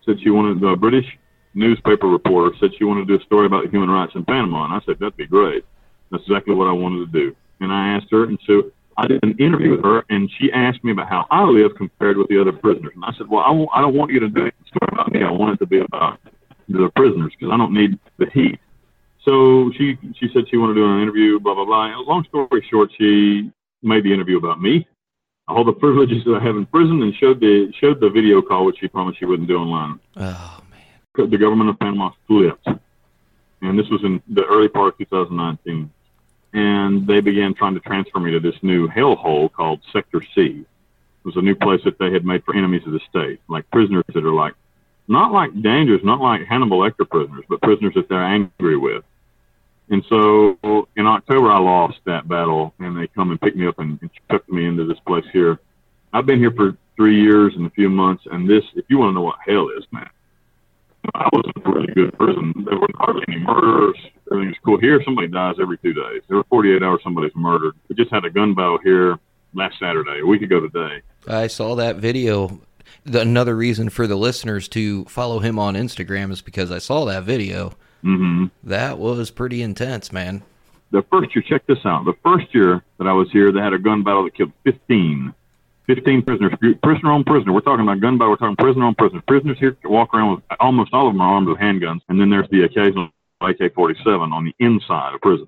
said 0.06 0.20
she 0.22 0.30
wanted 0.30 0.60
the 0.60 0.76
British 0.76 1.06
newspaper 1.54 2.08
reporter 2.08 2.56
said 2.60 2.72
she 2.78 2.84
wanted 2.84 3.08
to 3.08 3.18
do 3.18 3.22
a 3.22 3.26
story 3.26 3.46
about 3.46 3.70
human 3.70 3.90
rights 3.90 4.14
in 4.16 4.24
Panama, 4.24 4.66
and 4.66 4.74
I 4.74 4.80
said 4.86 5.00
that'd 5.00 5.18
be 5.18 5.26
great. 5.26 5.66
That's 6.12 6.24
exactly 6.24 6.56
what 6.56 6.68
I 6.68 6.72
wanted 6.72 7.12
to 7.12 7.20
do. 7.20 7.36
And 7.60 7.72
I 7.72 7.90
asked 7.90 8.08
her, 8.12 8.24
and 8.24 8.40
so 8.46 8.72
I 8.98 9.08
did 9.08 9.24
an 9.24 9.36
interview 9.40 9.72
with 9.72 9.84
her, 9.84 10.06
and 10.10 10.30
she 10.38 10.52
asked 10.52 10.84
me 10.84 10.92
about 10.92 11.10
how 11.10 11.26
I 11.32 11.44
live 11.44 11.76
compared 11.76 12.18
with 12.18 12.28
the 12.28 12.40
other 12.40 12.52
prisoners. 12.52 12.94
And 12.96 13.04
I 13.04 13.14
said, 13.18 13.28
well, 13.28 13.44
I, 13.44 13.80
I 13.80 13.82
don't 13.82 13.96
want 13.96 14.12
you 14.12 14.20
to 14.20 14.30
do 14.30 14.46
a 14.46 14.52
story 14.68 14.90
about 14.92 15.12
me. 15.12 15.24
I 15.24 15.32
want 15.32 15.56
it 15.56 15.58
to 15.60 15.66
be 15.66 15.80
about 15.80 16.20
the 16.68 16.92
prisoners 16.96 17.34
because 17.38 17.54
I 17.54 17.58
don't 17.58 17.74
need 17.74 18.00
the 18.18 18.30
heat. 18.32 18.60
So 19.26 19.72
she 19.78 19.98
she 20.18 20.30
said 20.34 20.50
she 20.50 20.58
wanted 20.58 20.76
to 20.76 20.82
do 20.82 20.92
an 20.92 21.02
interview, 21.02 21.40
blah 21.40 21.54
blah 21.54 21.66
blah. 21.66 21.86
And 21.86 22.08
long 22.08 22.24
story 22.26 22.66
short, 22.70 22.92
she 22.98 23.52
made 23.82 24.04
the 24.04 24.14
interview 24.14 24.38
about 24.38 24.62
me, 24.62 24.88
all 25.48 25.64
the 25.64 25.74
privileges 25.74 26.24
that 26.26 26.36
I 26.36 26.44
have 26.44 26.56
in 26.56 26.66
prison, 26.66 27.02
and 27.04 27.14
showed 27.16 27.40
the 27.40 27.72
showed 27.80 28.00
the 28.00 28.10
video 28.10 28.42
call 28.42 28.66
which 28.66 28.80
she 28.80 28.88
promised 28.88 29.20
she 29.20 29.26
wouldn't 29.26 29.48
do 29.48 29.58
online. 29.58 30.00
Oh 30.16 30.62
man! 30.72 31.30
The 31.30 31.38
government 31.38 31.70
of 31.70 31.80
Panama 31.80 32.12
flipped, 32.28 32.68
and 33.62 33.78
this 33.78 33.90
was 33.90 34.04
in 34.04 34.22
the 34.30 34.46
early 34.46 34.70
part 34.70 34.94
of 34.94 34.98
2019, 35.00 35.92
and 36.54 37.06
they 37.06 37.20
began 37.20 37.54
trying 37.54 37.74
to 37.74 37.82
transfer 37.82 38.20
me 38.20 38.32
to 38.32 38.40
this 38.40 38.56
new 38.62 38.88
hellhole 38.88 39.52
called 39.52 39.82
Sector 39.92 40.24
C. 40.34 40.66
It 40.66 41.26
was 41.26 41.36
a 41.36 41.42
new 41.42 41.56
place 41.56 41.82
that 41.84 42.00
they 42.00 42.12
had 42.12 42.26
made 42.26 42.46
for 42.46 42.56
enemies 42.56 42.84
of 42.86 42.94
the 42.94 43.02
state, 43.10 43.42
like 43.50 43.70
prisoners 43.70 44.06
that 44.14 44.26
are 44.26 44.34
like 44.34 44.54
not 45.10 45.34
like 45.34 45.62
dangerous, 45.62 46.02
not 46.04 46.22
like 46.22 46.46
Hannibal 46.46 46.80
Lecter 46.80 47.10
prisoners, 47.10 47.44
but 47.50 47.62
prisoners 47.62 47.96
that 47.96 48.08
they're 48.08 48.24
angry 48.24 48.78
with. 48.78 49.04
And 49.90 50.04
so 50.08 50.58
in 50.96 51.08
October, 51.08 51.52
I 51.52 51.60
lost 51.60 52.00
that 52.06 52.28
battle, 52.28 52.74
and 52.80 52.98
they 52.98 53.08
come 53.08 53.32
and 53.32 53.42
pick 53.42 53.56
me 53.56 53.68
up 53.68 53.80
and, 53.80 54.00
and 54.02 54.10
took 54.30 54.48
me 54.50 54.66
into 54.66 54.86
this 54.86 55.00
place 55.06 55.26
here. 55.34 55.60
I've 56.14 56.26
been 56.26 56.40
here 56.40 56.52
for 56.52 56.78
three 56.96 57.22
years 57.22 57.54
and 57.56 57.66
a 57.66 57.70
few 57.72 57.90
months, 57.90 58.24
and 58.32 58.50
this, 58.50 58.64
if 58.76 58.86
you 58.90 59.00
want 59.00 59.12
to 59.12 59.14
know 59.16 59.22
what 59.22 59.38
hell 59.46 59.70
is, 59.78 59.86
man, 59.92 60.10
I 61.16 61.28
was 61.32 61.52
a 61.56 61.70
really 61.70 61.94
good 61.94 62.16
prison. 62.18 62.54
There 62.68 62.78
were 62.78 62.88
hardly 62.96 63.24
any 63.28 63.40
murders. 63.40 63.98
Everything's 64.32 64.58
cool. 64.64 64.80
Here, 64.80 65.02
somebody 65.04 65.28
dies 65.28 65.56
every 65.60 65.78
two 65.78 65.94
days. 65.94 66.22
Every 66.30 66.44
48 66.50 66.84
hours, 66.84 67.00
somebody's 67.04 67.36
murdered. 67.36 67.74
We 67.88 67.96
just 67.96 68.12
had 68.12 68.26
a 68.26 68.30
gun 68.30 68.54
battle 68.54 68.80
here 68.84 69.18
last 69.54 69.80
Saturday, 69.80 70.20
a 70.22 70.26
week 70.26 70.42
ago 70.42 70.60
today. 70.60 71.02
I 71.28 71.48
saw 71.48 71.76
that 71.76 71.96
video. 71.96 72.62
The, 73.06 73.22
another 73.22 73.56
reason 73.56 73.90
for 73.90 74.08
the 74.08 74.16
listeners 74.16 74.68
to 74.70 75.06
follow 75.06 75.40
him 75.40 75.58
on 75.58 75.76
Instagram 75.76 76.32
is 76.32 76.42
because 76.42 76.72
I 76.72 76.80
saw 76.80 77.06
that 77.06 77.24
video. 77.24 77.74
Mm-hmm. 78.04 78.46
That 78.64 78.98
was 78.98 79.32
pretty 79.32 79.62
intense, 79.62 80.12
man. 80.12 80.44
The 80.92 81.04
first 81.12 81.36
year, 81.36 81.44
check 81.48 81.66
this 81.68 81.86
out. 81.86 82.06
The 82.06 82.16
first 82.24 82.54
year 82.54 82.84
that 82.98 83.08
I 83.08 83.14
was 83.14 83.32
here, 83.32 83.52
they 83.52 83.60
had 83.60 83.74
a 83.74 83.80
gun 83.80 84.04
battle 84.04 84.24
that 84.24 84.36
killed 84.36 84.54
15. 84.64 85.34
15 85.86 86.22
prisoners, 86.22 86.54
prisoner 86.84 87.12
on 87.12 87.24
prisoner. 87.24 87.52
We're 87.52 87.62
talking 87.62 87.82
about 87.82 88.00
gun 88.00 88.18
battle. 88.18 88.32
We're 88.32 88.38
talking 88.38 88.56
prisoner 88.56 88.86
on 88.86 88.96
prisoner. 88.96 89.24
Prisoners 89.28 89.58
here 89.60 89.76
walk 89.86 90.14
around 90.14 90.36
with 90.36 90.44
almost 90.60 90.94
all 90.94 91.08
of 91.08 91.14
them 91.14 91.22
are 91.22 91.34
armed 91.34 91.48
with 91.48 91.58
handguns, 91.58 92.02
and 92.10 92.22
then 92.22 92.30
there's 92.30 92.48
the 92.52 92.64
occasional 92.64 93.10
AK-47 93.42 94.32
on 94.32 94.46
the 94.46 94.54
inside 94.60 95.16
of 95.16 95.22
prison. 95.22 95.48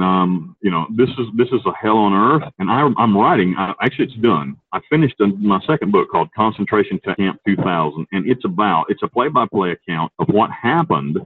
Um, 0.00 0.56
you 0.62 0.70
know, 0.70 0.86
this 0.96 1.10
is 1.10 1.26
this 1.36 1.48
is 1.48 1.60
a 1.66 1.72
hell 1.74 1.98
on 1.98 2.14
earth, 2.14 2.50
and 2.58 2.70
I, 2.70 2.88
I'm 2.96 3.14
writing. 3.14 3.54
I, 3.58 3.74
actually, 3.82 4.06
it's 4.06 4.14
done. 4.14 4.56
I 4.72 4.80
finished 4.88 5.20
a, 5.20 5.26
my 5.26 5.60
second 5.66 5.92
book 5.92 6.08
called 6.10 6.32
Concentration 6.34 6.98
Camp 6.98 7.38
2000, 7.46 8.06
and 8.12 8.26
it's 8.26 8.46
about 8.46 8.86
it's 8.88 9.02
a 9.02 9.08
play-by-play 9.08 9.72
account 9.72 10.10
of 10.18 10.28
what 10.28 10.50
happened 10.50 11.18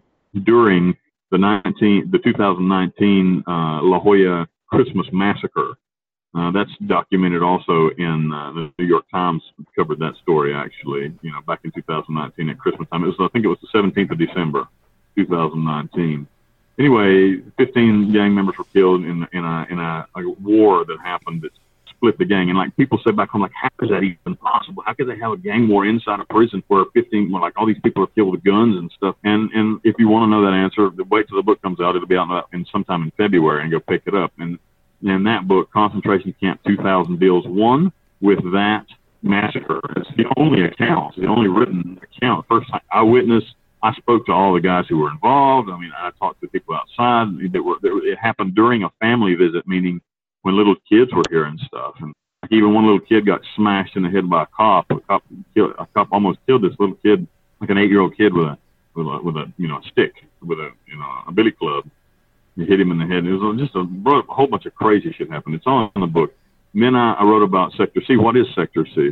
during 0.45 0.97
the 1.31 1.39
19 1.39 2.11
the 2.11 2.19
2019 2.19 3.45
uh, 3.47 3.81
La 3.83 4.03
Joya 4.03 4.47
Christmas 4.69 5.07
massacre. 5.13 5.77
Uh, 6.37 6.51
that's 6.51 6.71
documented 6.87 7.43
also 7.43 7.89
in 7.97 8.31
uh, 8.31 8.53
the 8.53 8.71
New 8.79 8.85
York 8.85 9.05
Times 9.11 9.43
covered 9.75 9.99
that 10.01 10.15
story 10.23 10.55
actually. 10.55 11.15
You 11.23 11.33
know, 11.33 11.41
back 11.47 11.61
in 11.65 11.73
2019 11.73 12.51
at 12.51 12.59
Christmas 12.59 12.89
time. 12.91 13.05
It 13.05 13.07
was 13.07 13.17
I 13.19 13.29
think 13.29 13.45
it 13.45 13.49
was 13.49 13.59
the 13.63 13.79
17th 13.79 14.11
of 14.11 14.19
December, 14.19 14.69
2019. 15.17 16.27
Anyway, 16.79 17.41
15 17.57 18.13
gang 18.13 18.35
members 18.35 18.57
were 18.59 18.65
killed 18.73 19.05
in 19.05 19.27
in 19.33 19.45
a 19.45 19.67
in 19.71 19.79
a, 19.79 20.07
a 20.15 20.29
war 20.43 20.85
that 20.85 20.99
happened 21.03 21.43
split 22.07 22.19
the 22.19 22.25
gang. 22.25 22.49
And 22.49 22.59
like 22.59 22.77
people 22.77 22.99
say 23.05 23.13
back 23.13 23.31
home, 23.31 23.43
like 23.43 23.53
how 23.55 23.69
is 23.83 23.91
that 23.91 24.03
even 24.03 24.37
possible? 24.37 24.83
How 24.87 24.95
could 24.95 25.09
they 25.09 25.19
have 25.19 25.33
a 25.33 25.37
gang 25.37 25.69
war 25.69 25.87
inside 25.87 26.21
a 26.21 26.25
prison 26.25 26.63
where 26.69 26.85
15, 26.95 27.31
well, 27.31 27.43
like 27.43 27.55
all 27.57 27.67
these 27.67 27.81
people 27.83 28.05
are 28.05 28.09
killed 28.09 28.33
with 28.33 28.45
guns 28.45 28.77
and 28.77 28.91
stuff? 28.97 29.17
And 29.25 29.51
and 29.53 29.81
if 29.85 29.97
you 29.99 30.09
want 30.09 30.25
to 30.25 30.31
know 30.31 30.45
that 30.45 30.55
answer, 30.55 30.91
wait 31.11 31.29
till 31.29 31.37
the 31.37 31.43
book 31.43 31.61
comes 31.63 31.81
out. 31.81 31.97
It'll 31.97 32.07
be 32.07 32.17
out 32.17 32.49
in 32.53 32.65
sometime 32.71 33.03
in 33.03 33.11
February, 33.17 33.63
and 33.63 33.71
go 33.71 33.81
pick 33.81 34.03
it 34.07 34.15
up. 34.15 34.33
And 34.39 34.59
in 35.03 35.25
that 35.25 35.47
book, 35.49 35.71
Concentration 35.73 36.35
Camp 36.41 36.61
2000 36.67 37.19
deals 37.19 37.47
one 37.47 37.93
with 38.21 38.43
that 38.53 38.87
massacre. 39.23 39.81
It's 39.97 40.11
the 40.17 40.33
only 40.37 40.65
account, 40.65 41.17
the 41.17 41.27
only 41.27 41.49
written 41.49 41.99
account. 42.03 42.47
First 42.49 42.71
eyewitness. 42.71 42.85
I 42.93 43.03
witnessed 43.03 43.55
I 43.83 43.93
spoke 43.95 44.27
to 44.27 44.33
all 44.33 44.55
the 44.55 44.61
guys 44.61 44.87
who 44.89 44.99
were 44.99 45.11
involved. 45.11 45.71
I 45.71 45.79
mean, 45.79 45.93
I 45.97 46.11
talked 46.19 46.41
to 46.41 46.49
people 46.49 46.75
outside 46.75 47.29
that 47.53 47.63
were. 47.63 47.77
That 47.83 48.01
it 48.05 48.19
happened 48.19 48.55
during 48.55 48.85
a 48.85 48.91
family 49.01 49.35
visit, 49.35 49.67
meaning 49.67 50.01
when 50.47 50.57
little 50.57 50.77
kids 50.89 51.13
were 51.13 51.25
hearing 51.29 51.59
stuff. 51.67 51.95
And 51.99 52.15
even 52.53 52.73
one 52.73 52.85
little 52.85 53.01
kid 53.01 53.27
got 53.27 53.41
smashed 53.57 53.97
in 53.97 54.05
the 54.05 54.09
head 54.09 54.31
by 54.31 54.45
a 54.45 54.47
cop. 54.47 54.89
A 54.93 55.01
cop, 55.01 55.25
killed, 55.55 55.73
a 55.77 55.87
cop 55.87 56.07
almost 56.13 56.39
killed 56.47 56.63
this 56.63 56.79
little 56.79 56.95
kid, 57.03 57.27
like 57.61 57.69
an 57.71 57.79
eight-year-old 57.79 58.17
kid 58.17 58.33
with 58.33 58.47
a 58.47 58.59
with 58.95 59.07
a 59.09 59.19
with 59.25 59.37
a 59.37 59.53
you 59.59 59.67
know 59.67 59.79
a 59.79 59.83
stick 59.91 60.13
with 60.41 60.61
a 60.61 60.71
you 60.87 60.97
know 60.97 61.11
a 61.27 61.33
billy 61.33 61.51
club. 61.51 61.85
He 62.55 62.65
hit 62.65 62.79
him 62.79 62.93
in 62.93 62.99
the 62.99 63.07
head. 63.07 63.27
It 63.27 63.33
was 63.33 63.59
just 63.59 63.75
a, 63.75 63.81
a 63.81 64.23
whole 64.33 64.47
bunch 64.47 64.67
of 64.67 64.75
crazy 64.77 65.13
shit 65.19 65.29
happened. 65.29 65.57
It's 65.57 65.67
all 65.67 65.91
in 65.97 66.01
the 66.01 66.07
book. 66.07 66.33
then 66.73 66.95
I, 66.95 67.15
I 67.15 67.25
wrote 67.25 67.43
about 67.43 67.73
Sector 67.73 68.03
C. 68.07 68.17
What 68.17 68.37
is 68.37 68.47
Sector 68.55 68.87
C? 68.95 69.11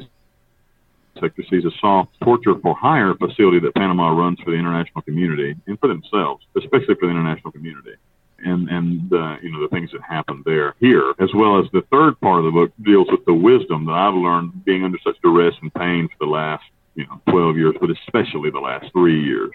Sector 1.20 1.42
C 1.50 1.56
is 1.56 1.64
a 1.64 1.72
soft 1.80 2.12
torture 2.22 2.54
for 2.62 2.76
hire 2.76 3.12
facility 3.14 3.58
that 3.58 3.74
Panama 3.74 4.10
runs 4.10 4.38
for 4.38 4.52
the 4.52 4.56
international 4.56 5.02
community 5.02 5.56
and 5.66 5.80
for 5.80 5.88
themselves, 5.88 6.44
especially 6.56 6.94
for 6.94 7.06
the 7.06 7.10
international 7.10 7.50
community. 7.50 7.96
And 8.38 8.68
and 8.68 9.10
you 9.42 9.52
know 9.52 9.62
the 9.62 9.68
things 9.70 9.90
that 9.92 10.02
happened 10.02 10.44
there 10.44 10.74
here, 10.80 11.14
as 11.18 11.32
well 11.34 11.58
as 11.58 11.66
the 11.72 11.82
third 11.90 12.20
part 12.20 12.40
of 12.40 12.44
the 12.44 12.50
book 12.50 12.72
deals 12.82 13.08
with 13.10 13.24
the 13.24 13.34
wisdom 13.34 13.86
that 13.86 13.92
I've 13.92 14.14
learned 14.14 14.64
being 14.64 14.84
under 14.84 14.98
such 15.04 15.16
duress 15.22 15.54
and 15.62 15.72
pain 15.72 16.08
for 16.08 16.26
the 16.26 16.30
last 16.30 16.64
you 16.94 17.06
know 17.06 17.20
12 17.30 17.56
years, 17.56 17.74
but 17.80 17.90
especially 17.90 18.50
the 18.50 18.60
last 18.60 18.92
three 18.92 19.22
years. 19.22 19.52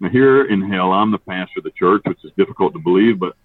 Now 0.00 0.08
here 0.08 0.44
in 0.46 0.62
hell, 0.70 0.92
I'm 0.92 1.10
the 1.10 1.18
pastor 1.18 1.58
of 1.58 1.64
the 1.64 1.70
church, 1.72 2.02
which 2.06 2.24
is 2.24 2.32
difficult 2.36 2.72
to 2.72 2.78
believe, 2.78 3.18
but 3.18 3.36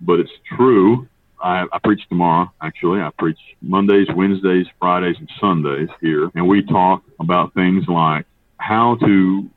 but 0.00 0.20
it's 0.20 0.32
true. 0.56 1.08
I, 1.42 1.66
I 1.72 1.78
preach 1.78 2.06
tomorrow. 2.08 2.52
Actually, 2.60 3.00
I 3.00 3.10
preach 3.18 3.38
Mondays, 3.62 4.08
Wednesdays, 4.14 4.66
Fridays, 4.78 5.16
and 5.18 5.30
Sundays 5.40 5.88
here, 6.00 6.30
and 6.34 6.46
we 6.46 6.62
talk 6.62 7.02
about 7.18 7.54
things 7.54 7.84
like 7.88 8.26
how 8.58 8.96
to 8.96 9.48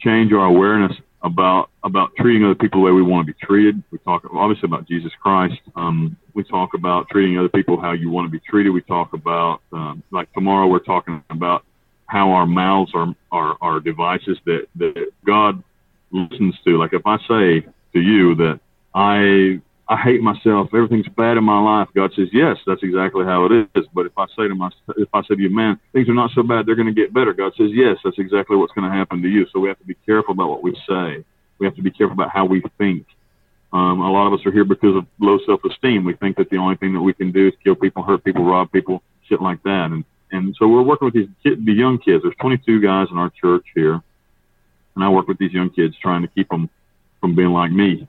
change 0.00 0.32
our 0.32 0.46
awareness 0.46 0.96
about 1.22 1.70
about 1.82 2.10
treating 2.16 2.44
other 2.44 2.54
people 2.54 2.80
the 2.80 2.86
way 2.86 2.92
we 2.92 3.02
want 3.02 3.26
to 3.26 3.32
be 3.32 3.38
treated. 3.46 3.82
We 3.90 3.98
talk 3.98 4.22
obviously 4.32 4.66
about 4.66 4.86
Jesus 4.86 5.12
Christ. 5.20 5.60
Um, 5.74 6.16
we 6.34 6.44
talk 6.44 6.74
about 6.74 7.08
treating 7.10 7.38
other 7.38 7.48
people 7.48 7.80
how 7.80 7.92
you 7.92 8.10
want 8.10 8.26
to 8.26 8.30
be 8.30 8.40
treated. 8.40 8.70
We 8.70 8.82
talk 8.82 9.12
about 9.12 9.60
um, 9.72 10.02
like 10.12 10.32
tomorrow 10.32 10.66
we're 10.66 10.78
talking 10.78 11.22
about 11.30 11.64
how 12.06 12.30
our 12.30 12.46
mouths 12.46 12.92
are 12.94 13.14
are, 13.32 13.56
are 13.60 13.80
devices 13.80 14.38
that 14.46 14.66
that 14.76 15.10
God 15.26 15.62
listens 16.10 16.54
to. 16.64 16.78
Like 16.78 16.92
if 16.92 17.02
I 17.06 17.18
say 17.28 17.66
to 17.92 18.00
you 18.00 18.34
that 18.36 18.60
I 18.94 19.60
I 19.90 19.96
hate 19.96 20.20
myself, 20.20 20.68
everything's 20.74 21.08
bad 21.08 21.38
in 21.38 21.44
my 21.44 21.60
life, 21.60 21.88
God 21.94 22.12
says, 22.14 22.28
Yes, 22.32 22.58
that's 22.66 22.82
exactly 22.82 23.24
how 23.24 23.46
it 23.46 23.68
is. 23.74 23.86
But 23.94 24.06
if 24.06 24.12
I 24.16 24.26
say 24.36 24.46
to 24.48 24.54
my 24.54 24.70
if 24.96 25.08
I 25.14 25.22
say 25.22 25.34
to 25.34 25.40
you, 25.40 25.50
Man, 25.50 25.78
things 25.92 26.08
are 26.08 26.14
not 26.14 26.30
so 26.34 26.42
bad, 26.42 26.66
they're 26.66 26.74
gonna 26.74 26.92
get 26.92 27.14
better, 27.14 27.32
God 27.32 27.52
says, 27.56 27.70
Yes, 27.72 27.96
that's 28.04 28.18
exactly 28.18 28.56
what's 28.56 28.72
gonna 28.72 28.92
happen 28.92 29.22
to 29.22 29.28
you. 29.28 29.46
So 29.52 29.60
we 29.60 29.68
have 29.68 29.78
to 29.78 29.86
be 29.86 29.96
careful 30.06 30.32
about 30.32 30.50
what 30.50 30.62
we 30.62 30.74
say. 30.88 31.24
We 31.58 31.66
have 31.66 31.76
to 31.76 31.82
be 31.82 31.90
careful 31.90 32.14
about 32.14 32.30
how 32.30 32.44
we 32.44 32.62
think. 32.76 33.06
Um, 33.72 34.00
a 34.00 34.10
lot 34.10 34.26
of 34.26 34.38
us 34.38 34.46
are 34.46 34.52
here 34.52 34.64
because 34.64 34.96
of 34.96 35.06
low 35.18 35.38
self 35.44 35.64
esteem. 35.64 36.04
We 36.04 36.14
think 36.14 36.36
that 36.36 36.50
the 36.50 36.56
only 36.58 36.76
thing 36.76 36.92
that 36.94 37.00
we 37.00 37.12
can 37.12 37.32
do 37.32 37.48
is 37.48 37.54
kill 37.64 37.74
people, 37.74 38.02
hurt 38.02 38.24
people, 38.24 38.44
rob 38.44 38.70
people, 38.70 39.02
shit 39.28 39.40
like 39.40 39.62
that. 39.64 39.90
And 39.90 40.04
and 40.30 40.54
so 40.58 40.68
we're 40.68 40.82
working 40.82 41.06
with 41.06 41.14
these 41.14 41.28
kid, 41.42 41.64
the 41.64 41.72
young 41.72 41.98
kids. 41.98 42.22
There's 42.22 42.34
22 42.40 42.80
guys 42.80 43.08
in 43.10 43.16
our 43.16 43.30
church 43.30 43.64
here 43.74 44.02
and 44.98 45.04
I 45.04 45.08
work 45.10 45.28
with 45.28 45.38
these 45.38 45.52
young 45.52 45.70
kids 45.70 45.96
trying 46.02 46.22
to 46.22 46.28
keep 46.28 46.48
them 46.48 46.68
from 47.20 47.36
being 47.36 47.50
like 47.50 47.70
me. 47.70 48.08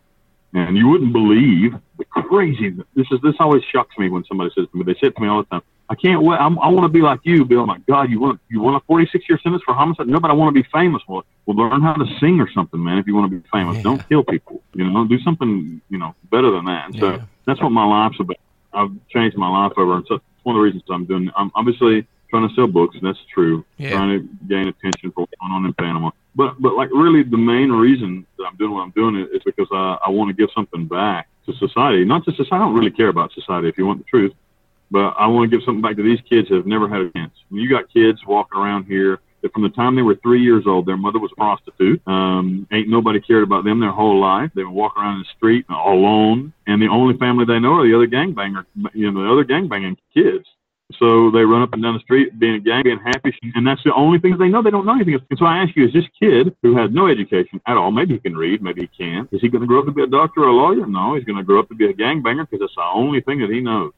And 0.54 0.76
you 0.76 0.88
wouldn't 0.88 1.14
believe 1.14 1.74
the 1.98 2.06
crazy. 2.06 2.72
This 2.96 3.08
is 3.12 3.20
this 3.22 3.36
always 3.40 3.64
shocks 3.64 3.96
me 3.98 4.10
when 4.10 4.24
somebody 4.26 4.50
says 4.56 4.66
to 4.72 4.78
me. 4.78 4.84
They 4.84 5.00
say 5.00 5.12
to 5.12 5.22
me 5.22 5.28
all 5.28 5.44
the 5.44 5.50
time, 5.50 5.62
"I 5.90 5.96
can't 5.96 6.22
wait. 6.24 6.38
I'm, 6.40 6.58
I 6.60 6.70
want 6.70 6.86
to 6.86 6.90
be 6.90 7.02
like 7.02 7.20
you, 7.24 7.46
Bill." 7.46 7.66
My 7.66 7.78
God, 7.88 8.10
you 8.10 8.20
want 8.20 8.40
you 8.50 8.60
want 8.62 8.82
a 8.82 8.86
46 8.86 9.26
year 9.30 9.40
sentence 9.44 9.64
for 9.64 9.74
homicide? 9.74 10.08
No, 10.08 10.20
but 10.20 10.32
I 10.32 10.34
want 10.34 10.56
to 10.56 10.62
be 10.62 10.68
famous. 10.72 11.04
Well, 11.08 11.24
well, 11.46 11.58
learn 11.58 11.82
how 11.82 11.94
to 11.94 12.06
sing 12.20 12.40
or 12.40 12.50
something, 12.52 12.84
man. 12.84 12.98
If 12.98 13.08
you 13.08 13.16
want 13.16 13.32
to 13.32 13.38
be 13.38 13.48
famous, 13.52 13.78
yeah. 13.78 13.84
don't 13.84 14.10
kill 14.10 14.24
people. 14.24 14.62
You 14.74 14.90
know, 14.90 15.06
do 15.06 15.20
something 15.20 15.82
you 15.90 15.98
know 15.98 16.16
better 16.32 16.52
than 16.52 16.66
that. 16.66 16.86
And 16.86 16.96
yeah. 16.96 17.02
so 17.02 17.22
that's 17.46 17.62
what 17.62 17.72
my 17.72 17.86
life's 17.86 18.20
about. 18.20 18.38
I've 18.74 18.92
changed 19.10 19.38
my 19.38 19.50
life 19.50 19.74
over, 19.78 19.96
and 19.96 20.06
so 20.08 20.16
it's 20.16 20.24
one 20.44 20.56
of 20.56 20.60
the 20.60 20.64
reasons 20.64 20.84
I'm 20.90 21.06
doing. 21.06 21.30
I'm 21.36 21.52
obviously 21.56 22.08
trying 22.30 22.48
to 22.48 22.56
sell 22.56 22.68
books, 22.68 22.96
and 22.96 23.06
that's 23.06 23.24
true. 23.34 23.66
Yeah. 23.78 23.92
Trying 23.92 24.20
to 24.20 24.48
gain 24.48 24.68
attention 24.68 25.12
for 25.12 25.22
what's 25.22 25.34
going 25.40 25.52
on 25.52 25.66
in 25.66 25.74
Panama. 25.74 26.12
But 26.40 26.56
but 26.62 26.76
like 26.76 26.88
really, 26.94 27.22
the 27.22 27.38
main 27.38 27.70
reason 27.70 28.26
that 28.38 28.46
I'm 28.46 28.56
doing 28.56 28.72
what 28.72 28.84
I'm 28.84 28.92
doing 28.92 29.18
is 29.18 29.42
because 29.44 29.68
I, 29.74 29.98
I 30.06 30.10
want 30.10 30.30
to 30.30 30.34
give 30.34 30.50
something 30.56 30.88
back 30.88 31.28
to 31.46 31.54
society. 31.56 32.06
Not 32.06 32.24
to 32.24 32.32
society. 32.32 32.56
I 32.56 32.60
don't 32.60 32.74
really 32.74 32.92
care 32.92 33.10
about 33.10 33.34
society, 33.34 33.68
if 33.68 33.78
you 33.78 33.86
want 33.86 34.00
the 34.00 34.06
truth. 34.06 34.34
But 34.90 35.16
I 35.20 35.28
want 35.28 35.52
to 35.52 35.58
give 35.58 35.66
something 35.66 35.82
back 35.82 35.98
to 35.98 36.02
these 36.02 36.22
kids 36.30 36.48
that 36.48 36.56
have 36.56 36.66
never 36.66 36.88
had 36.88 37.02
a 37.02 37.10
chance. 37.12 37.34
When 37.50 37.60
you 37.60 37.70
got 37.70 37.92
kids 37.92 38.26
walking 38.26 38.58
around 38.58 38.86
here 38.86 39.20
that 39.42 39.52
from 39.52 39.64
the 39.64 39.70
time 39.70 39.98
they 39.98 40.02
were 40.02 40.16
three 40.16 40.42
years 40.42 40.64
old, 40.66 40.86
their 40.86 40.96
mother 40.96 41.20
was 41.20 41.30
a 41.34 41.36
prostitute. 41.36 42.02
Um, 42.08 42.66
ain't 42.72 42.88
nobody 42.88 43.20
cared 43.20 43.44
about 43.44 43.66
them 43.66 43.82
their 43.82 43.92
whole 43.92 44.18
life. 44.18 44.50
They 44.56 44.64
would 44.64 44.72
walk 44.74 44.96
around 44.96 45.20
the 45.20 45.26
street 45.36 45.66
alone, 45.70 46.54
and 46.68 46.82
the 46.82 46.88
only 46.88 47.18
family 47.18 47.44
they 47.44 47.60
know 47.60 47.74
are 47.74 47.86
the 47.86 47.96
other 47.96 48.08
gangbanger, 48.08 48.66
you 48.94 49.12
know, 49.12 49.24
the 49.24 49.30
other 49.30 49.44
gangbanging 49.44 49.98
kids. 50.14 50.46
So 50.98 51.30
they 51.30 51.46
run 51.46 51.62
up 51.62 51.74
and 51.74 51.84
down 51.84 51.94
the 51.94 52.00
street 52.00 52.40
being 52.40 52.56
a 52.56 52.60
gang, 52.60 52.84
being 52.84 53.00
happy, 53.00 53.38
and 53.54 53.66
that's 53.66 53.84
the 53.84 53.94
only 53.94 54.18
thing 54.18 54.38
they 54.38 54.50
know. 54.50 54.64
They 54.64 54.72
don't 54.72 54.88
know 54.88 54.96
anything. 54.96 55.20
And 55.30 55.40
so 55.40 55.46
I 55.46 55.60
ask 55.60 55.76
you, 55.76 55.86
is 55.86 55.94
this 55.94 56.06
kid 56.20 56.56
who 56.64 56.76
has 56.78 56.90
no 56.92 57.08
education 57.08 57.62
at 57.68 57.78
all, 57.78 57.92
maybe 57.92 58.16
he 58.16 58.20
can 58.20 58.36
read, 58.36 58.64
maybe 58.64 58.82
he 58.82 58.88
can't, 58.88 59.32
is 59.32 59.40
he 59.40 59.50
going 59.50 59.62
to 59.62 59.68
grow 59.68 59.80
up 59.80 59.86
to 59.86 59.92
be 59.92 60.02
a 60.02 60.08
doctor 60.08 60.44
or 60.44 60.48
a 60.48 60.54
lawyer? 60.54 60.88
No, 60.88 61.14
he's 61.14 61.26
going 61.26 61.38
to 61.38 61.44
grow 61.44 61.60
up 61.60 61.70
to 61.70 61.76
be 61.76 61.86
a 61.86 61.94
gangbanger 61.94 62.50
because 62.50 62.62
that's 62.62 62.76
the 62.76 62.82
only 62.82 63.22
thing 63.22 63.40
that 63.40 63.52
he 63.52 63.62
knows. 63.62 63.92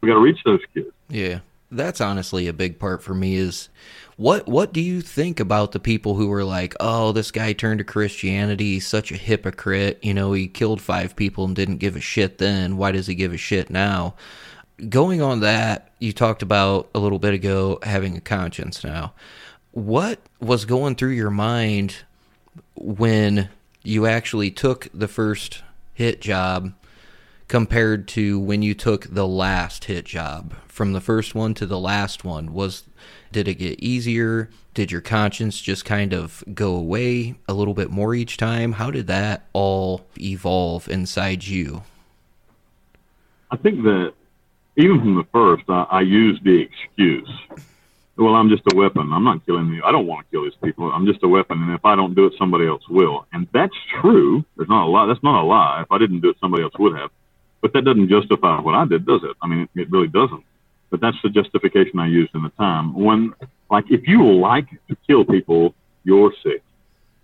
We 0.00 0.08
got 0.08 0.14
to 0.14 0.20
reach 0.20 0.42
those 0.44 0.60
kids. 0.72 0.88
Yeah, 1.10 1.40
that's 1.70 2.00
honestly 2.00 2.48
a 2.48 2.54
big 2.54 2.78
part 2.78 3.02
for 3.02 3.12
me. 3.12 3.34
Is 3.34 3.68
what 4.16 4.48
what 4.48 4.72
do 4.72 4.80
you 4.80 5.02
think 5.02 5.40
about 5.40 5.72
the 5.72 5.80
people 5.80 6.14
who 6.14 6.32
are 6.32 6.44
like, 6.44 6.74
oh, 6.80 7.12
this 7.12 7.30
guy 7.30 7.52
turned 7.52 7.78
to 7.78 7.84
Christianity, 7.84 8.74
he's 8.74 8.86
such 8.86 9.12
a 9.12 9.16
hypocrite. 9.16 9.98
You 10.00 10.14
know, 10.14 10.32
he 10.32 10.48
killed 10.48 10.80
five 10.80 11.16
people 11.16 11.44
and 11.44 11.54
didn't 11.54 11.76
give 11.78 11.96
a 11.96 12.00
shit 12.00 12.38
then. 12.38 12.78
Why 12.78 12.92
does 12.92 13.08
he 13.08 13.14
give 13.14 13.34
a 13.34 13.36
shit 13.36 13.68
now? 13.68 14.14
Going 14.88 15.20
on 15.22 15.40
that, 15.40 15.90
you 15.98 16.12
talked 16.12 16.42
about 16.42 16.88
a 16.94 16.98
little 16.98 17.18
bit 17.18 17.34
ago 17.34 17.78
having 17.82 18.16
a 18.16 18.20
conscience 18.20 18.82
now. 18.82 19.12
What 19.72 20.20
was 20.40 20.64
going 20.64 20.96
through 20.96 21.10
your 21.10 21.30
mind 21.30 21.96
when 22.74 23.48
you 23.82 24.06
actually 24.06 24.50
took 24.50 24.88
the 24.92 25.08
first 25.08 25.62
hit 25.94 26.20
job 26.20 26.72
compared 27.48 28.08
to 28.08 28.38
when 28.38 28.62
you 28.62 28.74
took 28.74 29.06
the 29.12 29.26
last 29.26 29.84
hit 29.84 30.04
job? 30.04 30.54
From 30.66 30.92
the 30.92 31.00
first 31.00 31.34
one 31.34 31.54
to 31.54 31.66
the 31.66 31.78
last 31.78 32.24
one 32.24 32.52
was 32.52 32.84
did 33.32 33.46
it 33.46 33.54
get 33.54 33.80
easier? 33.80 34.50
Did 34.74 34.90
your 34.90 35.00
conscience 35.00 35.60
just 35.60 35.84
kind 35.84 36.12
of 36.12 36.42
go 36.52 36.74
away 36.74 37.36
a 37.48 37.54
little 37.54 37.74
bit 37.74 37.90
more 37.90 38.14
each 38.14 38.36
time? 38.36 38.72
How 38.72 38.90
did 38.90 39.06
that 39.08 39.46
all 39.52 40.06
evolve 40.18 40.88
inside 40.88 41.46
you? 41.46 41.82
I 43.50 43.56
think 43.56 43.82
that 43.82 44.14
even 44.80 45.00
from 45.00 45.14
the 45.16 45.24
first, 45.32 45.64
I, 45.68 45.86
I 45.90 46.00
used 46.02 46.44
the 46.44 46.60
excuse. 46.60 47.30
Well, 48.16 48.34
I'm 48.34 48.50
just 48.50 48.62
a 48.72 48.76
weapon. 48.76 49.12
I'm 49.12 49.24
not 49.24 49.44
killing 49.46 49.68
you. 49.68 49.82
I 49.82 49.92
don't 49.92 50.06
want 50.06 50.26
to 50.26 50.30
kill 50.30 50.44
these 50.44 50.58
people. 50.62 50.90
I'm 50.92 51.06
just 51.06 51.22
a 51.22 51.28
weapon, 51.28 51.62
and 51.62 51.72
if 51.72 51.84
I 51.84 51.96
don't 51.96 52.14
do 52.14 52.26
it, 52.26 52.34
somebody 52.38 52.66
else 52.66 52.86
will. 52.88 53.26
And 53.32 53.48
that's 53.52 53.74
true. 54.00 54.44
There's 54.56 54.68
not 54.68 54.86
a 54.86 54.90
lie. 54.90 55.06
That's 55.06 55.22
not 55.22 55.42
a 55.42 55.46
lie. 55.46 55.82
If 55.82 55.90
I 55.90 55.98
didn't 55.98 56.20
do 56.20 56.28
it, 56.28 56.36
somebody 56.40 56.62
else 56.62 56.74
would 56.78 56.96
have. 56.96 57.10
But 57.62 57.72
that 57.72 57.84
doesn't 57.84 58.08
justify 58.08 58.60
what 58.60 58.74
I 58.74 58.84
did, 58.84 59.06
does 59.06 59.22
it? 59.24 59.36
I 59.42 59.46
mean, 59.46 59.60
it, 59.74 59.80
it 59.82 59.90
really 59.90 60.08
doesn't. 60.08 60.44
But 60.90 61.00
that's 61.00 61.16
the 61.22 61.30
justification 61.30 61.98
I 61.98 62.08
used 62.08 62.34
in 62.34 62.42
the 62.42 62.50
time. 62.50 62.94
When, 62.94 63.32
like, 63.70 63.90
if 63.90 64.06
you 64.06 64.22
like 64.34 64.68
to 64.88 64.96
kill 65.06 65.24
people, 65.24 65.74
you're 66.04 66.32
sick. 66.42 66.62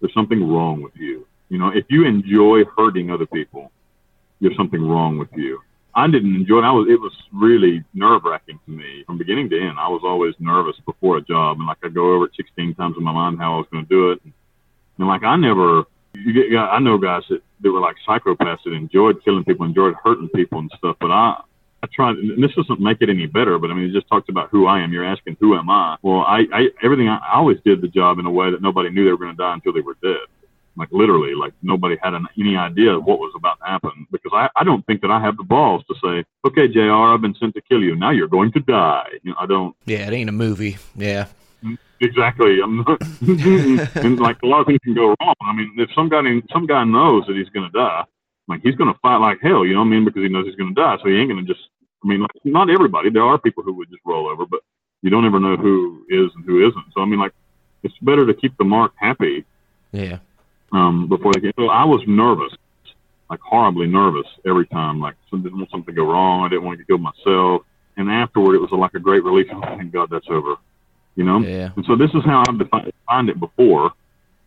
There's 0.00 0.14
something 0.14 0.46
wrong 0.48 0.82
with 0.82 0.96
you. 0.96 1.26
You 1.48 1.58
know, 1.58 1.68
if 1.68 1.86
you 1.88 2.06
enjoy 2.06 2.64
hurting 2.76 3.10
other 3.10 3.26
people, 3.26 3.70
there's 4.40 4.56
something 4.56 4.82
wrong 4.86 5.18
with 5.18 5.32
you. 5.34 5.60
I 5.96 6.06
didn't 6.08 6.36
enjoy 6.36 6.58
it. 6.58 6.64
I 6.64 6.72
was 6.72 6.86
it 6.90 7.00
was 7.00 7.12
really 7.32 7.82
nerve 7.94 8.22
wracking 8.24 8.60
to 8.66 8.70
me 8.70 9.02
from 9.06 9.16
beginning 9.16 9.48
to 9.48 9.58
end. 9.58 9.78
I 9.80 9.88
was 9.88 10.02
always 10.04 10.34
nervous 10.38 10.76
before 10.84 11.16
a 11.16 11.22
job, 11.22 11.56
and 11.56 11.66
like 11.66 11.78
I 11.82 11.88
go 11.88 12.12
over 12.14 12.26
it 12.26 12.32
16 12.36 12.74
times 12.74 12.96
in 12.98 13.02
my 13.02 13.12
mind 13.12 13.38
how 13.38 13.54
I 13.54 13.56
was 13.56 13.66
going 13.72 13.84
to 13.84 13.88
do 13.88 14.10
it. 14.12 14.20
And, 14.22 14.32
and 14.98 15.08
like 15.08 15.22
I 15.22 15.36
never, 15.36 15.84
you 16.12 16.34
get, 16.34 16.54
I 16.58 16.80
know 16.80 16.98
guys 16.98 17.22
that 17.30 17.40
that 17.62 17.72
were 17.72 17.80
like 17.80 17.96
psychopaths 18.06 18.62
that 18.64 18.74
enjoyed 18.74 19.24
killing 19.24 19.44
people, 19.44 19.64
enjoyed 19.64 19.94
hurting 20.04 20.28
people 20.28 20.58
and 20.58 20.70
stuff. 20.76 20.96
But 21.00 21.10
I, 21.10 21.40
I 21.82 21.88
try, 21.94 22.10
and 22.10 22.44
this 22.44 22.54
doesn't 22.54 22.78
make 22.78 23.00
it 23.00 23.08
any 23.08 23.24
better, 23.24 23.58
but 23.58 23.70
I 23.70 23.74
mean, 23.74 23.88
it 23.88 23.92
just 23.94 24.08
talks 24.08 24.28
about 24.28 24.50
who 24.50 24.66
I 24.66 24.80
am. 24.80 24.92
You're 24.92 25.04
asking, 25.04 25.38
who 25.40 25.56
am 25.56 25.70
I? 25.70 25.96
Well, 26.02 26.20
I, 26.20 26.44
I 26.52 26.68
everything, 26.82 27.08
I, 27.08 27.16
I 27.16 27.36
always 27.36 27.56
did 27.64 27.80
the 27.80 27.88
job 27.88 28.18
in 28.18 28.26
a 28.26 28.30
way 28.30 28.50
that 28.50 28.60
nobody 28.60 28.90
knew 28.90 29.04
they 29.06 29.12
were 29.12 29.16
going 29.16 29.34
to 29.34 29.42
die 29.42 29.54
until 29.54 29.72
they 29.72 29.80
were 29.80 29.96
dead. 30.02 30.28
Like 30.76 30.88
literally, 30.92 31.34
like 31.34 31.54
nobody 31.62 31.96
had 32.02 32.14
an, 32.14 32.26
any 32.38 32.56
idea 32.56 32.98
what 32.98 33.18
was 33.18 33.32
about 33.34 33.58
to 33.60 33.66
happen 33.66 34.06
because 34.12 34.32
I, 34.34 34.48
I 34.56 34.64
don't 34.64 34.84
think 34.86 35.00
that 35.00 35.10
I 35.10 35.20
have 35.20 35.36
the 35.36 35.42
balls 35.42 35.82
to 35.88 35.94
say, 36.04 36.24
okay, 36.46 36.68
JR, 36.68 36.92
I've 36.92 37.22
been 37.22 37.34
sent 37.34 37.54
to 37.54 37.62
kill 37.62 37.82
you. 37.82 37.96
Now 37.96 38.10
you're 38.10 38.28
going 38.28 38.52
to 38.52 38.60
die. 38.60 39.08
You 39.22 39.30
know, 39.30 39.36
I 39.38 39.46
don't. 39.46 39.74
Yeah, 39.86 40.06
it 40.06 40.12
ain't 40.12 40.28
a 40.28 40.32
movie. 40.32 40.76
Yeah. 40.94 41.26
Exactly. 42.00 42.60
I'm 42.62 42.76
not, 42.78 43.00
and 43.96 44.20
like 44.20 44.36
a 44.42 44.46
lot 44.46 44.60
of 44.60 44.66
things 44.66 44.80
can 44.84 44.94
go 44.94 45.14
wrong. 45.20 45.34
I 45.40 45.54
mean, 45.54 45.74
if 45.78 45.88
some 45.94 46.08
guy 46.08 46.20
some 46.52 46.66
guy 46.66 46.84
knows 46.84 47.24
that 47.26 47.36
he's 47.36 47.48
going 47.48 47.70
to 47.70 47.72
die, 47.72 48.04
like 48.48 48.60
he's 48.62 48.74
going 48.74 48.92
to 48.92 48.98
fight 49.00 49.16
like 49.16 49.38
hell. 49.42 49.64
You 49.64 49.74
know 49.74 49.80
what 49.80 49.86
I 49.86 49.90
mean? 49.90 50.04
Because 50.04 50.22
he 50.22 50.28
knows 50.28 50.46
he's 50.46 50.56
going 50.56 50.74
to 50.74 50.80
die, 50.80 50.96
so 51.02 51.08
he 51.08 51.16
ain't 51.16 51.30
going 51.30 51.44
to 51.44 51.52
just. 51.52 51.66
I 52.04 52.08
mean, 52.08 52.20
like, 52.20 52.30
not 52.44 52.68
everybody. 52.68 53.08
There 53.08 53.22
are 53.22 53.38
people 53.38 53.62
who 53.62 53.72
would 53.74 53.88
just 53.88 54.02
roll 54.04 54.28
over, 54.28 54.44
but 54.44 54.60
you 55.00 55.08
don't 55.08 55.24
ever 55.24 55.40
know 55.40 55.56
who 55.56 56.04
is 56.10 56.30
and 56.36 56.44
who 56.44 56.68
isn't. 56.68 56.84
So 56.94 57.00
I 57.00 57.06
mean, 57.06 57.18
like, 57.18 57.32
it's 57.82 57.94
better 58.02 58.26
to 58.26 58.34
keep 58.34 58.56
the 58.58 58.64
mark 58.64 58.92
happy. 58.96 59.44
Yeah. 59.92 60.18
Um, 60.72 61.08
before 61.08 61.32
they 61.32 61.40
get. 61.40 61.54
So 61.56 61.68
I 61.68 61.84
was 61.84 62.02
nervous, 62.06 62.52
like 63.30 63.40
horribly 63.40 63.86
nervous 63.86 64.26
every 64.44 64.66
time. 64.66 65.00
Like, 65.00 65.14
so 65.30 65.38
I 65.38 65.40
didn't 65.40 65.58
want 65.58 65.70
something 65.70 65.94
to 65.94 66.00
go 66.00 66.10
wrong. 66.10 66.44
I 66.44 66.48
didn't 66.48 66.64
want 66.64 66.78
to 66.78 66.84
kill 66.84 66.98
myself. 66.98 67.62
And 67.96 68.10
afterward, 68.10 68.56
it 68.56 68.60
was 68.60 68.70
like 68.72 68.94
a 68.94 69.00
great 69.00 69.24
relief. 69.24 69.46
Oh, 69.52 69.60
thank 69.60 69.92
God 69.92 70.10
that's 70.10 70.26
over 70.28 70.56
you 71.16 71.24
know? 71.24 71.40
Yeah. 71.40 71.70
And 71.74 71.84
so 71.86 71.96
this 71.96 72.10
is 72.14 72.24
how 72.24 72.44
I've 72.46 72.58
defined, 72.58 72.84
defined 72.84 73.30
it 73.30 73.40
before, 73.40 73.92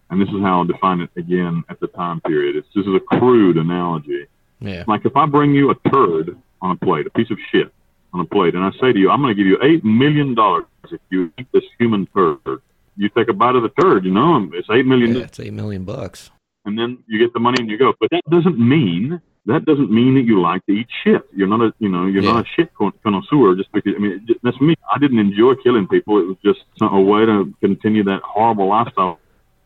and 0.10 0.22
this 0.22 0.30
is 0.30 0.42
how 0.42 0.60
I'll 0.60 0.66
define 0.66 1.02
it 1.02 1.10
again 1.18 1.64
at 1.68 1.80
the 1.80 1.88
time 1.88 2.22
period. 2.22 2.56
It's 2.56 2.68
this 2.74 2.86
is 2.86 2.96
a 2.96 3.00
crude 3.00 3.58
analogy. 3.58 4.28
Yeah. 4.62 4.86
Like 4.88 5.06
if 5.06 5.18
I 5.18 5.26
bring 5.26 5.54
you 5.54 5.72
a 5.72 5.90
turd 5.90 6.38
on 6.62 6.72
a 6.72 6.76
plate, 6.76 7.08
a 7.08 7.10
piece 7.10 7.32
of 7.32 7.38
shit 7.52 7.72
on 8.14 8.22
a 8.22 8.26
plate, 8.26 8.56
and 8.56 8.64
I 8.64 8.72
say 8.80 8.94
to 8.94 9.00
you, 9.00 9.10
I'm 9.10 9.22
going 9.22 9.36
to 9.36 9.44
give 9.44 9.48
you 9.48 9.58
eight 9.62 9.84
million 9.84 10.36
dollars 10.36 10.66
if 10.92 11.02
you 11.10 11.32
eat 11.38 11.48
this 11.52 11.64
human 11.78 12.08
turd. 12.08 12.62
You 13.00 13.08
take 13.10 13.30
a 13.30 13.34
bite 13.34 13.56
of 13.56 13.64
the 13.64 13.74
turd, 13.82 14.04
you 14.04 14.12
know, 14.12 14.50
it's 14.54 14.68
eight 14.70 14.86
million. 14.86 15.16
Yeah, 15.16 15.24
it's 15.24 15.40
eight 15.40 15.54
million 15.54 15.86
bucks. 15.86 16.32
And 16.66 16.78
then 16.78 17.00
you 17.08 17.18
get 17.18 17.32
the 17.34 17.40
money 17.40 17.58
and 17.62 17.70
you 17.70 17.78
go. 17.78 17.94
But 18.00 18.10
that 18.12 18.24
doesn't 18.30 18.60
mean 18.60 19.22
that 19.50 19.66
doesn't 19.66 19.92
mean 19.92 20.16
that 20.16 20.22
you 20.22 20.42
like 20.42 20.66
to 20.68 20.74
eat 20.74 20.88
shit. 21.04 21.24
You're 21.36 21.48
not 21.48 21.62
a, 21.62 21.74
you 21.80 21.90
know, 21.90 22.06
you're 22.06 22.24
yeah. 22.24 22.34
not 22.34 22.46
a 22.46 22.50
shit 22.56 22.72
connoisseur 22.76 23.56
just 23.56 23.72
because, 23.72 23.94
I 23.96 24.00
mean, 24.00 24.28
that's 24.44 24.60
me. 24.62 24.76
I 24.94 25.00
didn't 25.00 25.20
enjoy 25.20 25.56
killing 25.56 25.88
people. 25.88 26.20
It 26.20 26.28
was 26.28 26.38
just 26.44 26.60
a 26.82 27.02
way 27.02 27.26
to 27.26 27.52
continue 27.62 28.04
that 28.04 28.22
horrible 28.22 28.68
lifestyle 28.68 29.20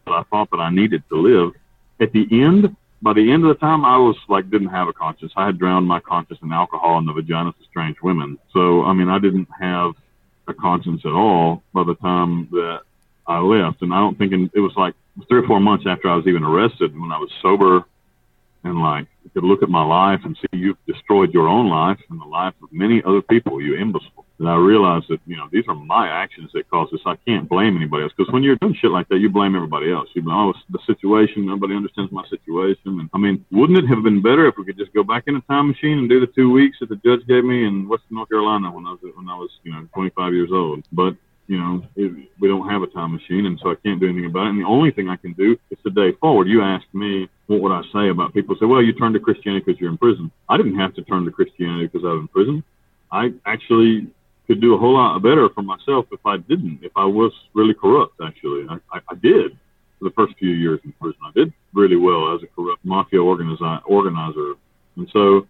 that 0.05 0.11
I 0.11 0.23
thought 0.29 0.49
that 0.51 0.59
I 0.59 0.69
needed 0.69 1.03
to 1.09 1.15
live. 1.15 1.53
At 1.99 2.13
the 2.13 2.27
end, 2.31 2.75
by 3.01 3.13
the 3.13 3.31
end 3.31 3.43
of 3.43 3.49
the 3.49 3.55
time, 3.55 3.83
I 3.83 3.97
was 3.97 4.15
like, 4.29 4.49
didn't 4.49 4.69
have 4.69 4.87
a 4.87 4.93
conscience. 4.93 5.33
I 5.35 5.47
had 5.47 5.59
drowned 5.59 5.87
my 5.87 5.99
conscience 5.99 6.39
in 6.41 6.53
alcohol 6.53 6.97
and 6.97 7.07
the 7.07 7.13
vaginas 7.13 7.49
of 7.49 7.65
strange 7.69 7.97
women. 8.01 8.37
So, 8.53 8.83
I 8.83 8.93
mean, 8.93 9.09
I 9.09 9.19
didn't 9.19 9.49
have 9.59 9.93
a 10.47 10.53
conscience 10.53 11.01
at 11.05 11.11
all 11.11 11.63
by 11.73 11.83
the 11.83 11.95
time 11.95 12.47
that 12.51 12.81
I 13.27 13.39
left. 13.39 13.81
And 13.81 13.93
I 13.93 13.97
don't 13.97 14.17
think 14.17 14.33
in, 14.33 14.49
it 14.53 14.59
was 14.59 14.73
like 14.75 14.93
three 15.27 15.39
or 15.39 15.47
four 15.47 15.59
months 15.59 15.85
after 15.87 16.09
I 16.09 16.15
was 16.15 16.27
even 16.27 16.43
arrested 16.43 16.97
when 16.99 17.11
I 17.11 17.17
was 17.17 17.29
sober 17.41 17.85
and 18.63 18.81
like 18.81 19.07
you 19.23 19.29
could 19.29 19.43
look 19.43 19.61
at 19.61 19.69
my 19.69 19.83
life 19.83 20.21
and 20.23 20.37
see 20.37 20.57
you've 20.57 20.77
destroyed 20.87 21.33
your 21.33 21.47
own 21.47 21.69
life 21.69 21.99
and 22.09 22.19
the 22.19 22.25
life 22.25 22.53
of 22.61 22.71
many 22.71 23.03
other 23.03 23.21
people, 23.21 23.61
you 23.61 23.75
imbecile. 23.77 24.25
And 24.39 24.49
I 24.49 24.55
realized 24.55 25.05
that, 25.09 25.19
you 25.25 25.37
know, 25.37 25.47
these 25.51 25.65
are 25.67 25.75
my 25.75 26.07
actions 26.07 26.51
that 26.53 26.69
caused 26.69 26.91
this. 26.91 27.01
I 27.05 27.15
can't 27.27 27.47
blame 27.47 27.77
anybody 27.77 28.03
else. 28.03 28.13
Because 28.17 28.33
when 28.33 28.41
you're 28.41 28.55
doing 28.55 28.73
shit 28.73 28.91
like 28.91 29.07
that, 29.09 29.19
you 29.19 29.29
blame 29.29 29.55
everybody 29.55 29.91
else. 29.91 30.09
You 30.13 30.21
blame, 30.21 30.35
oh, 30.35 30.53
the 30.69 30.79
situation. 30.87 31.45
Nobody 31.45 31.75
understands 31.75 32.11
my 32.11 32.25
situation. 32.29 32.99
And 32.99 33.09
I 33.13 33.17
mean, 33.19 33.45
wouldn't 33.51 33.77
it 33.77 33.87
have 33.87 34.03
been 34.03 34.21
better 34.21 34.47
if 34.47 34.55
we 34.57 34.65
could 34.65 34.77
just 34.77 34.93
go 34.93 35.03
back 35.03 35.25
in 35.27 35.35
a 35.35 35.41
time 35.41 35.69
machine 35.69 35.99
and 35.99 36.09
do 36.09 36.19
the 36.19 36.27
two 36.27 36.51
weeks 36.51 36.77
that 36.79 36.89
the 36.89 36.95
judge 36.97 37.25
gave 37.27 37.45
me 37.45 37.65
in 37.65 37.87
Western 37.87 38.15
North 38.15 38.29
Carolina 38.29 38.71
when 38.71 38.85
I 38.85 38.91
was, 38.91 38.99
when 39.15 39.29
I 39.29 39.35
was, 39.35 39.49
you 39.63 39.71
know, 39.71 39.87
25 39.93 40.33
years 40.33 40.49
old? 40.51 40.83
But 40.91 41.15
you 41.47 41.57
know, 41.57 41.83
it, 41.95 42.29
we 42.39 42.47
don't 42.47 42.69
have 42.69 42.81
a 42.83 42.87
time 42.87 43.13
machine, 43.13 43.45
and 43.45 43.59
so 43.61 43.71
I 43.71 43.75
can't 43.75 43.99
do 43.99 44.07
anything 44.07 44.25
about 44.25 44.47
it. 44.47 44.51
And 44.51 44.61
the 44.61 44.67
only 44.67 44.91
thing 44.91 45.09
I 45.09 45.17
can 45.17 45.33
do 45.33 45.57
is 45.69 45.77
the 45.83 45.91
day 45.91 46.13
forward. 46.13 46.47
You 46.47 46.61
asked 46.61 46.93
me, 46.93 47.27
what 47.47 47.61
would 47.61 47.71
I 47.71 47.81
say 47.93 48.09
about 48.09 48.33
people 48.33 48.55
say, 48.59 48.65
well, 48.65 48.81
you 48.81 48.93
turned 48.93 49.13
to 49.15 49.19
Christianity 49.19 49.65
because 49.65 49.79
you're 49.79 49.91
in 49.91 49.97
prison. 49.97 50.31
I 50.47 50.57
didn't 50.57 50.79
have 50.79 50.93
to 50.95 51.01
turn 51.03 51.25
to 51.25 51.31
Christianity 51.31 51.87
because 51.87 52.05
I 52.05 52.13
was 52.13 52.21
in 52.21 52.27
prison. 52.29 52.63
I 53.11 53.33
actually 53.45 54.07
could 54.47 54.61
do 54.61 54.73
a 54.73 54.77
whole 54.77 54.93
lot 54.93 55.21
better 55.21 55.49
for 55.49 55.61
myself 55.61 56.05
if 56.11 56.25
I 56.25 56.37
didn't, 56.37 56.79
if 56.81 56.91
I 56.95 57.05
was 57.05 57.31
really 57.53 57.73
corrupt, 57.73 58.15
actually. 58.23 58.65
I, 58.69 58.75
I, 58.91 58.99
I 59.09 59.15
did 59.15 59.57
for 59.99 60.05
the 60.05 60.11
first 60.11 60.37
few 60.37 60.49
years 60.49 60.79
in 60.83 60.93
prison. 60.93 61.19
I 61.23 61.31
did 61.35 61.53
really 61.73 61.95
well 61.95 62.33
as 62.35 62.43
a 62.43 62.47
corrupt 62.47 62.83
mafia 62.83 63.21
organizer. 63.21 64.53
And 64.95 65.09
so 65.11 65.47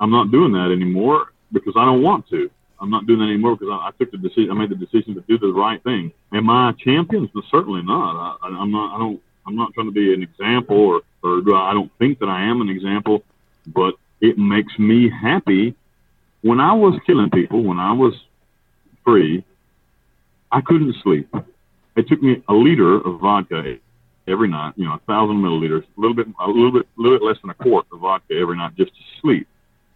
I'm 0.00 0.10
not 0.10 0.30
doing 0.30 0.52
that 0.52 0.70
anymore 0.72 1.32
because 1.52 1.74
I 1.76 1.84
don't 1.84 2.02
want 2.02 2.28
to. 2.30 2.50
I'm 2.80 2.90
not 2.90 3.06
doing 3.06 3.20
that 3.20 3.26
anymore 3.26 3.56
because 3.56 3.70
I, 3.72 3.88
I 3.88 3.90
took 3.98 4.10
the 4.10 4.18
decision. 4.18 4.50
I 4.50 4.54
made 4.54 4.70
the 4.70 4.76
decision 4.76 5.14
to 5.14 5.20
do 5.22 5.38
the 5.38 5.52
right 5.52 5.82
thing. 5.82 6.12
Am 6.32 6.48
I 6.48 6.70
a 6.70 6.72
champion? 6.74 7.28
certainly 7.50 7.82
not. 7.82 8.38
I, 8.42 8.46
I'm 8.46 8.70
not. 8.70 8.94
I 8.94 8.98
don't. 8.98 9.20
I'm 9.46 9.56
not 9.56 9.72
trying 9.74 9.86
to 9.86 9.92
be 9.92 10.12
an 10.12 10.22
example, 10.22 10.76
or 10.76 11.02
or 11.22 11.40
do 11.40 11.54
I, 11.54 11.70
I 11.70 11.74
don't 11.74 11.90
think 11.98 12.18
that 12.20 12.28
I 12.28 12.44
am 12.44 12.60
an 12.60 12.68
example. 12.68 13.22
But 13.66 13.94
it 14.20 14.38
makes 14.38 14.78
me 14.78 15.10
happy. 15.10 15.74
When 16.42 16.60
I 16.60 16.72
was 16.72 16.98
killing 17.04 17.30
people, 17.30 17.64
when 17.64 17.80
I 17.80 17.92
was 17.92 18.14
free, 19.04 19.44
I 20.52 20.60
couldn't 20.60 20.94
sleep. 21.02 21.34
It 21.96 22.06
took 22.06 22.22
me 22.22 22.42
a 22.48 22.54
liter 22.54 22.94
of 22.94 23.20
vodka 23.20 23.78
every 24.28 24.48
night. 24.48 24.74
You 24.76 24.84
know, 24.84 24.94
a 24.94 25.00
thousand 25.00 25.38
milliliters, 25.38 25.82
a 25.82 26.00
little 26.00 26.14
bit, 26.14 26.28
a 26.38 26.46
little 26.46 26.70
bit, 26.70 26.86
a 26.96 27.00
little 27.00 27.18
bit 27.18 27.24
less 27.24 27.38
than 27.40 27.50
a 27.50 27.54
quart 27.54 27.86
of 27.92 28.00
vodka 28.00 28.34
every 28.34 28.56
night 28.56 28.76
just 28.76 28.94
to 28.94 29.00
sleep 29.20 29.48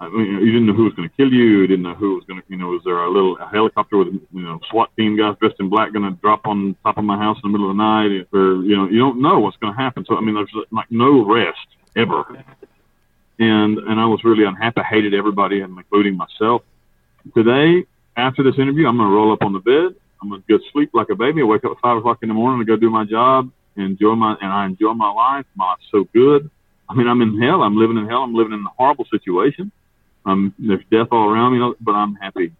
I 0.03 0.09
mean, 0.09 0.27
you 0.27 0.53
didn't 0.53 0.67
know 0.67 0.73
who 0.73 0.85
was 0.85 0.95
going 0.95 1.09
to 1.09 1.17
kill 1.17 1.33
you. 1.33 1.45
You 1.45 1.67
didn't 1.67 1.85
know 1.85 1.95
who 1.95 2.17
was 2.17 2.25
going 2.25 2.41
to, 2.41 2.47
you 2.49 2.57
know, 2.57 2.69
was 2.69 2.83
there 2.85 2.99
a 2.99 3.11
little 3.11 3.37
a 3.39 3.47
helicopter 3.47 3.99
with, 3.99 4.09
you 4.09 4.43
know, 4.43 4.59
SWAT 4.69 4.91
team 4.97 5.17
guys 5.17 5.37
dressed 5.39 5.61
in 5.61 5.69
black 5.69 5.93
going 5.93 6.05
to 6.05 6.21
drop 6.21 6.47
on 6.47 6.77
top 6.83 6.99
of 6.99 7.05
my 7.05 7.17
house 7.17 7.39
in 7.43 7.51
the 7.51 7.57
middle 7.57 7.71
of 7.71 7.77
the 7.77 7.83
night? 7.83 8.27
Or, 8.33 8.63
you 8.63 8.77
know, 8.77 8.89
you 8.89 8.99
don't 8.99 9.23
know 9.23 9.39
what's 9.39 9.57
going 9.59 9.73
to 9.73 9.79
happen. 9.79 10.05
So, 10.05 10.17
I 10.17 10.21
mean, 10.21 10.35
there's 10.35 10.51
like 10.73 10.91
no 10.91 11.25
rest 11.25 11.67
ever. 11.95 12.25
And, 13.39 13.79
and 13.79 14.01
I 14.01 14.07
was 14.07 14.25
really 14.25 14.45
unhappy. 14.45 14.81
I 14.81 14.85
hated 14.85 15.15
everybody, 15.15 15.61
including 15.61 16.17
myself. 16.17 16.63
Today, 17.35 17.85
after 18.17 18.43
this 18.43 18.59
interview, 18.59 18.89
I'm 18.89 18.97
going 18.97 19.09
to 19.09 19.15
roll 19.15 19.33
up 19.33 19.43
on 19.43 19.53
the 19.53 19.61
bed. 19.61 19.95
I'm 20.21 20.29
going 20.29 20.43
to 20.43 20.59
go 20.59 20.65
sleep 20.73 20.91
like 20.95 21.11
a 21.11 21.15
baby. 21.15 21.43
I 21.43 21.45
wake 21.45 21.65
up 21.65 21.73
at 21.73 21.81
five 21.81 21.97
o'clock 21.97 22.19
in 22.23 22.29
the 22.29 22.35
morning 22.35 22.65
to 22.65 22.71
go 22.71 22.77
do 22.77 22.91
my 22.91 23.05
job 23.05 23.51
enjoy 23.77 24.15
my, 24.15 24.37
and 24.43 24.53
I 24.53 24.67
enjoy 24.67 24.93
my 24.93 25.11
life. 25.11 25.47
My 25.55 25.71
life's 25.71 25.87
so 25.91 26.05
good. 26.13 26.51
I 26.89 26.95
mean, 26.95 27.09
I'm 27.09 27.23
in 27.23 27.41
hell. 27.41 27.63
I'm 27.63 27.77
living 27.77 27.97
in 27.97 28.07
hell. 28.07 28.23
I'm 28.23 28.35
living 28.35 28.53
in 28.53 28.61
a 28.61 28.71
horrible 28.77 29.07
situation 29.11 29.73
um, 30.25 30.55
there's 30.59 30.85
death 30.91 31.09
all 31.11 31.29
around 31.29 31.59
me, 31.59 31.75
but 31.81 31.93
I'm 31.93 32.15
happy, 32.17 32.53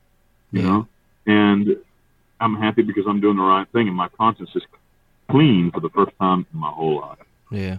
you 0.51 0.61
yeah. 0.61 0.63
know, 0.63 0.89
and 1.27 1.77
I'm 2.41 2.57
happy 2.57 2.83
because 2.83 3.05
I'm 3.07 3.21
doing 3.21 3.37
the 3.37 3.43
right 3.43 3.69
thing, 3.69 3.89
and 3.89 3.97
my 3.97 4.09
conscience 4.09 4.51
is 4.55 4.63
clean 5.29 5.71
for 5.71 5.81
the 5.81 5.91
first 5.91 6.13
time 6.19 6.47
in 6.53 6.59
my 6.59 6.71
whole 6.71 7.01
life. 7.01 7.19
Yeah, 7.51 7.79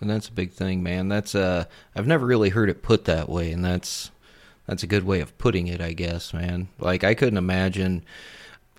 and 0.00 0.10
that's 0.10 0.28
a 0.28 0.32
big 0.32 0.52
thing, 0.52 0.82
man. 0.82 1.08
That's 1.08 1.34
uh, 1.34 1.64
I've 1.96 2.06
never 2.06 2.26
really 2.26 2.50
heard 2.50 2.68
it 2.68 2.82
put 2.82 3.04
that 3.06 3.28
way, 3.28 3.50
and 3.50 3.64
that's 3.64 4.10
that's 4.66 4.82
a 4.82 4.88
good 4.88 5.04
way 5.04 5.20
of 5.20 5.36
putting 5.38 5.68
it, 5.68 5.80
I 5.80 5.92
guess, 5.92 6.34
man. 6.34 6.68
Like 6.78 7.04
I 7.04 7.14
couldn't 7.14 7.38
imagine 7.38 8.04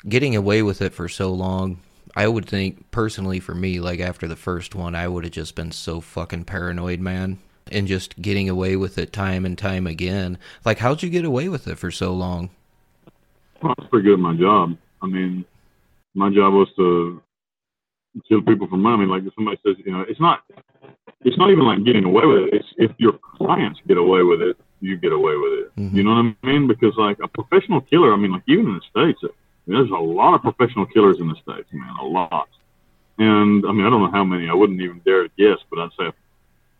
getting 0.07 0.35
away 0.35 0.61
with 0.61 0.81
it 0.81 0.93
for 0.93 1.09
so 1.09 1.31
long. 1.31 1.79
I 2.15 2.27
would 2.27 2.45
think 2.45 2.91
personally 2.91 3.39
for 3.39 3.53
me, 3.55 3.79
like 3.79 3.99
after 3.99 4.27
the 4.27 4.37
first 4.37 4.73
one, 4.73 4.95
I 4.95 5.07
would 5.07 5.25
have 5.25 5.33
just 5.33 5.55
been 5.55 5.71
so 5.71 5.99
fucking 5.99 6.45
paranoid, 6.45 6.99
man 6.99 7.39
and 7.71 7.87
just 7.87 8.21
getting 8.21 8.49
away 8.49 8.75
with 8.75 8.97
it 8.97 9.11
time 9.11 9.45
and 9.45 9.57
time 9.57 9.87
again. 9.87 10.37
Like, 10.63 10.79
how'd 10.79 11.03
you 11.03 11.09
get 11.09 11.25
away 11.25 11.49
with 11.49 11.67
it 11.67 11.77
for 11.77 11.91
so 11.91 12.13
long? 12.13 12.49
Well, 13.61 13.73
I 13.77 13.81
was 13.81 13.89
pretty 13.89 14.05
good 14.05 14.13
at 14.13 14.19
my 14.19 14.35
job. 14.35 14.77
I 15.01 15.07
mean, 15.07 15.45
my 16.13 16.29
job 16.29 16.53
was 16.53 16.69
to 16.77 17.21
kill 18.27 18.41
people 18.41 18.67
for 18.67 18.77
money. 18.77 19.05
Like 19.05 19.23
if 19.23 19.33
somebody 19.35 19.59
says, 19.65 19.75
you 19.85 19.91
know, 19.91 20.05
it's 20.07 20.19
not, 20.19 20.43
it's 21.23 21.37
not 21.37 21.49
even 21.49 21.65
like 21.65 21.83
getting 21.83 22.05
away 22.05 22.25
with 22.25 22.43
it. 22.43 22.53
It's 22.53 22.67
if 22.77 22.91
your 22.97 23.13
clients 23.37 23.79
get 23.87 23.97
away 23.97 24.23
with 24.23 24.41
it, 24.41 24.57
you 24.81 24.97
get 24.97 25.11
away 25.11 25.35
with 25.35 25.53
it. 25.53 25.75
Mm-hmm. 25.75 25.97
You 25.97 26.03
know 26.03 26.11
what 26.11 26.35
I 26.43 26.47
mean? 26.47 26.67
Because 26.67 26.93
like 26.97 27.17
a 27.23 27.27
professional 27.27 27.81
killer, 27.81 28.13
I 28.13 28.17
mean, 28.17 28.31
like 28.31 28.43
even 28.47 28.67
in 28.67 28.75
the 28.75 28.81
states, 28.89 29.21
there's 29.67 29.89
a 29.89 29.93
lot 29.93 30.35
of 30.35 30.41
professional 30.41 30.85
killers 30.85 31.19
in 31.19 31.27
the 31.27 31.35
states, 31.35 31.67
man, 31.71 31.95
a 31.99 32.05
lot. 32.05 32.49
And 33.17 33.65
I 33.65 33.71
mean, 33.71 33.85
I 33.85 33.89
don't 33.89 34.01
know 34.01 34.11
how 34.11 34.23
many. 34.23 34.49
I 34.49 34.53
wouldn't 34.53 34.81
even 34.81 35.01
dare 35.05 35.23
to 35.23 35.31
guess, 35.37 35.57
but 35.69 35.79
I'd 35.79 35.89
say 35.97 36.11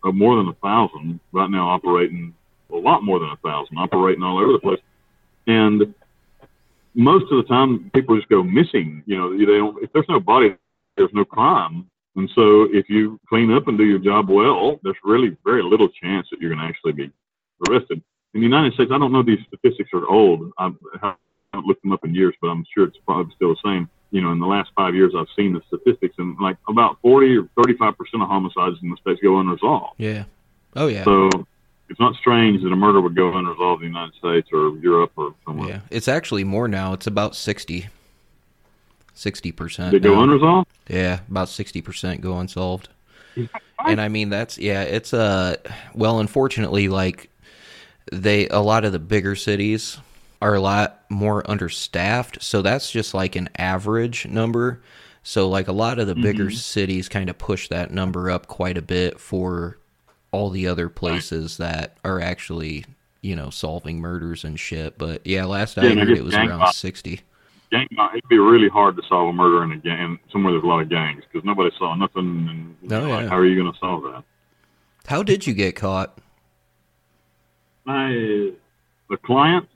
of 0.06 0.14
more 0.14 0.36
than 0.36 0.48
a 0.48 0.54
thousand 0.54 1.20
right 1.32 1.50
now 1.50 1.68
operating 1.68 2.32
a 2.72 2.76
lot 2.76 3.02
more 3.02 3.18
than 3.18 3.30
a 3.30 3.36
thousand 3.36 3.76
operating 3.76 4.22
all 4.22 4.38
over 4.38 4.52
the 4.52 4.58
place. 4.58 4.80
And 5.46 5.94
most 6.94 7.30
of 7.30 7.38
the 7.38 7.44
time 7.48 7.90
people 7.94 8.16
just 8.16 8.28
go 8.28 8.42
missing 8.42 9.02
you 9.06 9.16
know 9.16 9.36
they 9.36 9.44
don't 9.44 9.82
if 9.82 9.92
there's 9.92 10.08
no 10.08 10.20
body 10.20 10.54
there's 10.96 11.12
no 11.12 11.24
crime. 11.24 11.90
And 12.14 12.30
so 12.34 12.62
if 12.72 12.88
you 12.88 13.20
clean 13.28 13.52
up 13.52 13.68
and 13.68 13.76
do 13.76 13.84
your 13.84 13.98
job 13.98 14.30
well 14.30 14.78
there's 14.82 14.96
really 15.04 15.36
very 15.44 15.62
little 15.62 15.88
chance 15.88 16.28
that 16.30 16.40
you're 16.40 16.54
going 16.54 16.62
to 16.62 16.68
actually 16.68 16.92
be 16.92 17.10
arrested. 17.68 18.02
In 18.34 18.40
the 18.40 18.46
united 18.46 18.74
states 18.74 18.90
i 18.92 18.98
don't 18.98 19.12
know 19.12 19.22
these 19.22 19.44
statistics 19.48 19.90
are 19.92 20.08
old. 20.08 20.52
I 20.58 20.70
haven't 21.02 21.66
looked 21.66 21.82
them 21.82 21.92
up 21.92 22.04
in 22.04 22.14
years 22.14 22.34
but 22.40 22.48
i'm 22.48 22.64
sure 22.72 22.84
it's 22.84 22.98
probably 23.06 23.34
still 23.34 23.54
the 23.54 23.60
same 23.64 23.88
you 24.10 24.20
know, 24.20 24.32
in 24.32 24.38
the 24.38 24.46
last 24.46 24.70
five 24.76 24.94
years, 24.94 25.12
I've 25.16 25.28
seen 25.36 25.52
the 25.52 25.62
statistics, 25.66 26.14
and 26.18 26.38
like 26.40 26.56
about 26.68 26.98
40 27.02 27.36
or 27.38 27.48
35 27.62 27.98
percent 27.98 28.22
of 28.22 28.28
homicides 28.28 28.76
in 28.82 28.90
the 28.90 28.96
states 28.96 29.20
go 29.22 29.38
unresolved. 29.38 29.94
Yeah. 29.98 30.24
Oh 30.74 30.86
yeah. 30.86 31.04
So, 31.04 31.30
it's 31.88 32.00
not 32.00 32.16
strange 32.16 32.62
that 32.62 32.72
a 32.72 32.76
murder 32.76 33.00
would 33.00 33.14
go 33.14 33.36
unresolved 33.36 33.82
in 33.82 33.92
the 33.92 33.98
United 33.98 34.16
States 34.18 34.48
or 34.52 34.76
Europe 34.78 35.12
or 35.16 35.34
somewhere. 35.44 35.68
Yeah, 35.68 35.80
it's 35.90 36.08
actually 36.08 36.44
more 36.44 36.66
now. 36.66 36.92
It's 36.92 37.06
about 37.06 37.36
60. 37.36 37.88
60%. 39.14 39.90
They 39.92 39.98
go 39.98 40.20
unresolved? 40.20 40.68
Yeah, 40.88 41.20
about 41.30 41.48
60% 41.48 42.20
go 42.20 42.38
unsolved. 42.38 42.88
And 43.86 44.00
I 44.00 44.08
mean 44.08 44.30
that's 44.30 44.58
yeah, 44.58 44.82
it's 44.82 45.12
uh 45.12 45.56
well 45.94 46.18
unfortunately 46.18 46.88
like 46.88 47.30
they 48.10 48.48
a 48.48 48.58
lot 48.58 48.84
of 48.84 48.92
the 48.92 48.98
bigger 48.98 49.36
cities 49.36 49.98
are 50.42 50.54
a 50.54 50.60
lot 50.60 51.00
more 51.08 51.48
understaffed, 51.50 52.42
so 52.42 52.62
that's 52.62 52.90
just 52.90 53.14
like 53.14 53.36
an 53.36 53.48
average 53.56 54.26
number. 54.26 54.82
So 55.22 55.48
like 55.48 55.66
a 55.68 55.72
lot 55.72 55.98
of 55.98 56.06
the 56.06 56.14
bigger 56.14 56.46
Mhm. 56.46 56.54
cities 56.56 57.08
kind 57.08 57.28
of 57.30 57.38
push 57.38 57.68
that 57.68 57.90
number 57.90 58.30
up 58.30 58.46
quite 58.46 58.76
a 58.78 58.82
bit 58.82 59.18
for 59.18 59.78
all 60.30 60.50
the 60.50 60.68
other 60.68 60.88
places 60.88 61.56
that 61.56 61.96
are 62.04 62.20
actually, 62.20 62.84
you 63.22 63.34
know, 63.34 63.50
solving 63.50 63.98
murders 63.98 64.44
and 64.44 64.60
shit. 64.60 64.98
But 64.98 65.26
yeah, 65.26 65.44
last 65.46 65.78
I 65.78 65.84
Yeah, 65.86 65.90
I 66.02 66.04
heard 66.04 66.10
it 66.10 66.24
was 66.24 66.34
around 66.34 66.48
violence- 66.58 66.76
60. 66.76 67.20
Gang, 67.72 67.88
it'd 68.12 68.28
be 68.28 68.38
really 68.38 68.68
hard 68.68 68.96
to 68.96 69.02
solve 69.08 69.28
a 69.30 69.32
murder 69.32 69.64
in 69.64 69.72
a 69.72 69.76
gang 69.78 70.20
somewhere 70.30 70.52
there's 70.52 70.62
a 70.62 70.66
lot 70.68 70.82
of 70.82 70.88
gangs 70.88 71.24
because 71.24 71.44
nobody 71.44 71.74
saw 71.76 71.94
nothing. 71.96 72.76
And 72.82 72.92
Oh, 72.92 73.06
yeah. 73.08 73.28
how 73.28 73.36
are 73.36 73.44
you 73.46 73.60
going 73.60 73.72
to 73.72 73.78
solve 73.80 74.04
that? 74.04 74.22
How 75.08 75.24
did 75.24 75.46
you 75.48 75.54
get 75.54 75.74
caught? 75.74 76.16
I, 77.86 78.52
the 79.08 79.16
client 79.24 79.68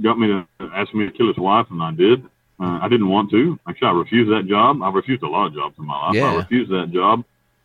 got 0.00 0.18
me 0.18 0.28
to 0.28 0.46
ask 0.74 0.94
me 0.94 1.06
to 1.06 1.12
kill 1.12 1.28
his 1.28 1.36
wife, 1.36 1.66
and 1.70 1.82
I 1.82 1.92
did. 1.92 2.24
Uh, 2.60 2.78
I 2.80 2.88
didn't 2.88 3.08
want 3.08 3.30
to. 3.30 3.58
Actually, 3.68 3.88
I 3.88 3.92
refused 3.92 4.30
that 4.30 4.48
job. 4.48 4.82
I 4.82 4.90
refused 4.90 5.22
a 5.22 5.28
lot 5.28 5.46
of 5.46 5.54
jobs 5.54 5.74
in 5.78 5.86
my 5.86 6.06
life. 6.06 6.14
Yeah. 6.14 6.32
I 6.32 6.36
refused 6.36 6.70
that 6.70 6.90
job, 6.92 7.24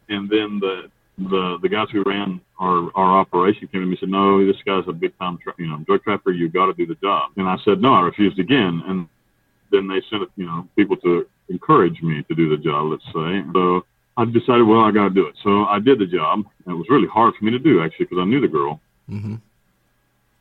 and 0.09 0.30
then 0.30 0.59
the 0.59 0.89
the 1.17 1.57
the 1.61 1.69
guys 1.69 1.88
who 1.91 2.03
ran 2.03 2.41
our 2.59 2.89
our 2.95 3.19
operation 3.19 3.67
came 3.67 3.82
to 3.82 3.86
me 3.86 3.91
and 3.91 3.99
said, 3.99 4.09
"No, 4.09 4.45
this 4.45 4.61
guy's 4.65 4.88
a 4.88 4.93
big 4.93 5.17
time, 5.19 5.38
tra- 5.38 5.53
you 5.57 5.67
know, 5.67 5.78
drug 5.80 6.03
trafficker. 6.03 6.32
You 6.32 6.49
got 6.49 6.67
to 6.67 6.73
do 6.73 6.86
the 6.86 6.95
job." 6.95 7.32
And 7.38 7.47
I 7.47 7.57
said, 7.63 7.82
"No." 7.82 7.93
I 7.93 8.01
refused 8.01 8.39
again, 8.39 8.82
and 8.88 9.07
then 9.71 9.88
they 9.88 10.01
sent 10.09 10.30
you 10.36 10.45
know 10.45 10.67
people 10.75 10.97
to 10.97 11.28
encourage 11.49 12.01
me 12.01 12.23
to 12.23 12.36
do 12.36 12.49
the 12.49 12.57
job. 12.57 12.91
Let's 12.91 13.05
say 13.05 13.43
so. 13.53 13.86
I 14.19 14.25
decided, 14.25 14.63
well, 14.63 14.82
I 14.82 14.89
got 14.89 15.03
to 15.03 15.09
do 15.11 15.28
it. 15.28 15.36
So 15.43 15.65
I 15.65 15.78
did 15.78 15.99
the 15.99 16.07
job. 16.07 16.43
And 16.65 16.73
it 16.73 16.75
was 16.75 16.88
really 16.89 17.07
hard 17.07 17.36
for 17.36 17.45
me 17.45 17.51
to 17.51 17.59
do 17.59 17.84
actually 17.84 18.05
because 18.05 18.17
I 18.19 18.25
knew 18.25 18.41
the 18.41 18.47
girl. 18.47 18.82
Mm-hmm. 19.07 19.36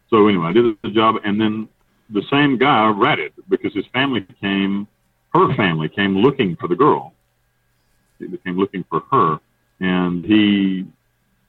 So 0.08 0.26
anyway, 0.28 0.46
I 0.46 0.52
did 0.52 0.76
the 0.82 0.90
job, 0.90 1.16
and 1.24 1.38
then 1.38 1.68
the 2.10 2.22
same 2.30 2.58
guy 2.58 2.88
ratted 2.88 3.32
because 3.48 3.74
his 3.74 3.86
family 3.92 4.26
came, 4.40 4.86
her 5.34 5.54
family 5.54 5.88
came 5.88 6.16
looking 6.16 6.56
for 6.56 6.68
the 6.68 6.76
girl. 6.76 7.12
They 8.18 8.26
came 8.44 8.56
looking 8.56 8.84
for 8.88 9.02
her, 9.10 9.38
and 9.80 10.24
he. 10.24 10.86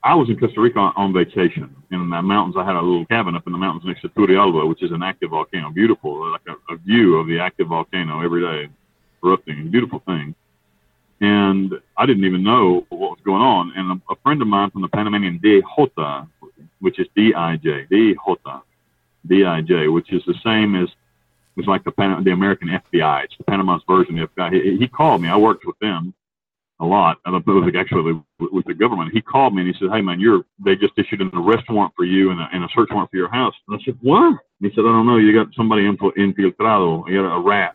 I 0.04 0.14
was 0.14 0.28
in 0.28 0.38
Costa 0.38 0.60
Rica 0.60 0.78
on, 0.78 0.92
on 0.96 1.12
vacation 1.12 1.74
in 1.90 1.98
the 1.98 2.22
mountains. 2.22 2.56
I 2.56 2.64
had 2.64 2.76
a 2.76 2.80
little 2.80 3.04
cabin 3.06 3.34
up 3.34 3.46
in 3.46 3.52
the 3.52 3.58
mountains 3.58 3.84
next 3.84 4.02
to 4.02 4.08
Turrialba, 4.10 4.68
which 4.68 4.82
is 4.82 4.92
an 4.92 5.02
active 5.02 5.30
volcano. 5.30 5.70
Beautiful, 5.70 6.30
like 6.30 6.42
a, 6.46 6.74
a 6.74 6.76
view 6.76 7.16
of 7.16 7.26
the 7.26 7.40
active 7.40 7.68
volcano 7.68 8.22
every 8.22 8.40
day, 8.40 8.72
erupting. 9.24 9.70
Beautiful 9.70 10.00
thing. 10.06 10.34
And 11.20 11.72
I 11.96 12.06
didn't 12.06 12.24
even 12.24 12.44
know 12.44 12.86
what 12.90 13.10
was 13.10 13.18
going 13.24 13.42
on. 13.42 13.72
And 13.74 13.90
a, 13.90 14.12
a 14.12 14.16
friend 14.22 14.40
of 14.40 14.46
mine 14.46 14.70
from 14.70 14.82
the 14.82 14.88
Panamanian 14.88 15.40
DJ, 15.40 15.62
which 16.80 17.00
is 17.00 17.08
D-I-J, 17.16 17.86
D-Jota, 17.90 18.62
D-I-J, 19.28 19.88
which 19.88 20.12
is 20.12 20.22
the 20.26 20.34
same 20.44 20.74
as 20.74 20.88
was 21.56 21.66
like 21.66 21.84
the 21.84 21.90
Pan- 21.90 22.22
the 22.24 22.30
American 22.30 22.68
FBI. 22.68 23.24
It's 23.24 23.36
the 23.36 23.44
Panama's 23.44 23.82
version 23.88 24.18
of 24.18 24.34
FBI. 24.34 24.52
He, 24.52 24.78
he 24.78 24.88
called 24.88 25.20
me. 25.20 25.28
I 25.28 25.36
worked 25.36 25.66
with 25.66 25.78
them 25.80 26.14
a 26.80 26.86
lot. 26.86 27.18
I 27.26 27.30
don't 27.32 27.44
know, 27.46 27.54
was 27.54 27.74
actually 27.76 28.12
with, 28.38 28.52
with 28.52 28.64
the 28.66 28.74
government. 28.74 29.12
He 29.12 29.20
called 29.20 29.54
me 29.54 29.62
and 29.62 29.74
he 29.74 29.78
said, 29.78 29.92
"Hey 29.92 30.00
man, 30.00 30.20
you're 30.20 30.44
they 30.64 30.76
just 30.76 30.92
issued 30.96 31.20
an 31.20 31.30
arrest 31.34 31.68
warrant 31.68 31.94
for 31.96 32.04
you 32.04 32.30
and 32.30 32.40
a, 32.40 32.48
and 32.52 32.64
a 32.64 32.68
search 32.74 32.88
warrant 32.90 33.10
for 33.10 33.16
your 33.16 33.28
house." 33.28 33.54
And 33.66 33.78
I 33.78 33.84
said, 33.84 33.98
"What?" 34.00 34.28
And 34.28 34.38
he 34.60 34.70
said, 34.70 34.82
"I 34.82 34.92
don't 34.92 35.06
know. 35.06 35.16
You 35.16 35.34
got 35.34 35.52
somebody 35.54 35.82
infil- 35.82 36.16
infiltrado. 36.16 37.08
You 37.08 37.22
got 37.22 37.36
a 37.36 37.40
rat." 37.40 37.74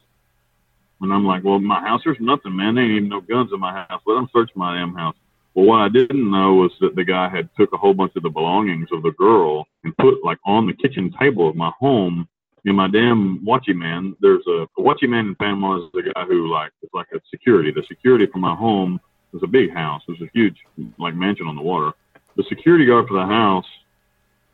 And 1.01 1.13
I'm 1.13 1.25
like, 1.25 1.43
"Well, 1.43 1.59
my 1.59 1.81
house, 1.81 2.01
there's 2.05 2.17
nothing, 2.21 2.55
man. 2.55 2.75
There 2.75 2.83
ain't 2.85 2.93
even 2.93 3.09
no 3.09 3.19
guns 3.19 3.51
in 3.53 3.59
my 3.59 3.73
house. 3.73 4.01
Let 4.05 4.15
them 4.15 4.29
search 4.31 4.51
my 4.55 4.77
damn 4.77 4.93
house." 4.93 5.15
Well, 5.53 5.65
what 5.65 5.81
I 5.81 5.89
didn't 5.89 6.31
know 6.31 6.55
was 6.55 6.71
that 6.81 6.95
the 6.95 7.03
guy 7.03 7.29
had 7.29 7.49
took 7.57 7.73
a 7.73 7.77
whole 7.77 7.93
bunch 7.93 8.13
of 8.15 8.23
the 8.23 8.29
belongings 8.29 8.89
of 8.91 9.03
the 9.03 9.11
girl 9.11 9.67
and 9.83 9.95
put 9.97 10.23
like 10.23 10.39
on 10.45 10.65
the 10.65 10.73
kitchen 10.73 11.13
table 11.19 11.47
of 11.47 11.55
my 11.55 11.71
home. 11.79 12.27
In 12.65 12.75
my 12.75 12.87
damn 12.87 13.45
watchy 13.45 13.75
man, 13.75 14.15
there's 14.21 14.45
a, 14.47 14.65
a 14.77 14.81
watchy 14.81 15.07
man 15.07 15.27
in 15.27 15.35
Panama 15.35 15.77
is 15.77 15.91
the 15.93 16.11
guy 16.13 16.23
who 16.25 16.51
like 16.51 16.71
it's 16.81 16.93
like 16.93 17.07
a 17.13 17.19
security. 17.29 17.71
The 17.71 17.83
security 17.87 18.25
for 18.25 18.39
my 18.39 18.55
home 18.55 18.99
was 19.31 19.43
a 19.43 19.47
big 19.47 19.73
house. 19.73 20.01
It 20.07 20.11
was 20.11 20.21
a 20.21 20.31
huge 20.33 20.57
like 20.97 21.13
mansion 21.13 21.47
on 21.47 21.55
the 21.55 21.61
water. 21.61 21.91
The 22.35 22.43
security 22.49 22.85
guard 22.85 23.07
for 23.07 23.15
the 23.15 23.25
house 23.25 23.65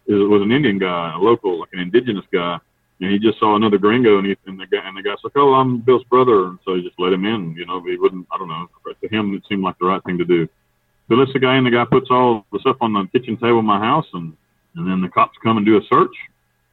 is, 0.07 0.17
was 0.27 0.41
an 0.41 0.51
Indian 0.51 0.79
guy, 0.79 1.13
a 1.13 1.19
local, 1.19 1.59
like 1.59 1.69
an 1.71 1.79
indigenous 1.79 2.25
guy, 2.33 2.59
and 2.99 3.11
he 3.11 3.19
just 3.19 3.39
saw 3.39 3.55
another 3.55 3.77
gringo, 3.77 4.17
and, 4.17 4.27
he, 4.27 4.35
and 4.47 4.59
the 4.59 4.65
guy 4.65 4.79
and 4.83 4.97
the 4.97 5.03
guy's 5.03 5.23
like, 5.23 5.33
"Oh, 5.35 5.53
I'm 5.53 5.79
Bill's 5.79 6.03
brother," 6.05 6.47
and 6.47 6.59
so 6.65 6.75
he 6.75 6.81
just 6.81 6.99
let 6.99 7.13
him 7.13 7.25
in. 7.25 7.55
You 7.55 7.65
know, 7.65 7.81
he 7.83 7.95
wouldn't. 7.95 8.27
I 8.31 8.37
don't 8.37 8.49
know. 8.49 8.67
To 8.87 9.07
him, 9.07 9.33
it 9.35 9.43
seemed 9.47 9.63
like 9.63 9.77
the 9.79 9.85
right 9.85 10.03
thing 10.03 10.17
to 10.17 10.25
do. 10.25 10.49
So 11.09 11.15
lets 11.15 11.33
the 11.33 11.39
guy 11.39 11.57
in. 11.57 11.63
The 11.63 11.71
guy 11.71 11.85
puts 11.85 12.07
all 12.11 12.45
the 12.53 12.59
stuff 12.59 12.77
on 12.81 12.93
the 12.93 13.07
kitchen 13.11 13.35
table 13.35 13.59
of 13.59 13.65
my 13.65 13.79
house, 13.79 14.05
and 14.13 14.37
and 14.75 14.89
then 14.89 15.01
the 15.01 15.09
cops 15.09 15.37
come 15.43 15.57
and 15.57 15.65
do 15.65 15.77
a 15.77 15.81
search 15.89 16.15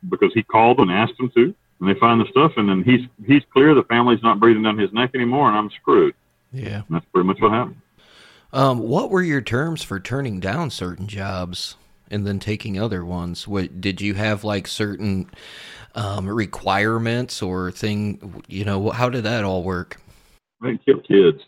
because 0.08 0.32
he 0.34 0.42
called 0.42 0.78
and 0.78 0.90
asked 0.90 1.16
them 1.16 1.30
to, 1.34 1.54
and 1.80 1.88
they 1.88 1.98
find 1.98 2.20
the 2.20 2.28
stuff, 2.30 2.52
and 2.56 2.68
then 2.68 2.84
he's 2.84 3.08
he's 3.26 3.42
clear. 3.52 3.74
The 3.74 3.82
family's 3.84 4.22
not 4.22 4.38
breathing 4.38 4.62
down 4.62 4.78
his 4.78 4.92
neck 4.92 5.10
anymore, 5.14 5.48
and 5.48 5.56
I'm 5.56 5.70
screwed. 5.70 6.14
Yeah. 6.52 6.82
And 6.86 6.90
that's 6.90 7.06
pretty 7.12 7.26
much 7.26 7.40
what 7.40 7.52
happened. 7.52 7.80
Um, 8.52 8.78
what 8.78 9.10
were 9.10 9.22
your 9.22 9.40
terms 9.40 9.82
for 9.82 9.98
turning 9.98 10.40
down 10.40 10.70
certain 10.70 11.08
jobs 11.08 11.76
and 12.10 12.26
then 12.26 12.38
taking 12.38 12.78
other 12.78 13.04
ones? 13.04 13.48
What 13.48 13.80
did 13.80 14.00
you 14.00 14.14
have 14.14 14.44
like 14.44 14.66
certain 14.66 15.30
um, 15.94 16.28
requirements 16.28 17.42
or 17.42 17.72
thing? 17.72 18.42
You 18.48 18.64
know, 18.64 18.90
how 18.90 19.08
did 19.08 19.24
that 19.24 19.44
all 19.44 19.62
work? 19.62 20.00
I 20.62 20.68
didn't 20.68 20.84
kill 20.84 21.00
kids. 21.00 21.42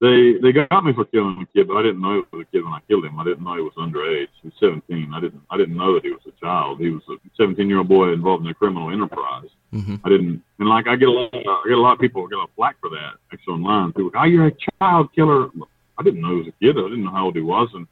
They 0.00 0.34
they 0.42 0.52
got 0.52 0.84
me 0.84 0.92
for 0.92 1.06
killing 1.06 1.40
a 1.40 1.46
kid, 1.56 1.68
but 1.68 1.78
I 1.78 1.82
didn't 1.82 2.02
know 2.02 2.18
it 2.18 2.26
was 2.30 2.42
a 2.42 2.52
kid 2.52 2.64
when 2.64 2.74
I 2.74 2.80
killed 2.86 3.06
him. 3.06 3.18
I 3.18 3.24
didn't 3.24 3.42
know 3.42 3.56
he 3.56 3.62
was 3.62 3.72
underage. 3.78 4.28
He 4.42 4.48
was 4.48 4.54
17. 4.60 5.12
I 5.14 5.20
didn't 5.20 5.42
I 5.48 5.56
didn't 5.56 5.76
know 5.76 5.94
that 5.94 6.04
he 6.04 6.10
was 6.10 6.20
a 6.26 6.38
child. 6.38 6.80
He 6.80 6.90
was 6.90 7.02
a 7.08 7.16
17 7.38 7.66
year 7.66 7.78
old 7.78 7.88
boy 7.88 8.12
involved 8.12 8.44
in 8.44 8.50
a 8.50 8.54
criminal 8.54 8.90
enterprise. 8.90 9.48
Mm-hmm. 9.72 9.96
I 10.04 10.08
didn't, 10.08 10.42
and 10.58 10.68
like 10.68 10.86
I 10.86 10.96
get 10.96 11.08
a 11.08 11.12
lot, 11.12 11.30
I 11.34 11.62
get 11.66 11.78
a 11.78 11.80
lot 11.80 11.94
of 11.94 11.98
people 11.98 12.26
get 12.28 12.36
a 12.36 12.46
flack 12.56 12.76
for 12.80 12.90
that 12.90 13.14
actually 13.32 13.54
online. 13.54 13.92
People, 13.92 14.10
go, 14.10 14.20
oh, 14.20 14.24
you're 14.24 14.46
a 14.48 14.56
child 14.80 15.14
killer. 15.14 15.48
I 15.98 16.02
didn't 16.02 16.20
know 16.20 16.30
he 16.30 16.42
was 16.42 16.48
a 16.48 16.64
kid. 16.64 16.78
I 16.78 16.88
didn't 16.88 17.04
know 17.04 17.10
how 17.10 17.24
old 17.24 17.36
he 17.36 17.42
was, 17.42 17.68
and 17.72 17.86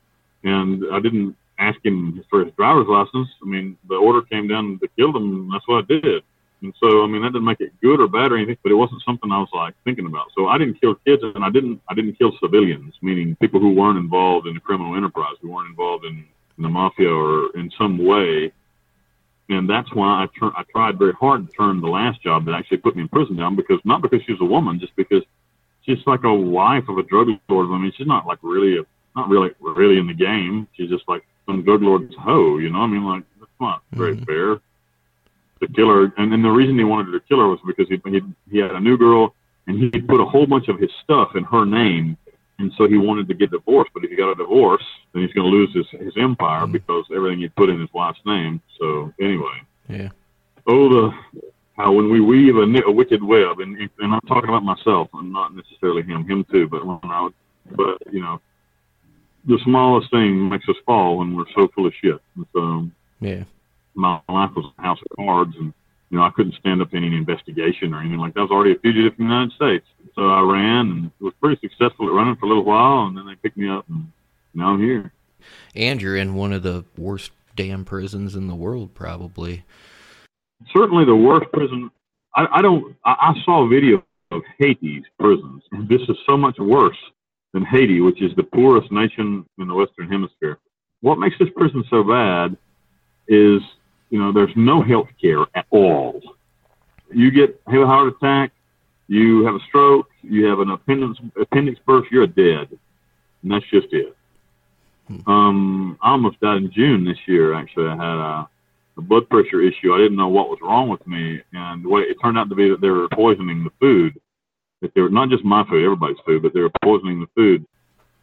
and 0.44 0.84
I 0.92 1.00
didn't 1.00 1.36
ask 1.58 1.78
him 1.84 2.22
for 2.28 2.44
his 2.44 2.52
driver's 2.54 2.86
license. 2.86 3.28
I 3.42 3.46
mean, 3.46 3.78
the 3.88 3.96
order 3.96 4.22
came 4.22 4.46
down 4.46 4.78
to 4.80 4.88
kill 4.96 5.16
him, 5.16 5.34
and 5.34 5.52
that's 5.52 5.66
what 5.66 5.84
I 5.84 5.86
did. 5.86 6.22
And 6.64 6.74
so, 6.80 7.04
I 7.04 7.06
mean, 7.06 7.20
that 7.20 7.34
didn't 7.34 7.44
make 7.44 7.60
it 7.60 7.78
good 7.82 8.00
or 8.00 8.08
bad 8.08 8.32
or 8.32 8.36
anything, 8.36 8.56
but 8.62 8.72
it 8.72 8.74
wasn't 8.74 9.02
something 9.02 9.30
I 9.30 9.38
was 9.38 9.50
like 9.52 9.74
thinking 9.84 10.06
about. 10.06 10.30
So 10.34 10.48
I 10.48 10.56
didn't 10.56 10.80
kill 10.80 10.94
kids, 11.06 11.22
and 11.22 11.44
I 11.44 11.50
didn't, 11.50 11.82
I 11.90 11.94
didn't 11.94 12.14
kill 12.14 12.32
civilians, 12.40 12.94
meaning 13.02 13.36
people 13.36 13.60
who 13.60 13.74
weren't 13.74 13.98
involved 13.98 14.46
in 14.46 14.54
the 14.54 14.60
criminal 14.60 14.96
enterprise, 14.96 15.36
who 15.42 15.50
weren't 15.50 15.68
involved 15.68 16.06
in, 16.06 16.24
in 16.56 16.62
the 16.62 16.70
mafia 16.70 17.12
or 17.12 17.54
in 17.54 17.70
some 17.76 17.98
way. 17.98 18.50
And 19.50 19.68
that's 19.68 19.92
why 19.92 20.22
I 20.22 20.28
tur- 20.38 20.56
I 20.56 20.62
tried 20.72 20.98
very 20.98 21.12
hard 21.12 21.46
to 21.46 21.52
turn 21.52 21.82
the 21.82 21.88
last 21.88 22.22
job 22.22 22.46
that 22.46 22.54
actually 22.54 22.78
put 22.78 22.96
me 22.96 23.02
in 23.02 23.08
prison 23.08 23.36
down 23.36 23.56
because 23.56 23.78
not 23.84 24.00
because 24.00 24.22
she 24.22 24.32
was 24.32 24.40
a 24.40 24.46
woman, 24.46 24.80
just 24.80 24.96
because 24.96 25.22
she's 25.82 25.98
like 26.06 26.24
a 26.24 26.32
wife 26.32 26.88
of 26.88 26.96
a 26.96 27.02
drug 27.02 27.28
lord. 27.50 27.68
I 27.70 27.76
mean, 27.76 27.92
she's 27.94 28.06
not 28.06 28.26
like 28.26 28.38
really, 28.40 28.78
a, 28.78 28.86
not 29.14 29.28
really, 29.28 29.50
really 29.60 29.98
in 29.98 30.06
the 30.06 30.14
game. 30.14 30.66
She's 30.72 30.88
just 30.88 31.06
like 31.08 31.26
some 31.44 31.62
drug 31.62 31.82
lord's 31.82 32.14
hoe, 32.16 32.56
you 32.56 32.70
know. 32.70 32.80
I 32.80 32.86
mean, 32.86 33.04
like 33.04 33.24
that's 33.38 33.60
not 33.60 33.82
very 33.92 34.16
Mm-hmm. 34.16 34.24
fair 34.24 34.60
to 35.66 35.72
kill 35.72 35.88
her. 35.88 36.12
And 36.16 36.32
then 36.32 36.42
the 36.42 36.50
reason 36.50 36.78
he 36.78 36.84
wanted 36.84 37.12
to 37.12 37.20
kill 37.20 37.38
her 37.40 37.48
was 37.48 37.60
because 37.66 37.88
he 37.88 38.00
he 38.10 38.20
he 38.50 38.58
had 38.58 38.72
a 38.72 38.80
new 38.80 38.96
girl 38.96 39.34
and 39.66 39.78
he 39.78 40.00
put 40.00 40.20
a 40.20 40.24
whole 40.24 40.46
bunch 40.46 40.68
of 40.68 40.78
his 40.78 40.90
stuff 41.02 41.36
in 41.36 41.44
her 41.44 41.64
name. 41.64 42.16
And 42.58 42.72
so 42.78 42.86
he 42.86 42.96
wanted 42.96 43.26
to 43.28 43.34
get 43.34 43.50
divorced, 43.50 43.90
but 43.94 44.04
if 44.04 44.10
he 44.10 44.16
got 44.16 44.30
a 44.30 44.34
divorce, 44.36 44.84
then 45.12 45.22
he's 45.22 45.32
going 45.32 45.50
to 45.50 45.56
lose 45.56 45.74
his, 45.74 46.00
his 46.00 46.12
empire 46.16 46.66
mm. 46.66 46.72
because 46.72 47.04
everything 47.14 47.40
he 47.40 47.48
put 47.48 47.68
in 47.68 47.80
his 47.80 47.92
wife's 47.92 48.20
name. 48.24 48.60
So 48.78 49.12
anyway, 49.20 49.62
Yeah. 49.88 50.10
oh 50.66 50.88
the 50.88 51.12
how 51.76 51.90
when 51.90 52.08
we 52.10 52.20
weave 52.20 52.56
a, 52.56 52.62
a 52.86 52.92
wicked 52.92 53.22
web, 53.22 53.58
and 53.58 53.76
and 53.98 54.14
I'm 54.14 54.20
talking 54.28 54.48
about 54.48 54.62
myself, 54.62 55.08
and 55.14 55.32
not 55.32 55.54
necessarily 55.54 56.02
him, 56.02 56.24
him 56.28 56.44
too, 56.44 56.68
but 56.68 56.86
when 56.86 56.98
I, 57.02 57.28
but 57.72 57.98
you 58.12 58.20
know, 58.20 58.40
the 59.46 59.58
smallest 59.64 60.10
thing 60.10 60.48
makes 60.48 60.68
us 60.68 60.76
fall 60.86 61.18
when 61.18 61.34
we're 61.34 61.50
so 61.54 61.68
full 61.74 61.86
of 61.86 61.94
shit. 62.00 62.20
And 62.36 62.46
so 62.52 62.88
Yeah. 63.20 63.44
My 63.94 64.20
life 64.28 64.50
was 64.56 64.72
a 64.78 64.82
house 64.82 64.98
of 65.00 65.16
cards, 65.16 65.54
and 65.56 65.72
you 66.10 66.18
know 66.18 66.24
I 66.24 66.30
couldn't 66.30 66.54
stand 66.54 66.82
up 66.82 66.94
any 66.94 67.06
investigation 67.06 67.94
or 67.94 68.00
anything 68.00 68.18
like 68.18 68.34
that. 68.34 68.40
I 68.40 68.42
was 68.44 68.50
already 68.50 68.72
a 68.72 68.78
fugitive 68.78 69.14
from 69.16 69.26
the 69.26 69.34
United 69.34 69.54
States, 69.54 69.86
so 70.14 70.30
I 70.30 70.40
ran 70.40 70.90
and 70.90 71.10
was 71.20 71.34
pretty 71.40 71.60
successful 71.60 72.08
at 72.08 72.14
running 72.14 72.36
for 72.36 72.46
a 72.46 72.48
little 72.48 72.64
while, 72.64 73.06
and 73.06 73.16
then 73.16 73.26
they 73.26 73.34
picked 73.36 73.56
me 73.56 73.68
up, 73.68 73.88
and 73.88 74.10
now 74.54 74.74
I'm 74.74 74.80
here. 74.80 75.12
And 75.74 76.00
you're 76.00 76.16
in 76.16 76.34
one 76.34 76.52
of 76.52 76.62
the 76.62 76.84
worst 76.96 77.32
damn 77.56 77.84
prisons 77.84 78.34
in 78.34 78.48
the 78.48 78.54
world, 78.54 78.94
probably. 78.94 79.64
certainly 80.74 81.04
the 81.04 81.14
worst 81.14 81.50
prison. 81.52 81.90
I, 82.34 82.46
I 82.50 82.62
don't. 82.62 82.96
I, 83.04 83.12
I 83.12 83.42
saw 83.44 83.64
a 83.64 83.68
video 83.68 84.04
of 84.30 84.42
Haiti's 84.58 85.04
prisons. 85.18 85.62
This 85.88 86.02
is 86.08 86.16
so 86.26 86.36
much 86.36 86.58
worse 86.58 86.96
than 87.52 87.64
Haiti, 87.64 88.00
which 88.00 88.20
is 88.20 88.34
the 88.36 88.42
poorest 88.42 88.90
nation 88.90 89.46
in 89.58 89.68
the 89.68 89.74
Western 89.74 90.10
Hemisphere. 90.10 90.58
What 91.00 91.18
makes 91.18 91.36
this 91.38 91.48
prison 91.54 91.84
so 91.88 92.02
bad 92.02 92.56
is, 93.28 93.62
you 94.14 94.20
know, 94.20 94.30
there's 94.30 94.52
no 94.54 94.80
health 94.80 95.08
care 95.20 95.44
at 95.56 95.66
all. 95.70 96.20
You 97.12 97.32
get 97.32 97.60
have 97.66 97.82
a 97.82 97.86
heart 97.86 98.14
attack, 98.14 98.52
you 99.08 99.44
have 99.44 99.56
a 99.56 99.64
stroke, 99.66 100.06
you 100.22 100.44
have 100.46 100.60
an 100.60 100.70
appendix 100.70 101.18
appendix 101.36 101.80
burst, 101.84 102.12
you're 102.12 102.28
dead, 102.28 102.68
and 103.42 103.50
that's 103.50 103.68
just 103.72 103.88
it. 103.90 104.16
Um, 105.26 105.98
I 106.00 106.12
almost 106.12 106.38
died 106.38 106.58
in 106.58 106.70
June 106.70 107.04
this 107.04 107.18
year. 107.26 107.54
Actually, 107.54 107.88
I 107.88 107.96
had 107.96 108.16
a, 108.16 108.48
a 108.98 109.02
blood 109.02 109.28
pressure 109.28 109.60
issue. 109.60 109.92
I 109.92 109.98
didn't 109.98 110.16
know 110.16 110.28
what 110.28 110.48
was 110.48 110.60
wrong 110.62 110.88
with 110.88 111.04
me, 111.08 111.42
and 111.52 111.84
the 111.84 111.88
way 111.88 112.02
it 112.02 112.16
turned 112.22 112.38
out 112.38 112.48
to 112.50 112.54
be 112.54 112.70
that 112.70 112.80
they 112.80 112.90
were 112.90 113.08
poisoning 113.08 113.64
the 113.64 113.70
food. 113.80 114.14
That 114.80 114.94
they 114.94 115.00
were 115.00 115.08
not 115.08 115.28
just 115.28 115.44
my 115.44 115.64
food, 115.64 115.84
everybody's 115.84 116.22
food, 116.24 116.40
but 116.44 116.54
they 116.54 116.60
were 116.60 116.70
poisoning 116.84 117.18
the 117.18 117.26
food 117.34 117.66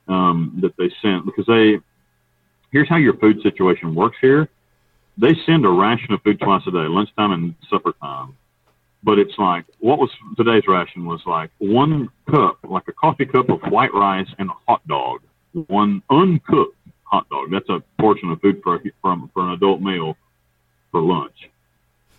um, 0.08 0.58
that 0.62 0.72
they 0.78 0.90
sent 1.02 1.26
because 1.26 1.48
they. 1.48 1.80
Here's 2.72 2.88
how 2.88 2.96
your 2.96 3.18
food 3.18 3.42
situation 3.44 3.94
works 3.94 4.16
here. 4.22 4.48
They 5.18 5.36
send 5.46 5.66
a 5.66 5.70
ration 5.70 6.14
of 6.14 6.22
food 6.24 6.40
twice 6.40 6.64
a 6.68 6.72
day, 6.72 6.88
lunchtime 6.88 7.32
and 7.32 7.56
supper 7.70 7.94
time. 8.02 8.36
But 9.04 9.18
it's 9.20 9.38
like 9.38 9.66
what 9.80 10.00
was 10.00 10.10
today's 10.38 10.68
ration 10.68 11.06
was 11.06 11.22
like 11.26 11.50
one 11.58 12.10
cup, 12.30 12.60
like 12.64 12.88
a 12.88 12.94
coffee 12.94 13.26
cup 13.26 13.50
of 13.50 13.62
white 13.72 13.94
rice 13.94 14.28
and 14.38 14.50
a 14.50 14.54
hot 14.68 14.88
dog 14.88 15.22
one 15.54 16.02
uncooked 16.10 16.78
hot 17.04 17.28
dog. 17.30 17.52
That's 17.52 17.70
a 17.70 17.84
portion 18.00 18.32
of 18.32 18.42
food 18.42 18.62
for 18.64 18.80
for, 19.02 19.18
for 19.34 19.44
an 19.44 19.52
adult 19.52 19.82
male 19.82 20.16
for 20.92 21.02
lunch. 21.02 21.50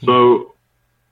So 0.04 0.54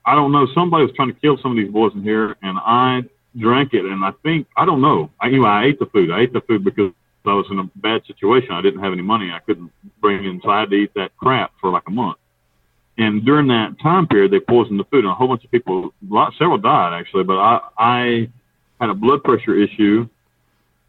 I 0.04 0.14
don't 0.14 0.32
know. 0.32 0.46
Somebody 0.54 0.84
was 0.84 0.94
trying 0.94 1.12
to 1.12 1.20
kill 1.20 1.38
some 1.38 1.52
of 1.52 1.56
these 1.56 1.72
boys 1.72 1.92
in 1.94 2.02
here, 2.02 2.36
and 2.42 2.58
I 2.58 3.02
drank 3.36 3.74
it. 3.74 3.84
And 3.84 4.04
I 4.04 4.12
think 4.22 4.46
I 4.56 4.64
don't 4.64 4.80
know. 4.80 5.10
I, 5.20 5.28
anyway, 5.28 5.48
I 5.48 5.64
ate 5.66 5.78
the 5.78 5.86
food. 5.86 6.10
I 6.10 6.20
ate 6.20 6.32
the 6.32 6.40
food 6.42 6.64
because 6.64 6.92
I 7.26 7.34
was 7.34 7.46
in 7.50 7.58
a 7.58 7.64
bad 7.76 8.04
situation. 8.06 8.52
I 8.52 8.62
didn't 8.62 8.82
have 8.82 8.92
any 8.92 9.02
money. 9.02 9.30
I 9.30 9.40
couldn't 9.40 9.70
bring 10.00 10.24
in, 10.24 10.40
so 10.42 10.50
I 10.50 10.60
had 10.60 10.70
to 10.70 10.76
eat 10.76 10.94
that 10.94 11.16
crap 11.16 11.52
for 11.60 11.70
like 11.70 11.84
a 11.86 11.90
month. 11.90 12.18
And 12.98 13.24
during 13.24 13.48
that 13.48 13.78
time 13.80 14.06
period, 14.06 14.30
they 14.30 14.40
poisoned 14.40 14.78
the 14.78 14.84
food, 14.84 15.04
and 15.04 15.08
a 15.08 15.14
whole 15.14 15.28
bunch 15.28 15.44
of 15.44 15.50
people, 15.50 15.94
lot, 16.08 16.34
several 16.38 16.58
died 16.58 16.98
actually. 16.98 17.24
But 17.24 17.38
I, 17.38 17.60
I 17.78 18.28
had 18.80 18.90
a 18.90 18.94
blood 18.94 19.22
pressure 19.22 19.54
issue 19.54 20.08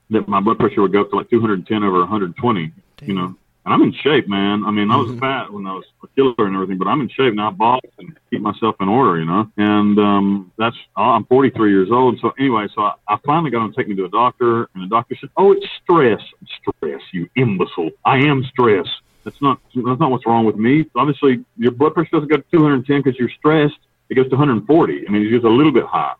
that 0.10 0.28
my 0.28 0.40
blood 0.40 0.60
pressure 0.60 0.82
would 0.82 0.92
go 0.92 1.02
up 1.02 1.10
to 1.12 1.16
like 1.16 1.30
210 1.30 1.84
over 1.84 2.00
120. 2.00 2.72
Damn. 2.98 3.10
You 3.10 3.16
know, 3.16 3.36
and 3.64 3.74
I'm 3.74 3.82
in 3.84 3.94
shape, 3.94 4.28
man. 4.28 4.64
I 4.66 4.72
mean, 4.72 4.90
I 4.90 4.98
was 4.98 5.10
mm-hmm. 5.10 5.20
fat 5.20 5.54
when 5.54 5.68
I 5.68 5.74
was 5.74 5.86
a 6.04 6.08
killer 6.16 6.48
and 6.48 6.56
everything, 6.56 6.78
but 6.78 6.88
I'm 6.88 7.02
in 7.02 7.10
shape 7.10 7.34
now. 7.36 7.50
I 7.50 7.52
box 7.52 7.88
and 8.00 8.18
keep 8.30 8.42
myself 8.42 8.76
in 8.80 8.90
order, 8.90 9.20
you 9.20 9.26
know. 9.26 9.52
And 9.58 10.00
um, 10.00 10.52
that's 10.58 10.76
I'm 10.96 11.26
43 11.26 11.72
years 11.72 11.90
old. 11.92 12.20
So 12.22 12.32
anyway, 12.40 12.68
so 12.74 12.82
I, 12.82 12.94
I 13.08 13.18
finally 13.26 13.52
got 13.52 13.66
him 13.66 13.72
to 13.72 13.78
take 13.78 13.88
me 13.88 13.96
to 13.96 14.06
a 14.06 14.10
doctor, 14.10 14.68
and 14.74 14.84
the 14.84 14.88
doctor 14.88 15.16
said, 15.20 15.30
"Oh, 15.38 15.52
it's 15.52 15.66
stress. 15.84 16.22
Stress, 16.60 17.02
you 17.14 17.30
imbecile. 17.36 17.92
I 18.04 18.18
am 18.18 18.44
stress. 18.46 18.88
That's 19.24 19.42
not 19.42 19.60
that's 19.76 20.00
not 20.00 20.10
what's 20.10 20.26
wrong 20.26 20.46
with 20.46 20.56
me. 20.56 20.86
Obviously, 20.96 21.46
your 21.58 21.72
blood 21.72 21.94
pressure 21.94 22.10
doesn't 22.14 22.30
go 22.30 22.38
to 22.38 22.46
210 22.52 23.04
because 23.04 23.20
you're 23.20 23.30
stressed. 23.38 23.78
It 24.10 24.16
goes 24.16 24.26
to 24.30 24.36
140. 24.36 25.08
I 25.08 25.12
mean, 25.12 25.22
it's 25.22 25.32
just 25.32 25.46
a 25.46 25.50
little 25.50 25.72
bit 25.72 25.86
high. 25.86 26.14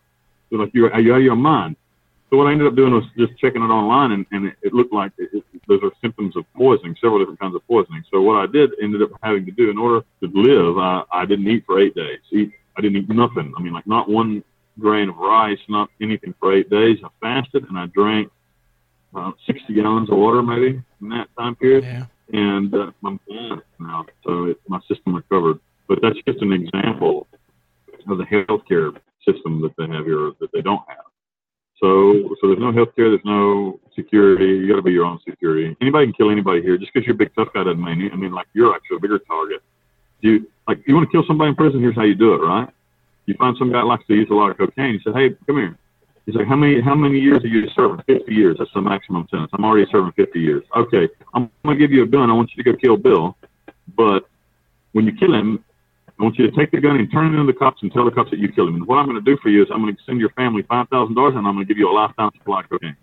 So 0.50 0.58
like 0.58 0.72
you're, 0.74 0.96
you're 1.00 1.16
out 1.16 1.18
of 1.18 1.24
your 1.24 1.36
mind. 1.36 1.76
So 2.32 2.38
what 2.38 2.48
I 2.48 2.54
ended 2.54 2.68
up 2.68 2.76
doing 2.76 2.94
was 2.94 3.04
just 3.18 3.38
checking 3.38 3.62
it 3.62 3.66
online, 3.66 4.14
and, 4.14 4.26
and 4.32 4.46
it, 4.46 4.56
it 4.62 4.74
looked 4.74 4.94
like 4.94 5.12
it, 5.18 5.30
it, 5.34 5.44
those 5.68 5.82
are 5.84 5.92
symptoms 6.02 6.38
of 6.38 6.46
poisoning, 6.54 6.96
several 7.02 7.20
different 7.20 7.42
kinds 7.42 7.56
of 7.56 7.68
poisoning. 7.68 8.06
So 8.10 8.22
what 8.22 8.38
I 8.38 8.46
did 8.46 8.72
ended 8.82 9.02
up 9.02 9.10
having 9.22 9.46
to 9.46 9.52
do 9.52 9.70
in 9.70 9.78
order 9.78 10.06
to 10.22 10.32
live, 10.34 10.78
I, 10.78 11.04
I 11.12 11.26
didn't 11.26 11.50
eat 11.50 11.66
for 11.66 11.82
eight 11.82 11.94
days. 11.94 12.20
Eat, 12.32 12.54
I 12.78 12.82
didn't 12.82 13.04
eat 13.04 13.10
nothing. 13.10 13.54
I 13.58 13.62
mean, 13.62 13.74
like 13.74 13.86
not 13.86 14.08
one 14.08 14.46
grain 14.80 15.10
of 15.10 15.18
rice, 15.18 15.60
not 15.68 15.90
anything 16.02 16.34
for 16.40 16.54
eight 16.56 16.70
days. 16.70 17.00
I 17.04 17.10
fasted 17.20 17.66
and 17.68 17.78
I 17.78 17.88
drank 17.88 18.32
uh, 19.14 19.32
60 19.46 19.74
gallons 19.74 20.10
of 20.10 20.18
water 20.18 20.42
maybe 20.42 20.82
in 21.02 21.10
that 21.10 21.28
time 21.38 21.58
period. 21.58 21.84
Yeah. 21.84 22.06
And 22.32 22.74
uh, 22.74 22.92
I'm 23.04 23.20
fine 23.28 23.62
now, 23.78 24.06
so 24.26 24.46
it, 24.46 24.58
my 24.70 24.80
system 24.88 25.16
recovered. 25.16 25.60
But 25.90 26.00
that's 26.02 26.16
just 26.26 26.42
an 26.42 26.54
example 26.54 27.28
of 28.08 28.18
the 28.18 28.24
healthcare 28.24 28.96
system 29.28 29.62
that 29.64 29.74
they 29.78 29.94
have 29.94 30.06
here 30.06 30.32
that 30.40 30.50
they 30.54 30.62
don't 30.62 30.82
have. 30.88 31.11
So, 31.82 32.36
so 32.40 32.48
there's 32.48 32.60
no 32.60 32.72
health 32.72 32.96
care, 32.96 33.10
there's 33.10 33.26
no 33.26 33.80
security. 33.96 34.46
You 34.46 34.68
got 34.68 34.76
to 34.76 34.82
be 34.84 34.92
your 34.92 35.06
own 35.06 35.20
security. 35.28 35.76
Anybody 35.82 36.06
can 36.08 36.14
kill 36.14 36.30
anybody 36.30 36.62
here. 36.62 36.78
Just 36.78 36.94
because 36.94 37.08
you're 37.08 37.16
a 37.16 37.18
big 37.18 37.34
tough 37.36 37.50
guy 37.54 37.64
doesn't 37.64 37.84
mean 37.84 38.10
I 38.14 38.16
mean 38.16 38.32
like 38.32 38.48
you're 38.54 38.74
actually 38.76 38.98
a 38.98 39.00
bigger 39.00 39.20
target. 39.20 39.62
You 40.22 40.48
like 40.68 40.80
you 40.88 40.94
want 40.94 41.10
to 41.10 41.12
kill 41.12 41.26
somebody 41.28 41.50
in 41.50 41.56
prison? 41.56 41.82
Here's 41.82 41.96
how 41.96 42.04
you 42.04 42.14
do 42.14 42.36
it, 42.36 42.38
right? 42.38 42.70
You 43.26 43.34
find 43.36 43.58
some 43.58 43.72
guy 43.72 43.82
likes 43.82 44.06
to 44.08 44.14
use 44.14 44.28
a 44.30 44.34
lot 44.34 44.52
of 44.52 44.58
cocaine. 44.58 44.94
You 44.94 45.00
say, 45.00 45.12
hey, 45.14 45.36
come 45.48 45.58
here. 45.58 45.78
He's 46.28 46.36
like, 46.36 46.48
how 46.48 46.56
many 46.56 46.82
how 46.82 46.94
many 46.94 47.20
years 47.20 47.44
are 47.44 47.48
you 47.48 47.68
serving? 47.76 48.04
50 48.06 48.32
years. 48.32 48.58
That's 48.60 48.72
the 48.74 48.82
maximum 48.82 49.28
sentence. 49.32 49.50
I'm 49.54 49.66
already 49.66 49.90
serving 49.92 50.12
50 50.12 50.40
years. 50.40 50.64
Okay, 50.76 51.10
I'm 51.34 51.50
gonna 51.66 51.78
give 51.78 51.92
you 51.92 52.04
a 52.04 52.08
gun. 52.08 52.30
I 52.30 52.34
want 52.34 52.52
you 52.56 52.64
to 52.64 52.72
go 52.72 52.78
kill 52.78 52.98
Bill, 52.98 53.36
but 53.96 54.30
when 54.92 55.06
you 55.06 55.14
kill 55.14 55.34
him, 55.34 55.64
I 56.22 56.24
want 56.24 56.38
you 56.38 56.50
to 56.50 56.56
take 56.56 56.70
the 56.70 56.80
gun 56.80 56.98
and 56.98 57.12
turn 57.12 57.34
it 57.34 57.40
into 57.40 57.52
the 57.52 57.58
cops 57.58 57.82
and 57.82 57.92
tell 57.92 58.06
the 58.06 58.12
cops 58.12 58.30
that 58.30 58.38
you 58.38 58.52
killed 58.52 58.70
him. 58.70 58.76
And 58.76 58.86
what 58.86 58.98
I'm 59.00 59.06
going 59.08 59.18
to 59.18 59.26
do 59.26 59.38
for 59.42 59.50
you 59.50 59.64
is 59.64 59.70
I'm 59.74 59.82
going 59.82 59.96
to 59.96 60.04
send 60.06 60.20
your 60.20 60.30
family 60.30 60.62
five 60.62 60.88
thousand 60.90 61.16
dollars 61.16 61.34
and 61.36 61.48
I'm 61.48 61.56
going 61.56 61.66
to 61.66 61.74
give 61.74 61.80
you 61.80 61.90
a 61.90 61.96
lifetime 61.96 62.30
supply 62.38 62.60
of 62.60 62.70
cocaine. 62.70 62.96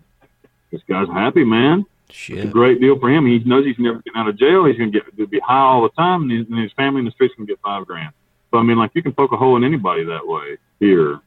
This 0.71 0.81
guy's 0.87 1.09
happy, 1.09 1.43
man. 1.43 1.85
Shit. 2.09 2.37
It's 2.37 2.45
a 2.45 2.47
great 2.47 2.79
deal 2.79 2.97
for 2.97 3.09
him. 3.09 3.25
He 3.25 3.39
knows 3.39 3.65
he's 3.65 3.77
never 3.77 3.97
getting 3.97 4.21
out 4.21 4.29
of 4.29 4.39
jail. 4.39 4.63
He's 4.63 4.77
going 4.77 4.93
to 4.93 5.01
get 5.17 5.29
be 5.29 5.39
high 5.41 5.59
all 5.59 5.83
the 5.83 5.89
time, 5.89 6.23
and 6.23 6.31
his, 6.31 6.47
and 6.47 6.59
his 6.59 6.71
family 6.73 6.99
in 6.99 7.05
the 7.05 7.11
streets 7.11 7.35
can 7.35 7.45
get 7.45 7.59
five 7.59 7.85
grand. 7.85 8.13
So 8.51 8.57
I 8.57 8.63
mean, 8.63 8.77
like 8.77 8.91
you 8.93 9.03
can 9.03 9.11
poke 9.11 9.33
a 9.33 9.37
hole 9.37 9.57
in 9.57 9.65
anybody 9.65 10.05
that 10.05 10.25
way 10.25 10.57
here. 10.79 11.19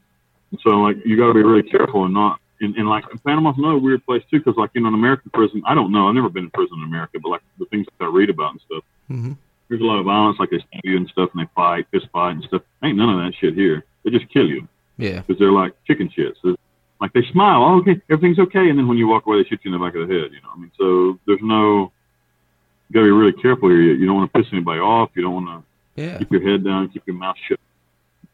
And 0.51 0.61
so 0.63 0.71
like 0.71 0.97
you 1.05 1.19
got 1.19 1.29
to 1.29 1.35
be 1.35 1.43
really 1.43 1.63
careful 1.63 2.07
and 2.07 2.15
not. 2.15 2.41
And, 2.63 2.75
and 2.77 2.89
like 2.89 3.05
Panama's 3.23 3.59
another 3.59 3.77
weird 3.77 4.03
place 4.07 4.23
too, 4.31 4.39
because 4.39 4.57
like 4.57 4.71
you 4.73 4.81
know, 4.81 4.89
in 4.89 4.95
American 4.95 5.31
prison, 5.31 5.63
I 5.67 5.75
don't 5.75 5.93
know. 5.93 6.09
I've 6.09 6.15
never 6.15 6.31
been 6.31 6.45
in 6.45 6.51
prison 6.51 6.79
in 6.79 6.85
America, 6.85 7.19
but 7.23 7.29
like 7.29 7.43
the 7.59 7.67
things 7.67 7.87
that 7.99 8.07
I 8.07 8.09
read 8.09 8.31
about 8.31 8.53
and 8.53 8.61
stuff. 8.63 8.85
Mm-hmm 9.11 9.33
there's 9.73 9.83
a 9.83 9.87
lot 9.87 9.99
of 9.99 10.05
violence, 10.05 10.39
like 10.39 10.51
they 10.51 10.59
stab 10.59 10.83
you 10.85 10.99
and 10.99 11.09
stuff, 11.09 11.31
and 11.33 11.43
they 11.43 11.51
fight, 11.55 11.87
fist 11.91 12.07
fight 12.13 12.33
and 12.33 12.45
stuff. 12.45 12.61
Ain't 12.85 12.99
none 12.99 13.09
of 13.09 13.25
that 13.25 13.35
shit 13.35 13.55
here. 13.55 13.87
They 14.05 14.11
just 14.11 14.29
kill 14.31 14.47
you. 14.47 14.69
Yeah. 14.99 15.21
Because 15.21 15.39
they're 15.39 15.51
like 15.51 15.73
chicken 15.87 16.11
shits. 16.11 16.35
They're, 16.45 16.57
like 17.01 17.15
they 17.15 17.23
smile, 17.33 17.63
oh, 17.63 17.79
okay, 17.79 17.99
everything's 18.11 18.39
okay, 18.39 18.69
and 18.69 18.79
then 18.79 18.87
when 18.87 18.99
you 18.99 19.09
walk 19.09 19.25
away, 19.27 19.43
they 19.43 19.49
shoot 19.49 19.61
you 19.65 19.75
in 19.75 19.81
the 19.81 19.85
back 19.85 19.95
of 19.97 20.07
the 20.07 20.15
head. 20.15 20.31
You 20.31 20.43
know, 20.43 20.51
I 20.55 20.59
mean, 20.59 20.71
so 20.79 21.19
there's 21.27 21.41
no. 21.43 21.91
You 22.89 22.95
gotta 22.95 23.07
be 23.07 23.11
really 23.11 23.33
careful 23.33 23.71
here. 23.71 23.81
You, 23.81 23.95
you 23.95 24.07
don't 24.07 24.17
want 24.17 24.31
to 24.31 24.39
piss 24.39 24.53
anybody 24.53 24.79
off. 24.79 25.11
You 25.15 25.23
don't 25.23 25.47
want 25.47 25.65
to. 25.97 26.03
Yeah. 26.03 26.19
Keep 26.19 26.33
your 26.33 26.49
head 26.51 26.65
down. 26.65 26.91
Keep 26.91 27.05
your 27.07 27.17
mouth 27.17 27.37
shut. 27.49 27.59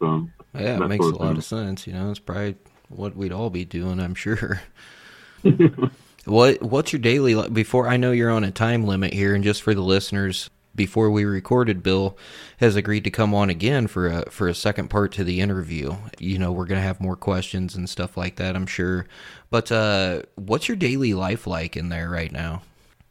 So, 0.01 0.29
yeah, 0.55 0.83
it 0.83 0.89
makes 0.89 1.07
a 1.07 1.11
lot 1.11 1.39
of 1.39 1.45
sense. 1.45 1.87
You 1.87 1.93
know, 1.93 2.11
it's 2.11 2.19
probably 2.19 2.57
what 2.89 3.17
we'd 3.17 3.33
all 3.33 3.51
be 3.51 3.65
doing. 3.65 4.01
I'm 4.01 4.17
sure. 4.17 4.61
what 6.25 6.61
What's 6.61 6.93
your 6.93 7.01
daily 7.01 7.49
before? 7.51 7.89
I 7.89 7.97
know 7.97 8.11
you're 8.11 8.31
on 8.31 8.43
a 8.43 8.51
time 8.51 8.85
limit 8.85 9.13
here, 9.13 9.35
and 9.37 9.45
just 9.45 9.63
for 9.63 9.73
the 9.73 9.83
listeners, 9.83 10.51
before 10.79 11.11
we 11.11 11.27
recorded, 11.27 11.83
Bill 11.83 12.17
has 12.59 12.77
agreed 12.77 13.05
to 13.05 13.11
come 13.11 13.35
on 13.35 13.51
again 13.51 13.87
for 13.87 14.07
a 14.07 14.31
for 14.31 14.49
a 14.49 14.55
second 14.55 14.89
part 14.89 15.13
to 15.13 15.25
the 15.25 15.43
interview. 15.43 15.97
You 16.19 16.39
know, 16.39 16.53
we're 16.53 16.65
gonna 16.65 16.81
have 16.81 17.01
more 17.03 17.17
questions 17.17 17.75
and 17.75 17.87
stuff 17.87 18.17
like 18.17 18.37
that, 18.37 18.57
I'm 18.57 18.67
sure. 18.67 19.07
But 19.51 19.71
uh, 19.71 20.23
what's 20.37 20.69
your 20.69 20.77
daily 20.77 21.13
life 21.13 21.47
like 21.47 21.77
in 21.77 21.91
there 21.91 22.09
right 22.09 22.33
now? 22.33 22.63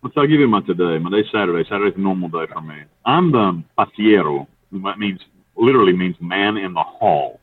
So 0.01 0.22
I'll 0.22 0.28
give 0.28 0.39
you 0.39 0.47
my 0.47 0.61
today. 0.61 0.97
My 0.97 1.11
day's 1.11 1.30
Saturday. 1.32 1.68
Saturday's 1.70 1.97
a 1.97 2.01
normal 2.01 2.30
day 2.30 2.51
for 2.51 2.61
me. 2.61 2.82
I'm 3.05 3.32
the 3.32 3.61
pasillero. 3.78 4.47
That 4.72 4.97
means 4.97 5.20
literally 5.55 5.93
means 5.93 6.15
man 6.20 6.57
in 6.57 6.74
the 6.74 6.84
hall. 6.84 7.39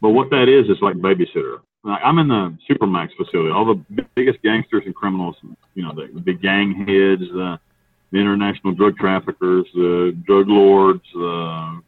But 0.00 0.10
what 0.10 0.30
that 0.30 0.48
is 0.48 0.68
is 0.68 0.80
like 0.82 0.96
babysitter. 0.96 1.60
I'm 1.86 2.18
in 2.18 2.28
the 2.28 2.56
Supermax 2.68 3.10
facility. 3.16 3.50
All 3.50 3.66
the 3.66 4.04
biggest 4.14 4.42
gangsters 4.42 4.84
and 4.86 4.94
criminals, 4.94 5.36
you 5.74 5.82
know, 5.82 5.94
the, 5.94 6.08
the 6.20 6.32
gang 6.32 6.74
heads, 6.74 7.22
the 7.30 7.58
the 8.14 8.20
international 8.20 8.72
drug 8.72 8.96
traffickers, 8.96 9.66
the 9.74 10.16
drug 10.24 10.48
lords, 10.48 11.02
the 11.12 11.82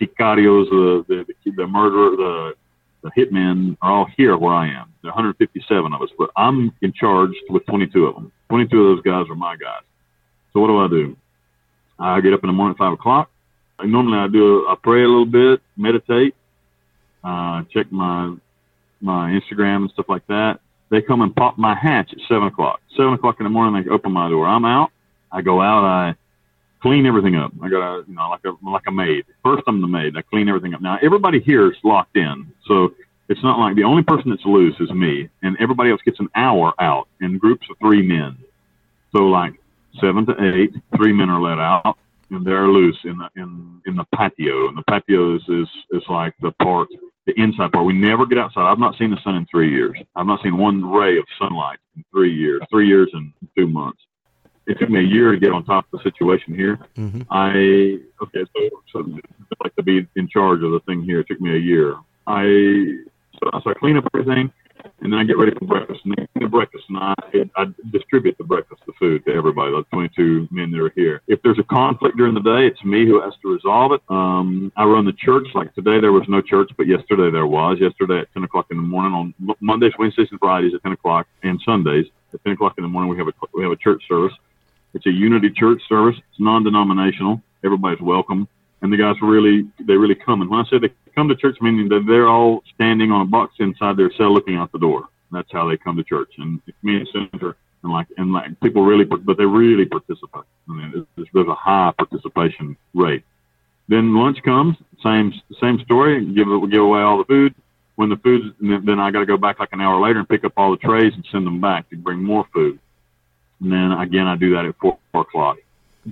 sicarios, 0.00 0.70
the, 0.70 1.04
the, 1.08 1.50
the 1.50 1.66
murderer, 1.66 2.16
the, 2.16 2.54
the 3.02 3.10
hitmen 3.10 3.76
are 3.82 3.90
all 3.90 4.06
here 4.16 4.36
where 4.36 4.54
I 4.54 4.68
am. 4.68 4.94
There 5.02 5.10
are 5.10 5.16
157 5.16 5.92
of 5.92 6.00
us, 6.00 6.10
but 6.16 6.30
I'm 6.36 6.72
in 6.80 6.92
charge 6.92 7.32
with 7.50 7.66
22 7.66 8.06
of 8.06 8.14
them. 8.14 8.30
22 8.50 8.80
of 8.80 8.96
those 8.96 9.04
guys 9.04 9.28
are 9.28 9.34
my 9.34 9.56
guys. 9.56 9.82
So 10.52 10.60
what 10.60 10.68
do 10.68 10.78
I 10.78 10.86
do? 10.86 11.16
I 11.98 12.20
get 12.20 12.34
up 12.34 12.44
in 12.44 12.46
the 12.46 12.52
morning 12.52 12.76
at 12.76 12.78
5 12.78 12.92
o'clock. 12.92 13.28
Normally 13.82 14.18
I 14.18 14.28
do, 14.28 14.64
I 14.68 14.76
pray 14.80 15.02
a 15.02 15.08
little 15.08 15.26
bit, 15.26 15.60
meditate, 15.76 16.36
uh, 17.24 17.64
check 17.72 17.90
my, 17.90 18.32
my 19.00 19.30
Instagram 19.30 19.82
and 19.82 19.90
stuff 19.90 20.06
like 20.08 20.24
that. 20.28 20.60
They 20.90 21.02
come 21.02 21.20
and 21.20 21.34
pop 21.34 21.58
my 21.58 21.74
hatch 21.74 22.12
at 22.12 22.18
7 22.28 22.46
o'clock. 22.46 22.80
7 22.96 23.12
o'clock 23.14 23.40
in 23.40 23.44
the 23.44 23.50
morning, 23.50 23.82
they 23.82 23.90
open 23.90 24.12
my 24.12 24.28
door. 24.28 24.46
I'm 24.46 24.64
out. 24.64 24.92
I 25.32 25.42
go 25.42 25.60
out, 25.60 25.84
I 25.84 26.14
clean 26.80 27.06
everything 27.06 27.36
up. 27.36 27.52
I 27.62 27.68
got 27.68 27.82
a, 27.82 28.04
you 28.06 28.14
know, 28.14 28.30
like 28.30 28.44
a, 28.44 28.52
like 28.68 28.84
a 28.86 28.92
maid. 28.92 29.24
First, 29.44 29.64
I'm 29.66 29.80
the 29.80 29.88
maid. 29.88 30.16
I 30.16 30.22
clean 30.22 30.48
everything 30.48 30.74
up. 30.74 30.80
Now, 30.80 30.98
everybody 31.02 31.40
here 31.40 31.70
is 31.70 31.76
locked 31.82 32.16
in. 32.16 32.52
So 32.66 32.94
it's 33.28 33.42
not 33.42 33.58
like 33.58 33.76
the 33.76 33.84
only 33.84 34.02
person 34.02 34.30
that's 34.30 34.44
loose 34.44 34.76
is 34.80 34.90
me 34.90 35.28
and 35.42 35.56
everybody 35.60 35.90
else 35.90 36.00
gets 36.04 36.20
an 36.20 36.28
hour 36.34 36.72
out 36.78 37.08
in 37.20 37.38
groups 37.38 37.66
of 37.70 37.76
three 37.78 38.02
men. 38.02 38.36
So 39.14 39.24
like 39.24 39.54
seven 40.00 40.26
to 40.26 40.54
eight, 40.54 40.72
three 40.96 41.12
men 41.12 41.28
are 41.28 41.40
let 41.40 41.58
out 41.58 41.98
and 42.30 42.46
they're 42.46 42.68
loose 42.68 42.98
in 43.04 43.18
the, 43.18 43.28
in, 43.36 43.80
in 43.86 43.96
the 43.96 44.04
patio. 44.14 44.68
And 44.68 44.78
the 44.78 44.82
patio 44.82 45.36
is, 45.36 45.42
is, 45.48 45.68
is 45.90 46.02
like 46.08 46.34
the 46.40 46.52
part, 46.62 46.88
the 47.26 47.38
inside 47.40 47.72
part. 47.72 47.86
We 47.86 47.94
never 47.94 48.24
get 48.24 48.38
outside. 48.38 48.70
I've 48.70 48.78
not 48.78 48.96
seen 48.98 49.10
the 49.10 49.22
sun 49.22 49.34
in 49.34 49.46
three 49.46 49.70
years. 49.70 49.98
I've 50.14 50.26
not 50.26 50.42
seen 50.42 50.56
one 50.56 50.84
ray 50.84 51.18
of 51.18 51.24
sunlight 51.38 51.78
in 51.96 52.04
three 52.12 52.32
years, 52.34 52.62
three 52.70 52.86
years 52.86 53.10
and 53.12 53.32
two 53.56 53.66
months 53.66 54.00
it 54.68 54.78
took 54.78 54.90
me 54.90 55.00
a 55.00 55.02
year 55.02 55.32
to 55.32 55.38
get 55.38 55.50
on 55.50 55.64
top 55.64 55.86
of 55.92 55.98
the 55.98 56.10
situation 56.10 56.54
here. 56.54 56.78
Mm-hmm. 56.96 57.22
I 57.30 57.98
okay, 58.22 58.44
so 58.54 58.82
so 58.92 59.18
like 59.64 59.74
to 59.76 59.82
be 59.82 60.06
in 60.14 60.28
charge 60.28 60.62
of 60.62 60.72
the 60.72 60.80
thing 60.86 61.02
here. 61.02 61.20
It 61.20 61.26
took 61.28 61.40
me 61.40 61.54
a 61.54 61.58
year. 61.58 61.96
I 62.26 62.44
so, 63.42 63.60
so 63.64 63.70
I 63.70 63.74
clean 63.74 63.96
up 63.96 64.04
everything, 64.14 64.52
and 65.00 65.12
then 65.12 65.18
I 65.18 65.24
get 65.24 65.38
ready 65.38 65.52
for 65.58 65.64
breakfast. 65.64 66.00
And 66.04 66.14
then 66.16 66.28
the 66.34 66.48
breakfast, 66.48 66.84
and 66.90 66.98
I, 66.98 67.14
I 67.56 67.66
distribute 67.90 68.36
the 68.36 68.44
breakfast, 68.44 68.82
the 68.86 68.92
food 68.98 69.24
to 69.24 69.32
everybody. 69.32 69.72
Those 69.72 69.86
22 69.90 70.48
men 70.50 70.70
that 70.72 70.80
are 70.80 70.92
here. 70.94 71.22
If 71.28 71.40
there's 71.42 71.58
a 71.58 71.64
conflict 71.64 72.18
during 72.18 72.34
the 72.34 72.40
day, 72.40 72.66
it's 72.66 72.84
me 72.84 73.06
who 73.06 73.22
has 73.22 73.32
to 73.42 73.52
resolve 73.52 73.92
it. 73.92 74.02
Um, 74.10 74.70
I 74.76 74.84
run 74.84 75.06
the 75.06 75.12
church. 75.12 75.48
Like 75.54 75.74
today, 75.74 75.98
there 75.98 76.12
was 76.12 76.28
no 76.28 76.42
church, 76.42 76.70
but 76.76 76.86
yesterday 76.86 77.30
there 77.30 77.46
was. 77.46 77.78
Yesterday 77.80 78.20
at 78.20 78.32
10 78.34 78.44
o'clock 78.44 78.66
in 78.70 78.76
the 78.76 78.82
morning 78.82 79.12
on 79.14 79.56
Mondays, 79.60 79.92
Wednesdays, 79.98 80.28
and 80.30 80.40
Fridays 80.40 80.74
at 80.74 80.82
10 80.82 80.92
o'clock, 80.92 81.26
and 81.42 81.58
Sundays 81.64 82.06
at 82.34 82.44
10 82.44 82.52
o'clock 82.52 82.74
in 82.76 82.82
the 82.82 82.88
morning 82.88 83.10
we 83.10 83.16
have 83.16 83.28
a 83.28 83.32
we 83.54 83.62
have 83.62 83.72
a 83.72 83.76
church 83.76 84.02
service. 84.06 84.34
It's 84.94 85.06
a 85.06 85.10
unity 85.10 85.50
church 85.50 85.80
service. 85.88 86.16
It's 86.16 86.40
non-denominational. 86.40 87.40
Everybody's 87.64 88.00
welcome, 88.00 88.48
and 88.82 88.92
the 88.92 88.96
guys 88.96 89.16
really 89.20 89.68
they 89.80 89.94
really 89.94 90.14
come. 90.14 90.40
And 90.42 90.50
when 90.50 90.60
I 90.60 90.68
say 90.68 90.78
they 90.78 90.92
come 91.14 91.28
to 91.28 91.36
church, 91.36 91.58
meaning 91.60 91.88
that 91.88 92.04
they're 92.06 92.28
all 92.28 92.62
standing 92.74 93.10
on 93.10 93.22
a 93.22 93.24
box 93.24 93.54
inside 93.58 93.96
their 93.96 94.12
cell 94.16 94.32
looking 94.32 94.56
out 94.56 94.70
the 94.72 94.78
door. 94.78 95.08
That's 95.30 95.50
how 95.52 95.68
they 95.68 95.76
come 95.76 95.96
to 95.96 96.04
church. 96.04 96.30
And 96.38 96.60
it's 96.66 96.78
me 96.82 96.96
and 96.96 97.08
Senator 97.12 97.56
and 97.82 97.92
like 97.92 98.06
and 98.16 98.32
like 98.32 98.58
people 98.60 98.82
really, 98.82 99.04
but 99.04 99.36
they 99.36 99.44
really 99.44 99.84
participate. 99.84 100.44
I 100.68 100.72
mean, 100.72 101.06
there's, 101.16 101.28
there's 101.32 101.48
a 101.48 101.54
high 101.54 101.92
participation 101.96 102.76
rate. 102.94 103.24
Then 103.88 104.14
lunch 104.14 104.42
comes, 104.42 104.76
same 105.02 105.32
same 105.60 105.80
story. 105.80 106.24
Give 106.26 106.46
give 106.70 106.82
away 106.82 107.00
all 107.00 107.18
the 107.18 107.24
food. 107.24 107.54
When 107.96 108.10
the 108.10 108.16
food, 108.18 108.54
then 108.60 109.00
I 109.00 109.10
got 109.10 109.20
to 109.20 109.26
go 109.26 109.36
back 109.36 109.58
like 109.58 109.72
an 109.72 109.80
hour 109.80 110.00
later 110.00 110.20
and 110.20 110.28
pick 110.28 110.44
up 110.44 110.52
all 110.56 110.70
the 110.70 110.76
trays 110.76 111.12
and 111.14 111.26
send 111.32 111.44
them 111.44 111.60
back 111.60 111.90
to 111.90 111.96
bring 111.96 112.22
more 112.22 112.46
food. 112.54 112.78
And 113.60 113.72
then 113.72 113.92
again, 113.92 114.26
I 114.26 114.36
do 114.36 114.54
that 114.54 114.64
at 114.64 114.76
four, 114.80 114.98
four 115.12 115.22
o'clock. 115.22 115.58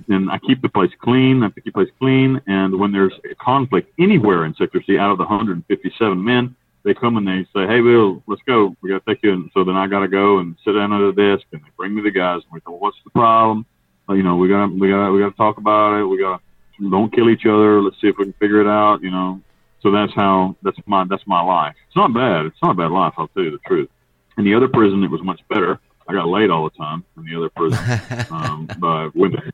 And 0.09 0.29
I 0.29 0.37
keep 0.37 0.61
the 0.61 0.69
place 0.69 0.91
clean. 0.99 1.43
I 1.43 1.49
keep 1.49 1.65
the 1.65 1.71
place 1.71 1.89
clean. 1.99 2.41
And 2.45 2.77
when 2.79 2.91
there's 2.91 3.13
a 3.29 3.35
conflict 3.35 3.91
anywhere 3.99 4.45
in 4.45 4.53
Sector 4.55 4.83
C, 4.85 4.97
out 4.97 5.11
of 5.11 5.17
the 5.17 5.23
157 5.23 6.23
men, 6.23 6.55
they 6.83 6.93
come 6.93 7.17
and 7.17 7.27
they 7.27 7.45
say, 7.53 7.67
"Hey, 7.67 7.81
Bill, 7.81 8.23
let's 8.27 8.41
go. 8.47 8.75
We 8.81 8.89
got 8.89 9.05
to 9.05 9.13
take 9.13 9.23
you." 9.23 9.33
And 9.33 9.51
so 9.53 9.63
then 9.63 9.75
I 9.75 9.87
got 9.87 9.99
to 9.99 10.07
go 10.07 10.37
and 10.39 10.55
sit 10.63 10.71
down 10.73 10.93
at 10.93 11.15
the 11.15 11.21
desk, 11.21 11.45
and 11.51 11.61
they 11.61 11.69
bring 11.75 11.93
me 11.93 12.01
the 12.01 12.11
guys, 12.11 12.41
and 12.43 12.53
we 12.53 12.61
go, 12.61 12.73
"What's 12.73 12.97
the 13.03 13.09
problem? 13.09 13.65
You 14.09 14.23
know, 14.23 14.37
we 14.37 14.47
got 14.47 14.67
to 14.67 14.73
we 14.73 14.89
got 14.89 15.11
we 15.11 15.19
got 15.19 15.31
to 15.31 15.35
talk 15.35 15.57
about 15.57 15.99
it. 15.99 16.05
We 16.05 16.17
got 16.17 16.41
to 16.79 16.89
don't 16.89 17.13
kill 17.13 17.29
each 17.29 17.45
other. 17.45 17.81
Let's 17.81 17.99
see 17.99 18.07
if 18.07 18.17
we 18.17 18.23
can 18.23 18.33
figure 18.33 18.61
it 18.61 18.67
out." 18.67 19.01
You 19.01 19.11
know, 19.11 19.41
so 19.81 19.91
that's 19.91 20.13
how 20.13 20.55
that's 20.63 20.77
my 20.85 21.03
that's 21.03 21.27
my 21.27 21.41
life. 21.41 21.75
It's 21.87 21.95
not 21.95 22.13
bad. 22.13 22.45
It's 22.45 22.61
not 22.61 22.71
a 22.71 22.75
bad 22.75 22.91
life. 22.91 23.13
I'll 23.17 23.27
tell 23.29 23.43
you 23.43 23.51
the 23.51 23.59
truth. 23.67 23.89
In 24.37 24.45
the 24.45 24.53
other 24.53 24.69
prison, 24.69 25.03
it 25.03 25.11
was 25.11 25.21
much 25.21 25.41
better. 25.49 25.79
I 26.07 26.13
got 26.13 26.27
laid 26.27 26.49
all 26.49 26.63
the 26.63 26.75
time 26.77 27.03
in 27.17 27.25
the 27.25 27.35
other 27.35 27.49
prison 27.49 28.27
um, 28.31 28.67
by 28.79 29.09
women. 29.13 29.51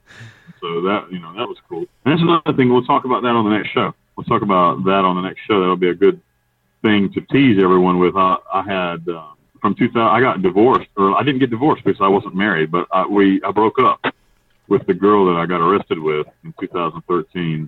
So 0.62 0.82
that 0.82 1.12
you 1.12 1.20
know 1.20 1.34
that 1.34 1.48
was 1.48 1.58
cool. 1.68 1.86
And 2.06 2.14
that's 2.14 2.22
another 2.22 2.54
thing. 2.56 2.72
We'll 2.72 2.86
talk 2.86 3.06
about 3.06 3.24
that 3.24 3.36
on 3.36 3.44
the 3.46 3.56
next 3.58 3.70
show. 3.70 3.94
We'll 4.16 4.26
talk 4.26 4.44
about 4.44 4.84
that 4.86 5.04
on 5.04 5.16
the 5.16 5.22
next 5.22 5.42
show. 5.42 5.60
That'll 5.60 5.76
be 5.76 5.90
a 5.90 5.96
good 5.96 6.22
thing 6.82 7.12
to 7.14 7.22
tease 7.22 7.62
everyone 7.62 8.00
with. 8.00 8.16
I, 8.16 8.38
I 8.54 8.62
had 8.62 9.10
uh, 9.10 9.32
from 9.62 9.76
2000. 9.76 10.00
I 10.00 10.22
got 10.22 10.42
divorced, 10.42 10.90
or 10.96 11.16
I 11.18 11.24
didn't 11.24 11.40
get 11.40 11.50
divorced 11.50 11.84
because 11.84 12.00
I 12.02 12.08
wasn't 12.08 12.36
married, 12.36 12.72
but 12.72 12.88
I, 12.92 13.06
we 13.06 13.42
I 13.44 13.52
broke 13.52 13.80
up 13.80 14.06
with 14.68 14.86
the 14.86 14.94
girl 14.94 15.26
that 15.26 15.40
I 15.40 15.46
got 15.46 15.60
arrested 15.62 16.00
with 16.00 16.28
in 16.44 16.54
2013. 16.60 17.68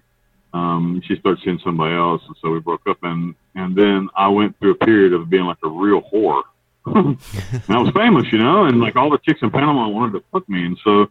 Um, 0.54 1.02
she 1.06 1.18
started 1.18 1.44
seeing 1.44 1.60
somebody 1.64 1.96
else, 1.96 2.22
and 2.28 2.36
so 2.42 2.52
we 2.52 2.60
broke 2.60 2.88
up. 2.88 3.00
And 3.04 3.36
and 3.56 3.76
then 3.76 4.10
I 4.16 4.28
went 4.28 4.58
through 4.60 4.72
a 4.72 4.86
period 4.86 5.12
of 5.12 5.30
being 5.30 5.46
like 5.46 5.58
a 5.64 5.70
real 5.70 6.02
whore 6.02 6.44
and 6.86 7.18
I 7.70 7.78
was 7.78 7.92
famous, 7.96 8.32
you 8.32 8.38
know, 8.38 8.66
and 8.66 8.80
like 8.80 8.96
all 8.96 9.10
the 9.10 9.18
chicks 9.18 9.42
in 9.42 9.50
Panama 9.50 9.88
wanted 9.88 10.14
to 10.14 10.24
fuck 10.32 10.48
me, 10.48 10.66
and 10.66 10.78
so 10.84 11.10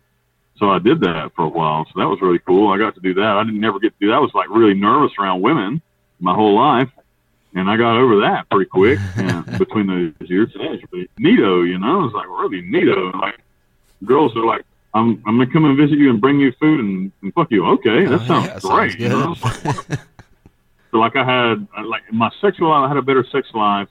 so 0.58 0.70
I 0.70 0.78
did 0.78 1.00
that 1.00 1.32
for 1.34 1.44
a 1.44 1.48
while. 1.48 1.84
So 1.86 1.92
that 1.96 2.08
was 2.08 2.20
really 2.22 2.38
cool. 2.38 2.72
I 2.72 2.78
got 2.78 2.94
to 2.94 3.00
do 3.00 3.14
that. 3.14 3.36
I 3.36 3.42
didn't 3.42 3.60
never 3.60 3.80
get 3.80 3.88
to 3.88 3.98
do 4.00 4.08
that. 4.08 4.14
I 4.14 4.20
was 4.20 4.32
like 4.34 4.48
really 4.50 4.74
nervous 4.74 5.12
around 5.18 5.42
women 5.42 5.82
my 6.20 6.32
whole 6.32 6.54
life, 6.54 6.90
and 7.54 7.68
I 7.68 7.76
got 7.76 7.96
over 7.96 8.20
that 8.20 8.48
pretty 8.50 8.68
quick. 8.70 8.98
And 9.16 9.44
between 9.58 9.86
those 9.86 10.30
years, 10.30 10.50
and 10.54 10.70
was 10.70 10.80
really 10.92 11.08
neato, 11.18 11.68
you 11.68 11.78
know, 11.78 12.00
it 12.00 12.04
was 12.04 12.12
like 12.12 12.28
really 12.28 12.62
neato. 12.62 13.10
And 13.12 13.20
like 13.20 13.40
girls 14.04 14.36
are 14.36 14.44
like, 14.44 14.64
I'm 14.94 15.22
I'm 15.26 15.38
gonna 15.38 15.52
come 15.52 15.64
and 15.64 15.76
visit 15.76 15.98
you 15.98 16.10
and 16.10 16.20
bring 16.20 16.38
you 16.38 16.52
food 16.60 16.78
and, 16.78 17.10
and 17.22 17.34
fuck 17.34 17.50
you. 17.50 17.66
Okay, 17.66 18.04
that 18.04 18.20
oh, 18.20 18.26
sounds 18.26 18.46
yeah, 18.46 18.60
great. 18.60 18.92
Sounds 18.92 19.00
you 19.00 19.08
know? 19.08 19.34
so 20.92 20.98
like 20.98 21.16
I 21.16 21.24
had 21.24 21.66
like 21.84 22.02
my 22.12 22.30
sexual 22.40 22.70
life, 22.70 22.84
I 22.84 22.88
had 22.88 22.96
a 22.96 23.02
better 23.02 23.26
sex 23.32 23.48
life 23.54 23.88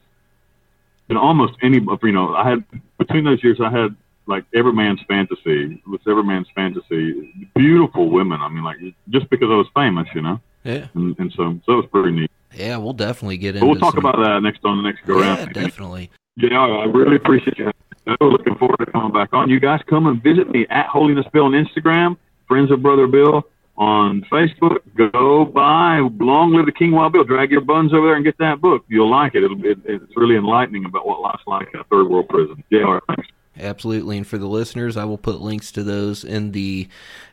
than 1.08 1.18
almost 1.18 1.54
any. 1.62 1.80
You 1.80 2.12
know, 2.12 2.34
I 2.36 2.50
had 2.50 2.64
between 2.98 3.24
those 3.24 3.44
years, 3.44 3.60
I 3.62 3.70
had 3.70 3.96
like 4.26 4.46
every 4.54 4.74
man's 4.74 5.02
fantasy. 5.08 5.74
It 5.74 5.88
was 5.88 6.00
every 6.08 6.24
man's 6.24 6.48
fantasy. 6.56 7.48
Beautiful 7.56 8.10
women. 8.10 8.42
I 8.42 8.50
mean, 8.50 8.64
like 8.64 8.78
just 9.10 9.30
because 9.30 9.50
I 9.50 9.56
was 9.56 9.68
famous, 9.76 10.08
you 10.16 10.22
know. 10.22 10.40
Yeah. 10.64 10.88
And, 10.94 11.18
and 11.20 11.32
so, 11.34 11.60
so 11.66 11.74
it 11.74 11.76
was 11.76 11.86
pretty 11.92 12.12
neat. 12.12 12.32
Yeah, 12.54 12.78
we'll 12.78 12.94
definitely 12.94 13.38
get 13.38 13.56
into. 13.56 13.62
But 13.62 13.72
we'll 13.72 13.80
talk 13.80 13.96
some... 13.96 14.06
about 14.06 14.24
that 14.24 14.40
next 14.42 14.64
on 14.64 14.78
the 14.78 14.84
next 14.84 15.06
go 15.06 15.20
yeah, 15.20 15.38
round. 15.38 15.54
definitely. 15.54 16.10
Yeah, 16.38 16.60
I 16.60 16.86
really 16.86 17.16
appreciate 17.16 17.58
you. 17.58 17.72
I'm 18.08 18.18
looking 18.22 18.56
forward 18.56 18.78
to 18.78 18.86
coming 18.86 19.12
back 19.12 19.34
on. 19.34 19.50
You 19.50 19.60
guys 19.60 19.82
come 19.88 20.08
and 20.08 20.22
visit 20.22 20.50
me 20.50 20.66
at 20.70 20.88
Holiness 20.88 21.26
Bill 21.32 21.46
on 21.46 21.52
Instagram, 21.52 22.18
Friends 22.48 22.72
of 22.72 22.82
Brother 22.82 23.08
Bill 23.08 23.44
on 23.78 24.22
Facebook. 24.32 24.80
Go 24.96 25.46
buy 25.46 26.00
Long 26.20 26.54
Live 26.54 26.66
the 26.66 26.72
King 26.72 26.92
Wild 26.92 27.14
Bill. 27.14 27.24
Drag 27.24 27.52
your 27.52 27.62
buns 27.62 27.94
over 27.94 28.08
there 28.08 28.16
and 28.16 28.26
get 28.26 28.38
that 28.38 28.62
book. 28.62 28.86
You'll 28.88 29.10
like 29.10 29.36
it. 29.36 29.44
It'll, 29.44 29.66
it 29.66 29.80
it's 29.86 30.16
really 30.16 30.36
enlightening 30.36 30.86
about 30.86 31.08
what 31.08 31.22
life's 31.22 31.44
like 31.48 31.68
in 31.74 31.80
a 31.80 31.84
third 31.86 32.08
world 32.10 32.30
prison. 32.30 32.64
JR, 32.72 32.98
thanks. 33.08 33.28
Absolutely. 33.60 34.18
And 34.18 34.26
for 34.28 34.38
the 34.38 34.48
listeners, 34.48 34.98
I 34.98 35.06
will 35.06 35.18
put 35.18 35.42
links 35.42 35.72
to 35.74 35.84
those 35.84 36.24
in 36.24 36.52
the 36.52 36.88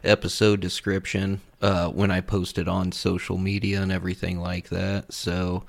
episode 0.04 0.60
description 0.60 1.40
uh, 1.62 1.88
when 1.88 2.10
I 2.10 2.20
post 2.20 2.58
it 2.58 2.68
on 2.68 2.92
social 2.92 3.38
media 3.38 3.80
and 3.80 3.90
everything 3.90 4.38
like 4.38 4.68
that. 4.68 5.14
So, 5.14 5.64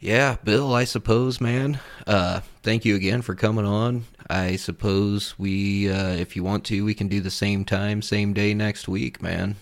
yeah, 0.00 0.36
Bill, 0.42 0.74
I 0.74 0.84
suppose, 0.84 1.38
man. 1.38 1.80
Uh, 2.06 2.40
thank 2.62 2.86
you 2.86 2.94
again 2.94 3.20
for 3.20 3.34
coming 3.34 3.66
on. 3.66 4.06
I 4.30 4.56
suppose 4.56 5.38
we, 5.38 5.90
uh, 5.90 6.12
if 6.12 6.34
you 6.34 6.42
want 6.44 6.64
to, 6.66 6.84
we 6.84 6.94
can 6.94 7.08
do 7.08 7.20
the 7.20 7.30
same 7.30 7.66
time, 7.66 8.00
same 8.00 8.32
day 8.32 8.54
next 8.54 8.88
week, 8.88 9.20
man 9.20 9.56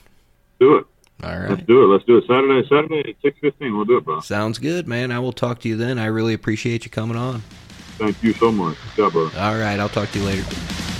do 0.58 0.76
it. 0.76 0.86
All 1.22 1.38
right. 1.38 1.50
Let's 1.50 1.62
do 1.62 1.82
it. 1.82 1.86
Let's 1.86 2.04
do 2.04 2.18
it. 2.18 2.24
Saturday, 2.26 2.68
Saturday 2.68 3.10
at 3.10 3.16
six 3.22 3.38
fifteen. 3.40 3.74
We'll 3.74 3.86
do 3.86 3.96
it, 3.96 4.04
bro. 4.04 4.20
Sounds 4.20 4.58
good, 4.58 4.86
man. 4.86 5.10
I 5.10 5.18
will 5.18 5.32
talk 5.32 5.60
to 5.60 5.68
you 5.68 5.76
then. 5.76 5.98
I 5.98 6.06
really 6.06 6.34
appreciate 6.34 6.84
you 6.84 6.90
coming 6.90 7.16
on. 7.16 7.40
Thank 7.98 8.22
you 8.22 8.34
so 8.34 8.52
much. 8.52 8.76
Job, 8.96 9.12
bro. 9.12 9.30
All 9.36 9.58
right. 9.58 9.80
I'll 9.80 9.88
talk 9.88 10.10
to 10.10 10.18
you 10.18 10.26
later. 10.26 10.95